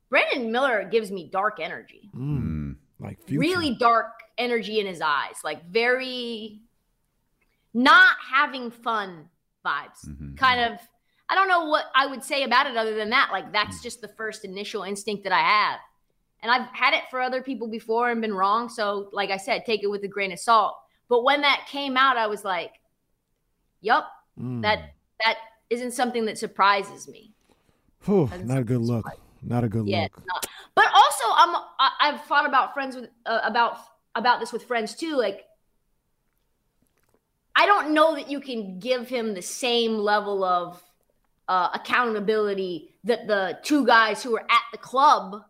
Brandon 0.09 0.51
Miller 0.51 0.89
gives 0.91 1.11
me 1.12 1.28
dark 1.30 1.61
energy 1.61 2.11
Mm, 2.16 2.76
like 2.99 3.22
future. 3.22 3.39
really 3.41 3.76
dark 3.78 4.12
energy 4.39 4.80
in 4.80 4.87
his 4.87 5.01
eyes, 5.03 5.37
like 5.45 5.64
very 5.68 6.61
not 7.74 8.16
having 8.32 8.70
fun 8.70 9.28
vibes. 9.65 10.07
Mm-hmm. 10.09 10.35
Kind 10.35 10.61
of, 10.61 10.81
I 11.29 11.35
don't 11.35 11.49
know 11.49 11.67
what 11.69 11.87
I 11.95 12.07
would 12.07 12.23
say 12.23 12.43
about 12.45 12.67
it 12.67 12.77
other 12.77 12.95
than 12.95 13.11
that. 13.11 13.31
Like, 13.33 13.53
that's 13.53 13.83
just 13.83 14.01
the 14.01 14.09
first 14.09 14.45
initial 14.45 14.83
instinct 14.83 15.25
that 15.25 15.33
I 15.33 15.41
have. 15.41 15.81
And 16.43 16.53
I've 16.53 16.69
had 16.73 16.93
it 16.95 17.05
for 17.11 17.21
other 17.21 17.41
people 17.43 17.69
before 17.69 18.11
and 18.11 18.21
been 18.21 18.35
wrong. 18.35 18.69
So, 18.69 19.09
like 19.12 19.31
I 19.31 19.39
said, 19.39 19.65
take 19.65 19.83
it 19.83 19.87
with 19.87 20.05
a 20.05 20.09
grain 20.09 20.31
of 20.33 20.39
salt. 20.39 20.77
But 21.09 21.23
when 21.25 21.41
that 21.41 21.67
came 21.71 21.97
out, 21.97 22.17
I 22.19 22.27
was 22.27 22.45
like, 22.45 22.73
yup, 23.81 24.11
Mm. 24.41 24.62
that 24.62 24.95
that 25.25 25.37
isn't 25.71 25.93
something 25.93 26.25
that 26.25 26.37
surprises 26.37 27.07
me. 27.07 27.33
Whew, 28.05 28.27
doesn't 28.27 28.51
a 28.51 28.65
good 28.65 28.81
look. 28.81 29.07
Not 29.43 29.62
a 29.62 29.69
good 29.69 29.87
Yeah, 29.87 30.03
look. 30.03 30.27
not. 30.27 30.47
But 30.75 30.87
also, 30.93 31.25
I'm 31.31 31.55
I, 31.79 31.91
I've 32.01 32.21
thought 32.25 32.45
about 32.45 32.75
friends 32.75 32.97
with 32.97 33.11
uh, 33.27 33.41
about 33.45 33.79
about 34.17 34.41
this 34.41 34.53
with 34.53 34.65
friends 34.65 34.97
too. 34.97 35.17
Like, 35.17 35.45
I 37.57 37.67
don't 37.67 37.95
know 37.95 38.15
that 38.17 38.31
you 38.31 38.41
can 38.41 38.79
give 38.79 39.09
him 39.09 39.35
the 39.35 39.43
same 39.43 39.97
level 39.97 40.43
of 40.45 40.83
uh, 41.49 41.69
accountability 41.75 42.95
that 43.05 43.27
the 43.27 43.59
two 43.63 43.87
guys 43.87 44.23
who 44.23 44.33
were 44.33 44.41
at 44.43 44.63
the 44.73 44.79
club 44.79 45.43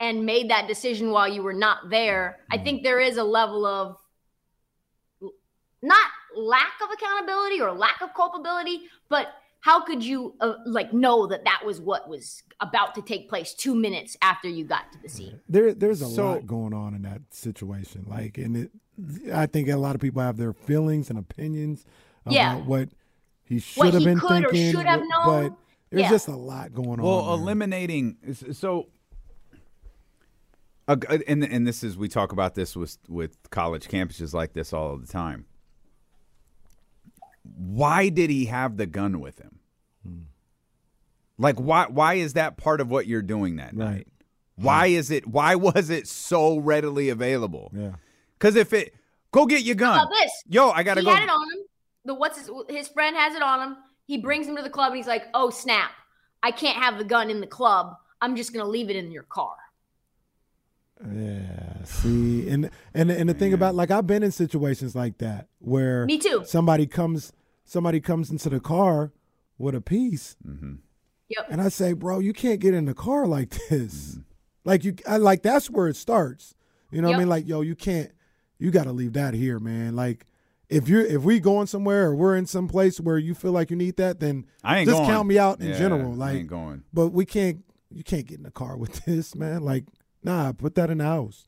and 0.00 0.26
made 0.26 0.50
that 0.50 0.66
decision 0.66 1.10
while 1.10 1.28
you 1.28 1.42
were 1.42 1.52
not 1.52 1.90
there. 1.90 2.40
I 2.50 2.58
think 2.58 2.82
there 2.82 2.98
is 3.00 3.16
a 3.16 3.24
level 3.24 3.64
of 3.64 3.96
not 5.82 6.08
lack 6.36 6.72
of 6.82 6.88
accountability 6.92 7.60
or 7.60 7.72
lack 7.72 8.00
of 8.00 8.12
culpability, 8.14 8.82
but 9.08 9.28
how 9.60 9.82
could 9.84 10.02
you 10.04 10.34
uh, 10.40 10.54
like 10.66 10.92
know 10.92 11.26
that 11.26 11.44
that 11.44 11.62
was 11.64 11.80
what 11.80 12.08
was 12.08 12.42
about 12.60 12.94
to 12.96 13.02
take 13.02 13.28
place 13.28 13.54
two 13.54 13.74
minutes 13.74 14.16
after 14.20 14.48
you 14.48 14.64
got 14.64 14.90
to 14.92 14.98
the 15.02 15.08
scene? 15.08 15.40
There, 15.48 15.72
there's 15.72 16.02
a 16.02 16.06
So- 16.06 16.32
lot 16.32 16.46
going 16.46 16.74
on 16.74 16.94
in 16.94 17.02
that 17.02 17.22
situation. 17.30 18.06
Like, 18.08 18.36
and 18.38 18.56
it, 18.56 18.70
I 19.32 19.46
think 19.46 19.68
a 19.68 19.76
lot 19.76 19.94
of 19.94 20.00
people 20.00 20.22
have 20.22 20.36
their 20.36 20.52
feelings 20.52 21.10
and 21.10 21.18
opinions 21.18 21.84
about 22.24 22.34
Yeah. 22.34 22.56
what 22.58 22.90
he 23.44 23.58
should 23.58 23.78
What 23.84 23.92
have 23.94 24.00
he 24.02 24.06
been 24.06 24.18
could 24.20 24.44
or 24.44 24.50
thinking. 24.50 24.72
should 24.72 24.86
have 24.86 25.02
but 25.24 25.52
there's 25.90 26.02
Yeah. 26.02 26.10
just 26.10 26.28
a 26.28 26.36
lot 26.36 26.72
going 26.74 27.00
Well, 27.02 27.18
on. 27.18 27.26
Well, 27.26 27.34
eliminating 27.34 28.16
so, 28.52 28.88
uh, 30.86 30.96
and 31.26 31.44
and 31.44 31.66
this 31.66 31.82
is 31.82 31.96
we 31.96 32.08
talk 32.08 32.32
about 32.32 32.54
this 32.54 32.76
with 32.76 32.98
with 33.08 33.50
college 33.50 33.88
campuses 33.88 34.32
like 34.34 34.52
this 34.52 34.72
all 34.72 34.96
the 34.96 35.06
time. 35.06 35.46
Why 37.42 38.08
did 38.08 38.30
he 38.30 38.46
have 38.46 38.76
the 38.76 38.86
gun 38.86 39.20
with 39.20 39.38
him? 39.38 39.60
Like 41.36 41.56
why 41.58 41.86
why 41.88 42.14
is 42.14 42.34
that 42.34 42.56
part 42.56 42.80
of 42.80 42.90
what 42.90 43.06
you're 43.06 43.22
doing 43.22 43.56
that 43.56 43.74
Right. 43.76 43.88
night? 43.96 44.08
Why 44.56 44.86
is 44.86 45.10
it 45.10 45.26
why 45.26 45.54
was 45.56 45.90
it 45.90 46.06
so 46.06 46.58
readily 46.58 47.08
available? 47.08 47.72
Yeah. 47.74 47.94
Cuz 48.38 48.56
if 48.56 48.72
it 48.72 48.94
go 49.30 49.46
get 49.46 49.62
your 49.62 49.76
gun. 49.76 49.96
How 49.96 50.04
about 50.04 50.14
this? 50.20 50.32
Yo, 50.48 50.70
I 50.70 50.82
got 50.82 50.94
to 50.94 51.00
he 51.00 51.06
go 51.06 51.14
had 51.14 51.24
it 51.24 51.30
on 51.30 51.42
him. 51.52 51.64
The 52.04 52.14
what's 52.14 52.38
his 52.38 52.50
his 52.68 52.88
friend 52.88 53.16
has 53.16 53.34
it 53.34 53.42
on 53.42 53.60
him. 53.60 53.76
He 54.06 54.18
brings 54.18 54.46
him 54.46 54.56
to 54.56 54.62
the 54.62 54.70
club 54.70 54.88
and 54.88 54.96
he's 54.96 55.06
like, 55.06 55.24
"Oh 55.34 55.50
snap! 55.50 55.92
I 56.42 56.50
can't 56.50 56.76
have 56.76 56.98
the 56.98 57.04
gun 57.04 57.30
in 57.30 57.40
the 57.40 57.46
club. 57.46 57.96
I'm 58.20 58.36
just 58.36 58.52
gonna 58.52 58.68
leave 58.68 58.90
it 58.90 58.96
in 58.96 59.10
your 59.10 59.22
car." 59.24 59.56
Yeah. 61.12 61.84
See, 61.84 62.48
and 62.48 62.70
and 62.94 63.10
and 63.10 63.28
the 63.28 63.34
thing 63.34 63.52
about 63.52 63.74
like 63.74 63.90
I've 63.90 64.06
been 64.06 64.22
in 64.22 64.32
situations 64.32 64.94
like 64.94 65.18
that 65.18 65.48
where 65.58 66.06
Me 66.06 66.18
too. 66.18 66.44
Somebody 66.46 66.86
comes, 66.86 67.32
somebody 67.64 68.00
comes 68.00 68.30
into 68.30 68.48
the 68.48 68.60
car 68.60 69.12
with 69.58 69.74
a 69.74 69.80
piece, 69.80 70.36
mm-hmm. 70.46 70.74
Yep. 71.28 71.46
and 71.50 71.60
I 71.60 71.68
say, 71.68 71.92
"Bro, 71.92 72.20
you 72.20 72.32
can't 72.32 72.60
get 72.60 72.74
in 72.74 72.86
the 72.86 72.94
car 72.94 73.26
like 73.26 73.50
this. 73.70 74.12
Mm-hmm. 74.12 74.20
Like 74.64 74.84
you, 74.84 74.94
I 75.06 75.18
like 75.18 75.42
that's 75.42 75.68
where 75.68 75.88
it 75.88 75.96
starts. 75.96 76.54
You 76.90 77.02
know 77.02 77.08
what 77.08 77.16
I 77.16 77.18
mean? 77.18 77.28
Like, 77.28 77.48
yo, 77.48 77.60
you 77.60 77.74
can't. 77.74 78.10
You 78.58 78.70
got 78.70 78.84
to 78.84 78.92
leave 78.92 79.12
that 79.14 79.34
here, 79.34 79.58
man. 79.58 79.94
Like." 79.96 80.26
If 80.70 80.88
you're 80.88 81.04
if 81.04 81.22
we 81.22 81.40
going 81.40 81.66
somewhere 81.66 82.06
or 82.06 82.14
we're 82.16 82.34
in 82.36 82.46
some 82.46 82.68
place 82.68 82.98
where 82.98 83.18
you 83.18 83.34
feel 83.34 83.52
like 83.52 83.68
you 83.70 83.76
need 83.76 83.98
that, 83.98 84.18
then 84.18 84.46
I 84.64 84.78
ain't 84.78 84.88
just 84.88 84.96
going. 85.00 85.10
count 85.10 85.28
me 85.28 85.38
out 85.38 85.60
in 85.60 85.68
Yeah, 85.68 85.78
general. 85.78 86.12
I 86.12 86.16
Like, 86.16 86.36
ain't 86.38 86.48
going. 86.48 86.82
but 86.92 87.10
we 87.10 87.26
can't. 87.26 87.62
You 87.90 88.02
can't 88.02 88.26
get 88.26 88.38
in 88.38 88.44
the 88.44 88.50
car 88.50 88.78
with 88.78 89.04
this, 89.04 89.34
man. 89.36 89.62
Like, 89.62 89.84
nah, 90.22 90.52
put 90.52 90.74
that 90.76 90.88
in 90.88 90.98
the 90.98 91.04
house. 91.04 91.44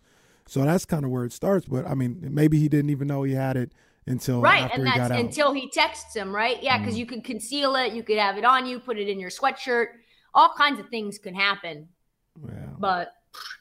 So 0.47 0.63
that's 0.67 0.85
kind 0.85 1.03
of 1.07 1.11
where 1.11 1.25
it 1.25 1.33
starts. 1.33 1.67
But 1.67 1.87
I 1.87 1.95
mean, 1.95 2.19
maybe 2.31 2.59
he 2.61 2.69
didn't 2.69 2.91
even 2.91 3.09
know 3.09 3.23
he 3.23 3.33
had 3.33 3.57
it 3.57 3.73
until 4.07 4.43
Right, 4.43 4.65
after 4.65 4.75
and 4.75 4.83
he 4.87 4.89
that's 4.99 5.09
got 5.09 5.13
out. 5.13 5.19
until 5.25 5.53
he 5.55 5.71
texts 5.71 6.15
him, 6.15 6.37
right? 6.37 6.63
Yeah, 6.63 6.77
Mm. 6.77 6.83
because 6.83 6.99
you 6.99 7.07
could 7.07 7.25
conceal 7.25 7.75
it, 7.77 7.95
you 7.95 8.03
could 8.03 8.19
have 8.19 8.37
it 8.37 8.45
on 8.45 8.67
you, 8.67 8.79
put 8.79 8.99
it 8.99 9.09
in 9.09 9.19
your 9.19 9.31
sweatshirt. 9.31 9.87
All 10.35 10.51
kinds 10.57 10.79
of 10.79 10.91
things 10.91 11.19
can 11.19 11.35
happen, 11.35 11.89
yeah. 12.47 12.67
but 12.79 13.15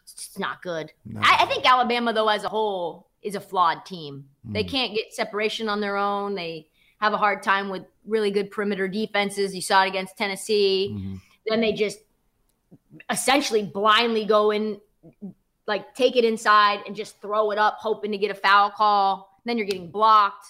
it's 0.04 0.38
not 0.38 0.62
good. 0.62 0.92
No. 1.06 1.22
I, 1.24 1.38
I 1.44 1.46
think 1.46 1.66
Alabama, 1.66 2.12
though, 2.12 2.28
as 2.28 2.44
a 2.44 2.50
whole, 2.50 3.05
is 3.26 3.36
a 3.36 3.40
flawed 3.42 3.86
team. 3.86 4.30
They 4.44 4.64
Mm. 4.64 4.70
can't 4.70 4.94
get 4.96 5.14
separation 5.14 5.68
on 5.68 5.82
their 5.82 5.98
own. 5.98 6.36
They 6.36 6.68
have 7.00 7.14
a 7.14 7.18
hard 7.18 7.42
time 7.44 7.70
with 7.70 7.84
really 8.06 8.32
good 8.32 8.52
perimeter 8.52 8.88
defenses. 8.88 9.56
You 9.56 9.62
saw 9.62 9.84
it 9.84 9.88
against 9.88 10.18
Tennessee. 10.18 10.92
Mhm. 10.94 11.22
Then 11.48 11.62
they 11.62 11.74
just 11.74 12.00
essentially 13.10 13.64
blindly 13.64 14.26
go 14.26 14.52
in, 14.52 14.80
like 15.68 15.96
take 15.96 16.16
it 16.16 16.24
inside 16.26 16.82
and 16.86 16.96
just 16.96 17.22
throw 17.22 17.52
it 17.52 17.58
up, 17.58 17.78
hoping 17.80 18.12
to 18.12 18.18
get 18.18 18.32
a 18.32 18.36
foul 18.36 18.70
call. 18.70 19.40
Then 19.44 19.58
you're 19.58 19.68
getting 19.68 19.92
blocked, 19.92 20.48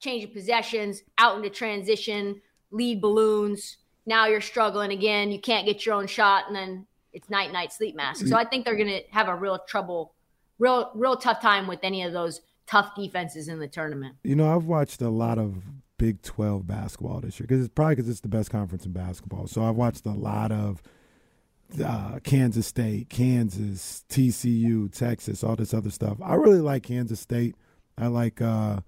change 0.00 0.24
of 0.24 0.32
possessions, 0.32 1.02
out 1.18 1.36
into 1.36 1.50
transition, 1.50 2.40
lead 2.70 3.00
balloons. 3.00 3.78
Now 4.06 4.26
you're 4.26 4.40
struggling 4.40 4.90
again. 4.92 5.30
You 5.32 5.40
can't 5.40 5.66
get 5.66 5.86
your 5.86 5.94
own 5.94 6.06
shot, 6.06 6.46
and 6.46 6.54
then 6.54 6.86
it's 7.12 7.30
night 7.30 7.52
night 7.52 7.72
sleep 7.72 7.94
mask. 7.94 8.26
So 8.26 8.36
I 8.36 8.44
think 8.44 8.64
they're 8.64 8.76
gonna 8.76 9.00
have 9.10 9.28
a 9.28 9.34
real 9.34 9.58
trouble, 9.66 10.13
real 10.58 10.90
real 10.94 11.16
tough 11.16 11.40
time 11.40 11.66
with 11.66 11.80
any 11.82 12.02
of 12.02 12.12
those 12.12 12.40
tough 12.66 12.94
defenses 12.94 13.48
in 13.48 13.58
the 13.58 13.68
tournament. 13.68 14.16
You 14.24 14.36
know, 14.36 14.54
I've 14.54 14.64
watched 14.64 15.02
a 15.02 15.10
lot 15.10 15.38
of 15.38 15.62
Big 15.98 16.22
12 16.22 16.66
basketball 16.66 17.20
this 17.20 17.38
year 17.38 17.46
because 17.46 17.64
it's 17.64 17.72
probably 17.74 17.96
because 17.96 18.08
it's 18.10 18.20
the 18.20 18.28
best 18.28 18.50
conference 18.50 18.84
in 18.84 18.92
basketball. 18.92 19.46
So 19.46 19.64
I've 19.64 19.76
watched 19.76 20.06
a 20.06 20.10
lot 20.10 20.50
of 20.50 20.82
uh, 21.82 22.18
Kansas 22.24 22.66
State, 22.66 23.08
Kansas, 23.08 24.04
TCU, 24.08 24.92
Texas, 24.92 25.42
all 25.44 25.56
this 25.56 25.72
other 25.74 25.90
stuff. 25.90 26.18
I 26.22 26.34
really 26.34 26.60
like 26.60 26.82
Kansas 26.82 27.20
State. 27.20 27.54
I 27.96 28.08
like 28.08 28.40
uh, 28.42 28.80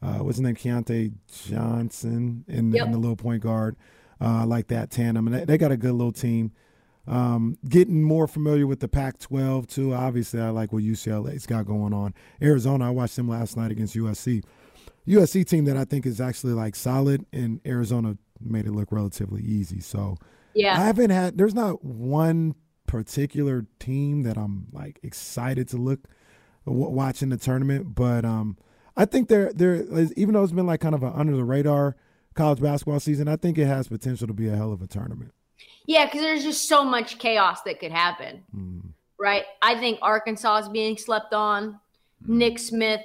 uh, 0.00 0.18
what's 0.18 0.36
his 0.38 0.40
name, 0.42 0.54
Keyontae 0.54 1.12
Johnson, 1.48 2.44
in, 2.48 2.72
Yep. 2.72 2.86
in 2.86 2.92
the 2.92 2.98
little 2.98 3.16
point 3.16 3.42
guard. 3.42 3.76
Uh, 4.20 4.42
I 4.42 4.44
like 4.44 4.68
that 4.68 4.90
tandem, 4.90 5.26
and 5.26 5.34
they, 5.36 5.44
they 5.44 5.58
got 5.58 5.72
a 5.72 5.76
good 5.76 5.92
little 5.92 6.12
team. 6.12 6.52
Um, 7.06 7.58
getting 7.68 8.02
more 8.02 8.28
familiar 8.28 8.66
with 8.66 8.80
the 8.80 8.88
Pac-12 8.88 9.66
too. 9.66 9.92
Obviously, 9.92 10.40
I 10.40 10.50
like 10.50 10.72
what 10.72 10.84
UCLA's 10.84 11.46
got 11.46 11.66
going 11.66 11.92
on. 11.92 12.14
Arizona, 12.40 12.86
I 12.86 12.90
watched 12.90 13.16
them 13.16 13.28
last 13.28 13.56
night 13.56 13.72
against 13.72 13.96
USC. 13.96 14.44
USC 15.06 15.44
team 15.44 15.64
that 15.64 15.76
I 15.76 15.84
think 15.84 16.06
is 16.06 16.20
actually 16.20 16.52
like 16.52 16.76
solid, 16.76 17.26
and 17.32 17.60
Arizona 17.66 18.16
made 18.40 18.66
it 18.66 18.72
look 18.72 18.92
relatively 18.92 19.42
easy. 19.42 19.80
So 19.80 20.16
Yeah. 20.54 20.80
I 20.80 20.84
haven't 20.84 21.10
had. 21.10 21.38
There's 21.38 21.54
not 21.54 21.84
one 21.84 22.54
particular 22.86 23.66
team 23.80 24.22
that 24.22 24.36
I'm 24.36 24.66
like 24.72 25.00
excited 25.02 25.68
to 25.68 25.76
look 25.76 26.00
watching 26.64 27.30
the 27.30 27.36
tournament, 27.36 27.94
but 27.94 28.24
um, 28.24 28.56
I 28.96 29.06
think 29.06 29.28
there 29.28 29.52
there 29.52 29.84
even 30.16 30.34
though 30.34 30.42
it's 30.42 30.52
been 30.52 30.66
like 30.66 30.80
kind 30.80 30.94
of 30.94 31.02
an 31.02 31.12
under 31.14 31.36
the 31.36 31.44
radar 31.44 31.96
college 32.34 32.60
basketball 32.60 33.00
season, 33.00 33.28
I 33.28 33.36
think 33.36 33.58
it 33.58 33.66
has 33.66 33.88
potential 33.88 34.26
to 34.26 34.32
be 34.32 34.48
a 34.48 34.56
hell 34.56 34.72
of 34.72 34.82
a 34.82 34.86
tournament. 34.86 35.32
Yeah, 35.86 36.04
because 36.06 36.20
there's 36.20 36.44
just 36.44 36.68
so 36.68 36.84
much 36.84 37.18
chaos 37.18 37.62
that 37.62 37.80
could 37.80 37.92
happen, 37.92 38.44
Mm. 38.56 38.82
right? 39.18 39.44
I 39.60 39.78
think 39.78 39.98
Arkansas 40.02 40.58
is 40.58 40.68
being 40.68 40.96
slept 40.96 41.34
on. 41.34 41.80
Nick 42.26 42.58
Smith 42.58 43.00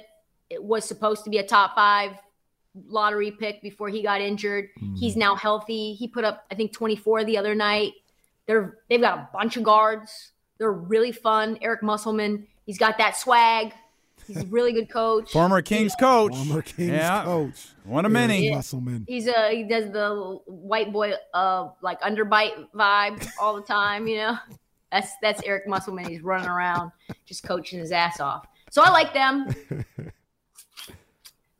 was 0.60 0.84
supposed 0.84 1.24
to 1.24 1.30
be 1.30 1.38
a 1.38 1.46
top 1.46 1.74
five 1.74 2.12
lottery 2.86 3.32
pick 3.32 3.60
before 3.62 3.88
he 3.88 4.02
got 4.02 4.20
injured. 4.20 4.68
He's 4.96 5.16
now 5.16 5.34
healthy. 5.34 5.94
He 5.94 6.06
put 6.06 6.24
up, 6.24 6.44
I 6.50 6.54
think, 6.54 6.72
24 6.72 7.24
the 7.24 7.36
other 7.36 7.54
night. 7.54 7.94
They're 8.46 8.78
they've 8.88 9.00
got 9.00 9.18
a 9.18 9.28
bunch 9.32 9.56
of 9.56 9.64
guards. 9.64 10.32
They're 10.58 10.72
really 10.72 11.12
fun. 11.12 11.58
Eric 11.60 11.82
Musselman, 11.82 12.46
he's 12.64 12.78
got 12.78 12.96
that 12.98 13.16
swag. 13.16 13.74
He's 14.28 14.42
a 14.42 14.46
really 14.46 14.72
good 14.72 14.88
coach. 14.88 15.32
Former 15.32 15.60
Kings 15.62 15.94
coach. 16.00 16.36
Former 16.36 16.62
Kings 16.62 16.90
yeah. 16.90 17.24
coach, 17.24 17.66
One 17.84 18.04
of 18.06 18.12
many. 18.12 18.46
Eric 18.46 18.56
Musselman. 18.58 19.04
He's 19.08 19.26
a 19.26 19.50
he 19.50 19.64
does 19.64 19.90
the 19.90 20.38
white 20.46 20.92
boy 20.92 21.14
uh 21.34 21.70
like 21.82 22.00
underbite 22.02 22.68
vibe 22.74 23.26
all 23.40 23.56
the 23.56 23.62
time, 23.62 24.06
you 24.06 24.18
know. 24.18 24.38
That's 24.92 25.10
that's 25.20 25.42
Eric 25.44 25.66
Musselman. 25.66 26.06
He's 26.08 26.22
running 26.22 26.48
around 26.48 26.92
just 27.26 27.42
coaching 27.42 27.78
his 27.78 27.90
ass 27.90 28.20
off. 28.20 28.46
So 28.70 28.82
I 28.82 28.90
like 28.90 29.12
them. 29.14 29.48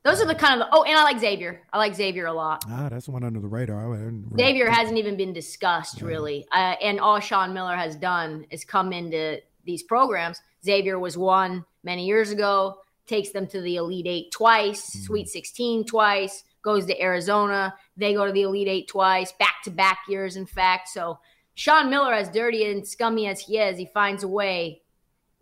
Those 0.05 0.23
are 0.23 0.27
the 0.27 0.35
kind 0.35 0.55
of 0.61 0.66
the, 0.69 0.75
oh, 0.75 0.85
and 0.85 0.97
I 0.97 1.03
like 1.03 1.19
Xavier. 1.19 1.61
I 1.73 1.77
like 1.77 1.95
Xavier 1.95 2.27
a 2.27 2.33
lot. 2.33 2.64
Ah, 2.69 2.89
that's 2.89 3.09
one 3.09 3.25
under 3.25 3.41
the 3.41 3.49
radar. 3.49 3.81
I 3.81 3.85
really- 3.99 4.23
Xavier 4.39 4.71
hasn't 4.71 4.97
even 4.97 5.16
been 5.16 5.33
discussed 5.35 6.01
really, 6.01 6.47
uh, 6.53 6.77
and 6.81 6.99
all 7.01 7.21
Sean 7.21 7.53
Miller 7.53 7.77
has 7.77 7.97
done 7.97 8.47
is 8.51 8.64
come 8.64 8.93
into 8.93 9.41
these 9.64 9.83
programs. 9.83 10.41
Xavier 10.65 10.99
was 10.99 11.17
one 11.17 11.65
many 11.83 12.07
years 12.07 12.31
ago, 12.31 12.79
takes 13.07 13.31
them 13.31 13.47
to 13.49 13.61
the 13.61 13.77
Elite 13.77 14.07
Eight 14.07 14.31
twice, 14.31 14.91
mm-hmm. 14.91 15.05
Sweet 15.05 15.29
16 15.29 15.85
twice, 15.85 16.45
goes 16.63 16.87
to 16.87 17.01
Arizona. 17.01 17.75
They 17.97 18.15
go 18.15 18.27
to 18.27 18.33
the 18.33 18.43
Elite 18.43 18.69
Eight 18.69 18.89
twice, 18.89 19.33
back 19.33 19.63
to 19.65 19.71
back 19.71 20.01
years, 20.09 20.37
in 20.37 20.47
fact. 20.47 20.89
So 20.89 21.19
Sean 21.55 21.91
Miller, 21.91 22.13
as 22.13 22.29
dirty 22.29 22.71
and 22.71 22.87
scummy 22.87 23.27
as 23.27 23.41
he 23.41 23.59
is, 23.59 23.79
he 23.79 23.87
finds 23.87 24.23
a 24.23 24.29
way 24.29 24.83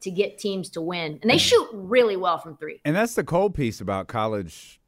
to 0.00 0.10
get 0.10 0.38
teams 0.38 0.70
to 0.70 0.80
win, 0.80 1.18
and 1.22 1.30
they 1.30 1.36
mm-hmm. 1.36 1.38
shoot 1.38 1.68
really 1.72 2.16
well 2.16 2.38
from 2.38 2.56
three. 2.56 2.80
And 2.84 2.94
that's 2.94 3.14
the 3.14 3.24
cold 3.24 3.54
piece 3.54 3.80
about 3.80 4.08
college 4.08 4.80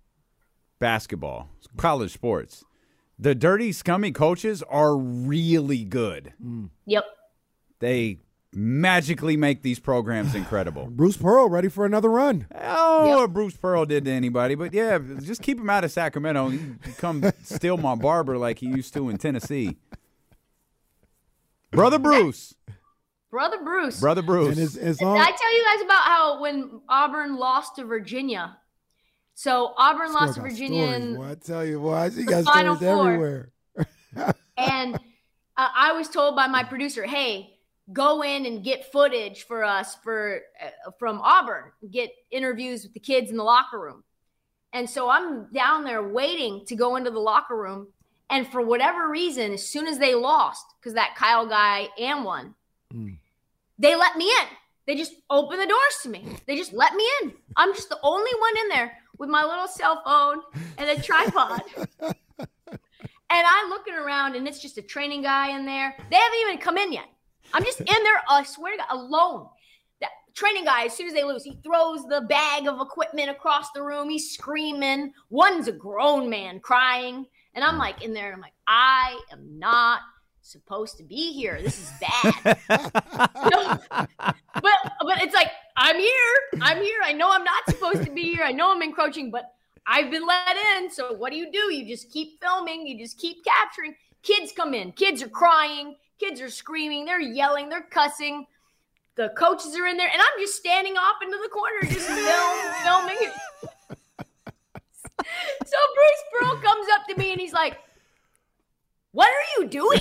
basketball, 0.78 1.48
college 1.76 2.12
sports. 2.12 2.64
The 3.18 3.34
dirty, 3.34 3.72
scummy 3.72 4.12
coaches 4.12 4.62
are 4.62 4.96
really 4.96 5.84
good. 5.84 6.34
Yep. 6.86 7.04
They 7.80 8.18
magically 8.52 9.36
make 9.36 9.62
these 9.62 9.78
programs 9.78 10.34
incredible. 10.34 10.86
Bruce 10.90 11.16
Pearl 11.16 11.48
ready 11.48 11.68
for 11.68 11.84
another 11.84 12.10
run. 12.10 12.46
Oh, 12.54 13.18
what 13.18 13.32
Bruce 13.32 13.56
Pearl 13.56 13.84
did 13.84 14.04
to 14.06 14.10
anybody, 14.10 14.54
but 14.54 14.72
yeah, 14.72 14.98
just 15.22 15.42
keep 15.42 15.58
him 15.58 15.70
out 15.70 15.84
of 15.84 15.92
Sacramento. 15.92 16.48
He 16.48 16.58
can 16.58 16.78
come 16.98 17.32
steal 17.42 17.76
my 17.76 17.94
barber 17.94 18.38
like 18.38 18.58
he 18.58 18.66
used 18.66 18.94
to 18.94 19.08
in 19.08 19.18
Tennessee. 19.18 19.76
Brother 21.70 21.98
Bruce, 21.98 22.54
Brother 23.30 23.58
Bruce. 23.62 24.00
brother 24.00 24.22
Bruce. 24.22 24.56
And 24.56 24.58
as, 24.58 24.76
as 24.76 24.98
Did 24.98 25.04
long 25.04 25.18
I 25.18 25.30
tell 25.30 25.54
you 25.54 25.64
guys 25.64 25.84
about 25.84 26.02
how 26.02 26.40
when 26.40 26.80
Auburn 26.88 27.36
lost 27.36 27.76
to 27.76 27.84
Virginia? 27.84 28.56
So 29.34 29.72
Auburn 29.76 30.12
lost 30.12 30.34
to 30.34 30.40
Virginia, 30.40 30.88
stories, 30.88 31.04
and, 31.04 31.16
boy. 31.16 31.30
I 31.30 31.34
tell 31.34 31.64
you, 31.64 31.78
boy, 31.78 31.94
I 31.94 32.08
see 32.08 32.24
got 32.24 32.44
Final 32.44 32.74
stories 32.74 33.04
everywhere. 33.06 33.52
and 34.56 34.96
uh, 34.96 34.98
I 35.56 35.92
was 35.92 36.08
told 36.08 36.34
by 36.34 36.48
my 36.48 36.64
producer, 36.64 37.04
"Hey, 37.04 37.57
go 37.92 38.22
in 38.22 38.46
and 38.46 38.64
get 38.64 38.90
footage 38.92 39.44
for 39.44 39.64
us 39.64 39.96
for 39.96 40.40
uh, 40.62 40.90
from 40.98 41.20
Auburn. 41.22 41.72
Get 41.90 42.10
interviews 42.30 42.84
with 42.84 42.94
the 42.94 43.00
kids 43.00 43.30
in 43.30 43.36
the 43.36 43.44
locker 43.44 43.78
room." 43.78 44.04
And 44.72 44.88
so 44.88 45.08
I'm 45.08 45.50
down 45.52 45.84
there 45.84 46.02
waiting 46.02 46.64
to 46.66 46.76
go 46.76 46.96
into 46.96 47.10
the 47.10 47.18
locker 47.18 47.56
room, 47.56 47.88
and 48.28 48.46
for 48.46 48.60
whatever 48.60 49.08
reason, 49.08 49.52
as 49.52 49.66
soon 49.66 49.86
as 49.86 49.98
they 49.98 50.14
lost, 50.14 50.64
because 50.78 50.94
that 50.94 51.16
Kyle 51.16 51.46
Guy 51.46 51.88
and 51.98 52.24
one, 52.24 52.54
they 53.78 53.96
let 53.96 54.16
me 54.16 54.26
in. 54.26 54.46
They 54.86 54.94
just 54.94 55.14
opened 55.28 55.60
the 55.60 55.66
doors 55.66 55.98
to 56.02 56.08
me. 56.08 56.24
They 56.46 56.56
just 56.56 56.72
let 56.72 56.94
me 56.94 57.06
in. 57.22 57.34
I'm 57.56 57.74
just 57.74 57.88
the 57.90 57.98
only 58.02 58.30
one 58.38 58.58
in 58.62 58.68
there 58.68 58.98
with 59.18 59.28
my 59.28 59.44
little 59.44 59.68
cell 59.68 60.02
phone 60.04 60.40
and 60.78 60.88
a 60.90 61.02
tripod. 61.02 61.62
And 63.30 63.46
I'm 63.46 63.68
looking 63.68 63.94
around, 63.94 64.36
and 64.36 64.48
it's 64.48 64.60
just 64.60 64.78
a 64.78 64.82
training 64.82 65.22
guy 65.22 65.54
in 65.54 65.66
there. 65.66 65.94
They 66.10 66.16
haven't 66.16 66.38
even 66.40 66.58
come 66.58 66.78
in 66.78 66.92
yet. 66.92 67.04
I'm 67.52 67.64
just 67.64 67.80
in 67.80 67.86
there, 67.86 68.22
I 68.28 68.42
swear 68.44 68.72
to 68.72 68.78
God, 68.78 68.86
alone. 68.90 69.48
That 70.00 70.10
training 70.34 70.64
guy, 70.64 70.84
as 70.84 70.96
soon 70.96 71.06
as 71.06 71.14
they 71.14 71.24
lose, 71.24 71.44
he 71.44 71.58
throws 71.64 72.04
the 72.04 72.22
bag 72.28 72.66
of 72.66 72.80
equipment 72.80 73.30
across 73.30 73.70
the 73.72 73.82
room. 73.82 74.08
He's 74.08 74.32
screaming. 74.32 75.12
One's 75.30 75.68
a 75.68 75.72
grown 75.72 76.28
man 76.28 76.60
crying. 76.60 77.26
And 77.54 77.64
I'm 77.64 77.78
like 77.78 78.02
in 78.02 78.12
there, 78.12 78.26
and 78.26 78.34
I'm 78.34 78.40
like, 78.40 78.52
I 78.66 79.18
am 79.32 79.58
not 79.58 80.00
supposed 80.42 80.96
to 80.98 81.04
be 81.04 81.32
here. 81.32 81.60
This 81.60 81.78
is 81.78 81.92
bad. 82.00 82.58
No, 83.50 83.78
but 84.54 84.78
but 85.00 85.22
it's 85.22 85.34
like 85.34 85.50
I'm 85.76 85.96
here. 85.96 86.34
I'm 86.60 86.78
here. 86.78 87.00
I 87.04 87.12
know 87.12 87.30
I'm 87.30 87.44
not 87.44 87.68
supposed 87.68 88.04
to 88.04 88.10
be 88.10 88.22
here. 88.22 88.44
I 88.44 88.52
know 88.52 88.72
I'm 88.72 88.82
encroaching, 88.82 89.30
but 89.30 89.44
I've 89.86 90.10
been 90.10 90.26
let 90.26 90.56
in. 90.76 90.90
So 90.90 91.14
what 91.14 91.32
do 91.32 91.38
you 91.38 91.50
do? 91.50 91.72
You 91.72 91.86
just 91.86 92.12
keep 92.12 92.40
filming. 92.40 92.86
You 92.86 92.98
just 92.98 93.18
keep 93.18 93.44
capturing. 93.44 93.94
Kids 94.22 94.52
come 94.52 94.74
in. 94.74 94.92
Kids 94.92 95.22
are 95.22 95.28
crying. 95.28 95.96
Kids 96.18 96.40
are 96.40 96.50
screaming. 96.50 97.04
They're 97.04 97.20
yelling. 97.20 97.68
They're 97.68 97.86
cussing. 97.90 98.46
The 99.14 99.30
coaches 99.36 99.74
are 99.76 99.86
in 99.86 99.96
there, 99.96 100.08
and 100.12 100.20
I'm 100.20 100.38
just 100.38 100.56
standing 100.56 100.96
off 100.96 101.16
into 101.22 101.38
the 101.42 101.48
corner, 101.48 101.80
just 101.82 102.06
film, 102.08 102.74
filming. 102.84 103.16
so 105.66 105.76
Bruce 105.94 106.24
Pearl 106.32 106.56
comes 106.60 106.86
up 106.94 107.06
to 107.08 107.16
me 107.16 107.32
and 107.32 107.40
he's 107.40 107.52
like, 107.52 107.78
"What 109.12 109.28
are 109.28 109.60
you 109.60 109.68
doing?" 109.68 110.00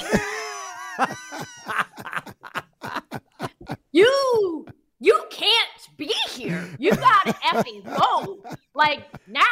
you 3.91 4.67
you 4.99 5.25
can't 5.29 5.97
be 5.97 6.13
here. 6.29 6.67
You 6.79 6.91
gotta 6.91 7.33
effing 7.33 7.83
go. 7.83 8.43
Like 8.73 9.05
now. 9.27 9.45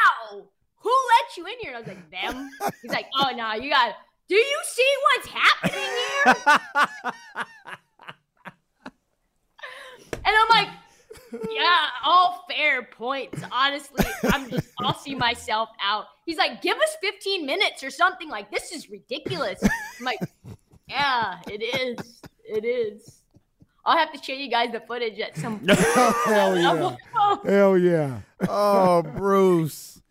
Who 0.85 0.91
let 0.91 1.35
you 1.35 1.47
in 1.47 1.53
here? 1.61 1.73
And 1.73 1.77
I 1.77 1.79
was 1.79 1.87
like, 1.87 2.11
them. 2.11 2.47
He's 2.83 2.91
like, 2.91 3.07
oh 3.19 3.31
no, 3.35 3.53
you 3.53 3.71
got 3.71 3.95
do 4.27 4.35
you 4.35 4.59
see 4.65 4.93
what's 5.03 5.27
happening 5.27 5.89
here? 6.25 7.13
and 10.13 10.35
I'm 10.35 10.49
like, 10.49 10.69
yeah, 11.51 11.87
all 12.03 12.45
fair 12.49 12.83
points. 12.83 13.41
Honestly, 13.51 14.05
I'm 14.25 14.49
just 14.49 14.69
I'll 14.79 14.97
see 14.97 15.15
myself 15.15 15.69
out. 15.83 16.05
He's 16.25 16.37
like, 16.37 16.61
give 16.61 16.77
us 16.77 16.97
15 17.01 17.45
minutes 17.45 17.83
or 17.83 17.89
something. 17.89 18.29
Like, 18.29 18.51
this 18.51 18.71
is 18.71 18.89
ridiculous. 18.89 19.61
I'm 19.63 20.05
like, 20.05 20.19
yeah, 20.87 21.39
it 21.47 21.61
is. 21.61 22.21
It 22.45 22.65
is. 22.65 23.21
I'll 23.85 23.97
have 23.97 24.11
to 24.13 24.23
show 24.23 24.33
you 24.33 24.49
guys 24.49 24.71
the 24.71 24.79
footage 24.79 25.19
at 25.19 25.37
some 25.37 25.59
point. 25.65 25.79
Hell 25.79 26.57
yeah. 26.57 26.95
Hell 27.45 27.77
yeah. 27.77 28.19
oh, 28.49 29.03
Bruce. 29.03 30.01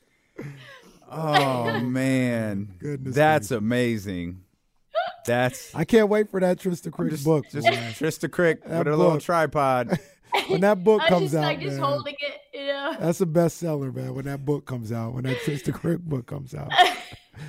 Oh 1.17 1.81
man, 1.85 2.75
Goodness 2.79 3.15
that's 3.15 3.51
amazing. 3.51 4.41
That's 5.27 5.75
I 5.75 5.85
can't 5.85 6.09
wait 6.09 6.31
for 6.31 6.41
that 6.41 6.59
Trista 6.59 6.93
Crick 6.93 7.11
just, 7.13 7.25
book. 7.25 7.47
just 7.51 7.67
boy. 7.67 7.73
Trista 7.73 8.31
Crick 8.31 8.63
That 8.65 8.79
with 8.85 8.89
a 8.95 8.97
little 8.97 9.19
tripod. 9.21 9.99
when 10.49 10.61
that 10.61 10.85
book 10.85 11.01
I 11.05 11.09
comes 11.09 11.33
just 11.33 11.37
out, 11.37 11.43
like 11.45 11.61
just 11.61 11.77
man, 11.79 11.85
holding 11.85 12.15
it, 12.19 12.41
you 12.53 12.67
know. 12.67 12.97
that's 13.01 13.21
a 13.21 13.27
bestseller, 13.27 13.95
man. 13.95 14.15
When 14.15 14.27
that 14.27 14.45
book 14.45 14.67
comes 14.67 14.93
out, 14.93 15.15
when 15.15 15.25
that 15.25 15.39
Trista 15.39 15.73
Crick 15.73 16.01
book 16.01 16.27
comes 16.27 16.55
out, 16.55 16.71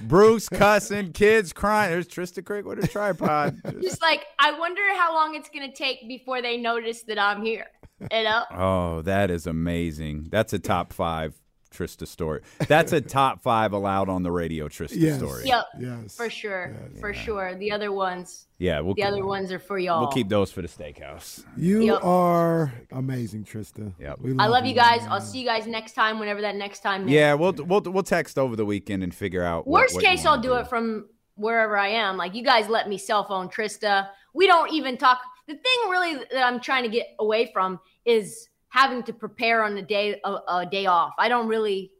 Bruce 0.04 0.48
cussing, 0.48 1.12
kids 1.12 1.52
crying. 1.52 1.92
There's 1.92 2.08
Trista 2.08 2.44
Crick 2.46 2.66
with 2.66 2.82
a 2.84 2.88
tripod. 2.88 3.60
Just- 3.66 3.82
Just 3.82 4.02
like 4.02 4.24
I 4.40 4.58
wonder 4.58 4.82
how 4.96 5.14
long 5.14 5.36
it's 5.36 5.50
gonna 5.50 5.74
take 5.74 6.08
before 6.08 6.42
they 6.42 6.58
notice 6.58 7.04
that 7.04 7.20
I'm 7.20 7.44
here. 7.44 7.68
You 8.12 8.24
know? 8.24 8.44
oh, 8.52 9.02
that 9.04 9.32
is 9.32 9.48
amazing. 9.48 10.28
That's 10.30 10.52
a 10.54 10.60
top 10.60 10.92
five 10.94 11.34
Trista 11.76 12.08
story. 12.08 12.42
That's 12.68 12.92
a 12.94 13.02
top 13.02 13.42
five 13.42 13.74
allowed 13.74 14.10
on 14.10 14.24
the 14.24 14.32
radio 14.32 14.68
Trista 14.68 14.96
yes, 14.98 15.18
story. 15.18 15.46
Yep. 15.46 15.66
yes, 15.80 16.16
For 16.16 16.30
sure. 16.30 16.76
For 17.00 17.14
sure. 17.14 17.56
The 17.56 17.72
other 17.72 17.92
ones 17.92 18.48
Yeah, 18.58 18.80
we'll 18.80 18.94
the 18.96 19.04
other 19.04 19.26
ones 19.26 19.52
are 19.52 19.60
for 19.60 19.78
y'all. 19.78 20.00
we'll 20.02 20.12
keep 20.12 20.30
those 20.30 20.52
for 20.52 20.62
the 20.62 20.68
steakhouse. 20.68 21.44
You 21.58 21.84
Yep. 21.84 22.04
are 22.04 22.74
amazing, 22.92 23.44
Trista. 23.44 23.92
Yep. 24.00 24.20
We 24.22 24.36
I 24.40 24.48
love 24.48 24.66
you 24.66 24.74
guys. 24.74 25.02
man. 25.02 25.12
I'll 25.12 25.22
see 25.22 25.40
you 25.40 25.46
guys 25.46 25.68
next 25.68 25.94
time, 25.94 26.20
whenever 26.20 26.42
that 26.42 26.56
next 26.56 26.80
time 26.80 27.06
is. 27.08 27.12
Yeah, 27.12 27.34
we'll 27.34 27.54
we'll 27.54 27.82
we'll 27.82 28.04
text 28.04 28.38
over 28.40 28.56
the 28.56 28.66
weekend 28.66 29.04
and 29.04 29.14
figure 29.14 29.44
out. 29.44 29.68
Worst 29.68 29.96
what 29.96 30.04
you 30.04 30.10
case, 30.10 30.24
wanna 30.24 30.38
I'll 30.38 30.42
do 30.42 30.54
it 30.56 30.68
from 30.68 31.08
wherever 31.36 31.78
I 31.78 31.90
am. 31.90 32.16
Like 32.16 32.34
you 32.34 32.44
guys 32.44 32.70
let 32.70 32.88
me 32.88 32.98
cell 32.98 33.24
phone 33.26 33.50
Trista. 33.50 34.08
We 34.34 34.48
don't 34.48 34.72
even 34.72 34.98
talk. 34.98 35.20
The 35.48 35.54
thing 35.56 35.90
really 35.92 36.16
that 36.32 36.44
I'm 36.44 36.60
trying 36.60 36.84
to 36.84 36.90
get 36.90 37.08
away 37.20 37.52
from 37.54 37.80
is 38.06 38.48
having 38.76 39.02
to 39.04 39.14
prepare 39.14 39.64
on 39.64 39.78
a 39.78 39.82
day 39.82 40.20
a, 40.24 40.32
a 40.48 40.68
day 40.70 40.86
off. 40.86 41.14
I 41.18 41.30
don't 41.30 41.48
really. 41.48 41.92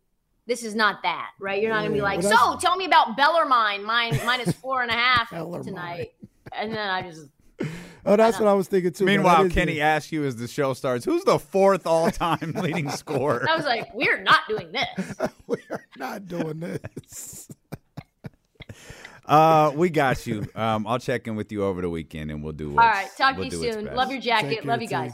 This 0.46 0.64
is 0.64 0.76
not 0.76 1.02
that, 1.02 1.32
right? 1.40 1.60
You're 1.60 1.72
not 1.72 1.82
gonna 1.82 1.94
be 1.94 2.02
like, 2.02 2.22
so 2.22 2.56
tell 2.58 2.76
me 2.76 2.86
about 2.86 3.18
Bellarmine, 3.18 3.84
mine 3.84 4.20
minus 4.26 4.52
four 4.52 4.84
and 4.84 4.92
a 4.92 4.94
half 4.94 5.30
tonight, 5.64 6.14
and 6.52 6.72
then 6.72 6.88
I 6.88 7.02
just. 7.02 7.30
Oh, 8.06 8.16
that's 8.16 8.38
what 8.40 8.48
I 8.48 8.54
was 8.54 8.68
thinking 8.68 8.92
too. 8.92 9.06
Meanwhile, 9.06 9.50
Kenny 9.50 9.80
it. 9.80 9.82
asks 9.82 10.12
you 10.12 10.24
as 10.26 10.36
the 10.36 10.48
show 10.48 10.74
starts, 10.74 11.04
"Who's 11.04 11.24
the 11.24 11.40
fourth 11.40 11.88
all-time 11.88 12.54
leading 12.62 12.92
scorer?" 12.92 13.48
I 13.50 13.56
was 13.56 13.66
like, 13.66 13.92
we're 13.96 14.22
not 14.22 14.42
doing 14.48 14.72
this. 14.72 15.16
we 15.48 15.58
are 15.72 15.86
not 15.98 16.28
doing 16.28 16.60
this. 16.60 17.50
Uh, 19.26 19.72
we 19.74 19.90
got 19.90 20.28
you. 20.28 20.46
Um, 20.54 20.86
I'll 20.86 21.00
check 21.00 21.28
in 21.28 21.36
with 21.36 21.52
you 21.52 21.64
over 21.64 21.82
the 21.82 21.90
weekend, 21.90 22.30
and 22.30 22.44
we'll 22.44 22.54
do. 22.54 22.70
All 22.70 22.76
What's, 22.76 22.98
right, 22.98 23.10
talk 23.18 23.38
we'll 23.38 23.50
to 23.50 23.58
you 23.58 23.74
soon. 23.74 23.96
Love 23.96 24.12
your 24.12 24.22
jacket. 24.22 24.50
Take 24.50 24.62
care, 24.62 24.72
Love 24.72 24.82
you 24.84 24.88
T. 24.88 24.94
guys. 24.94 25.14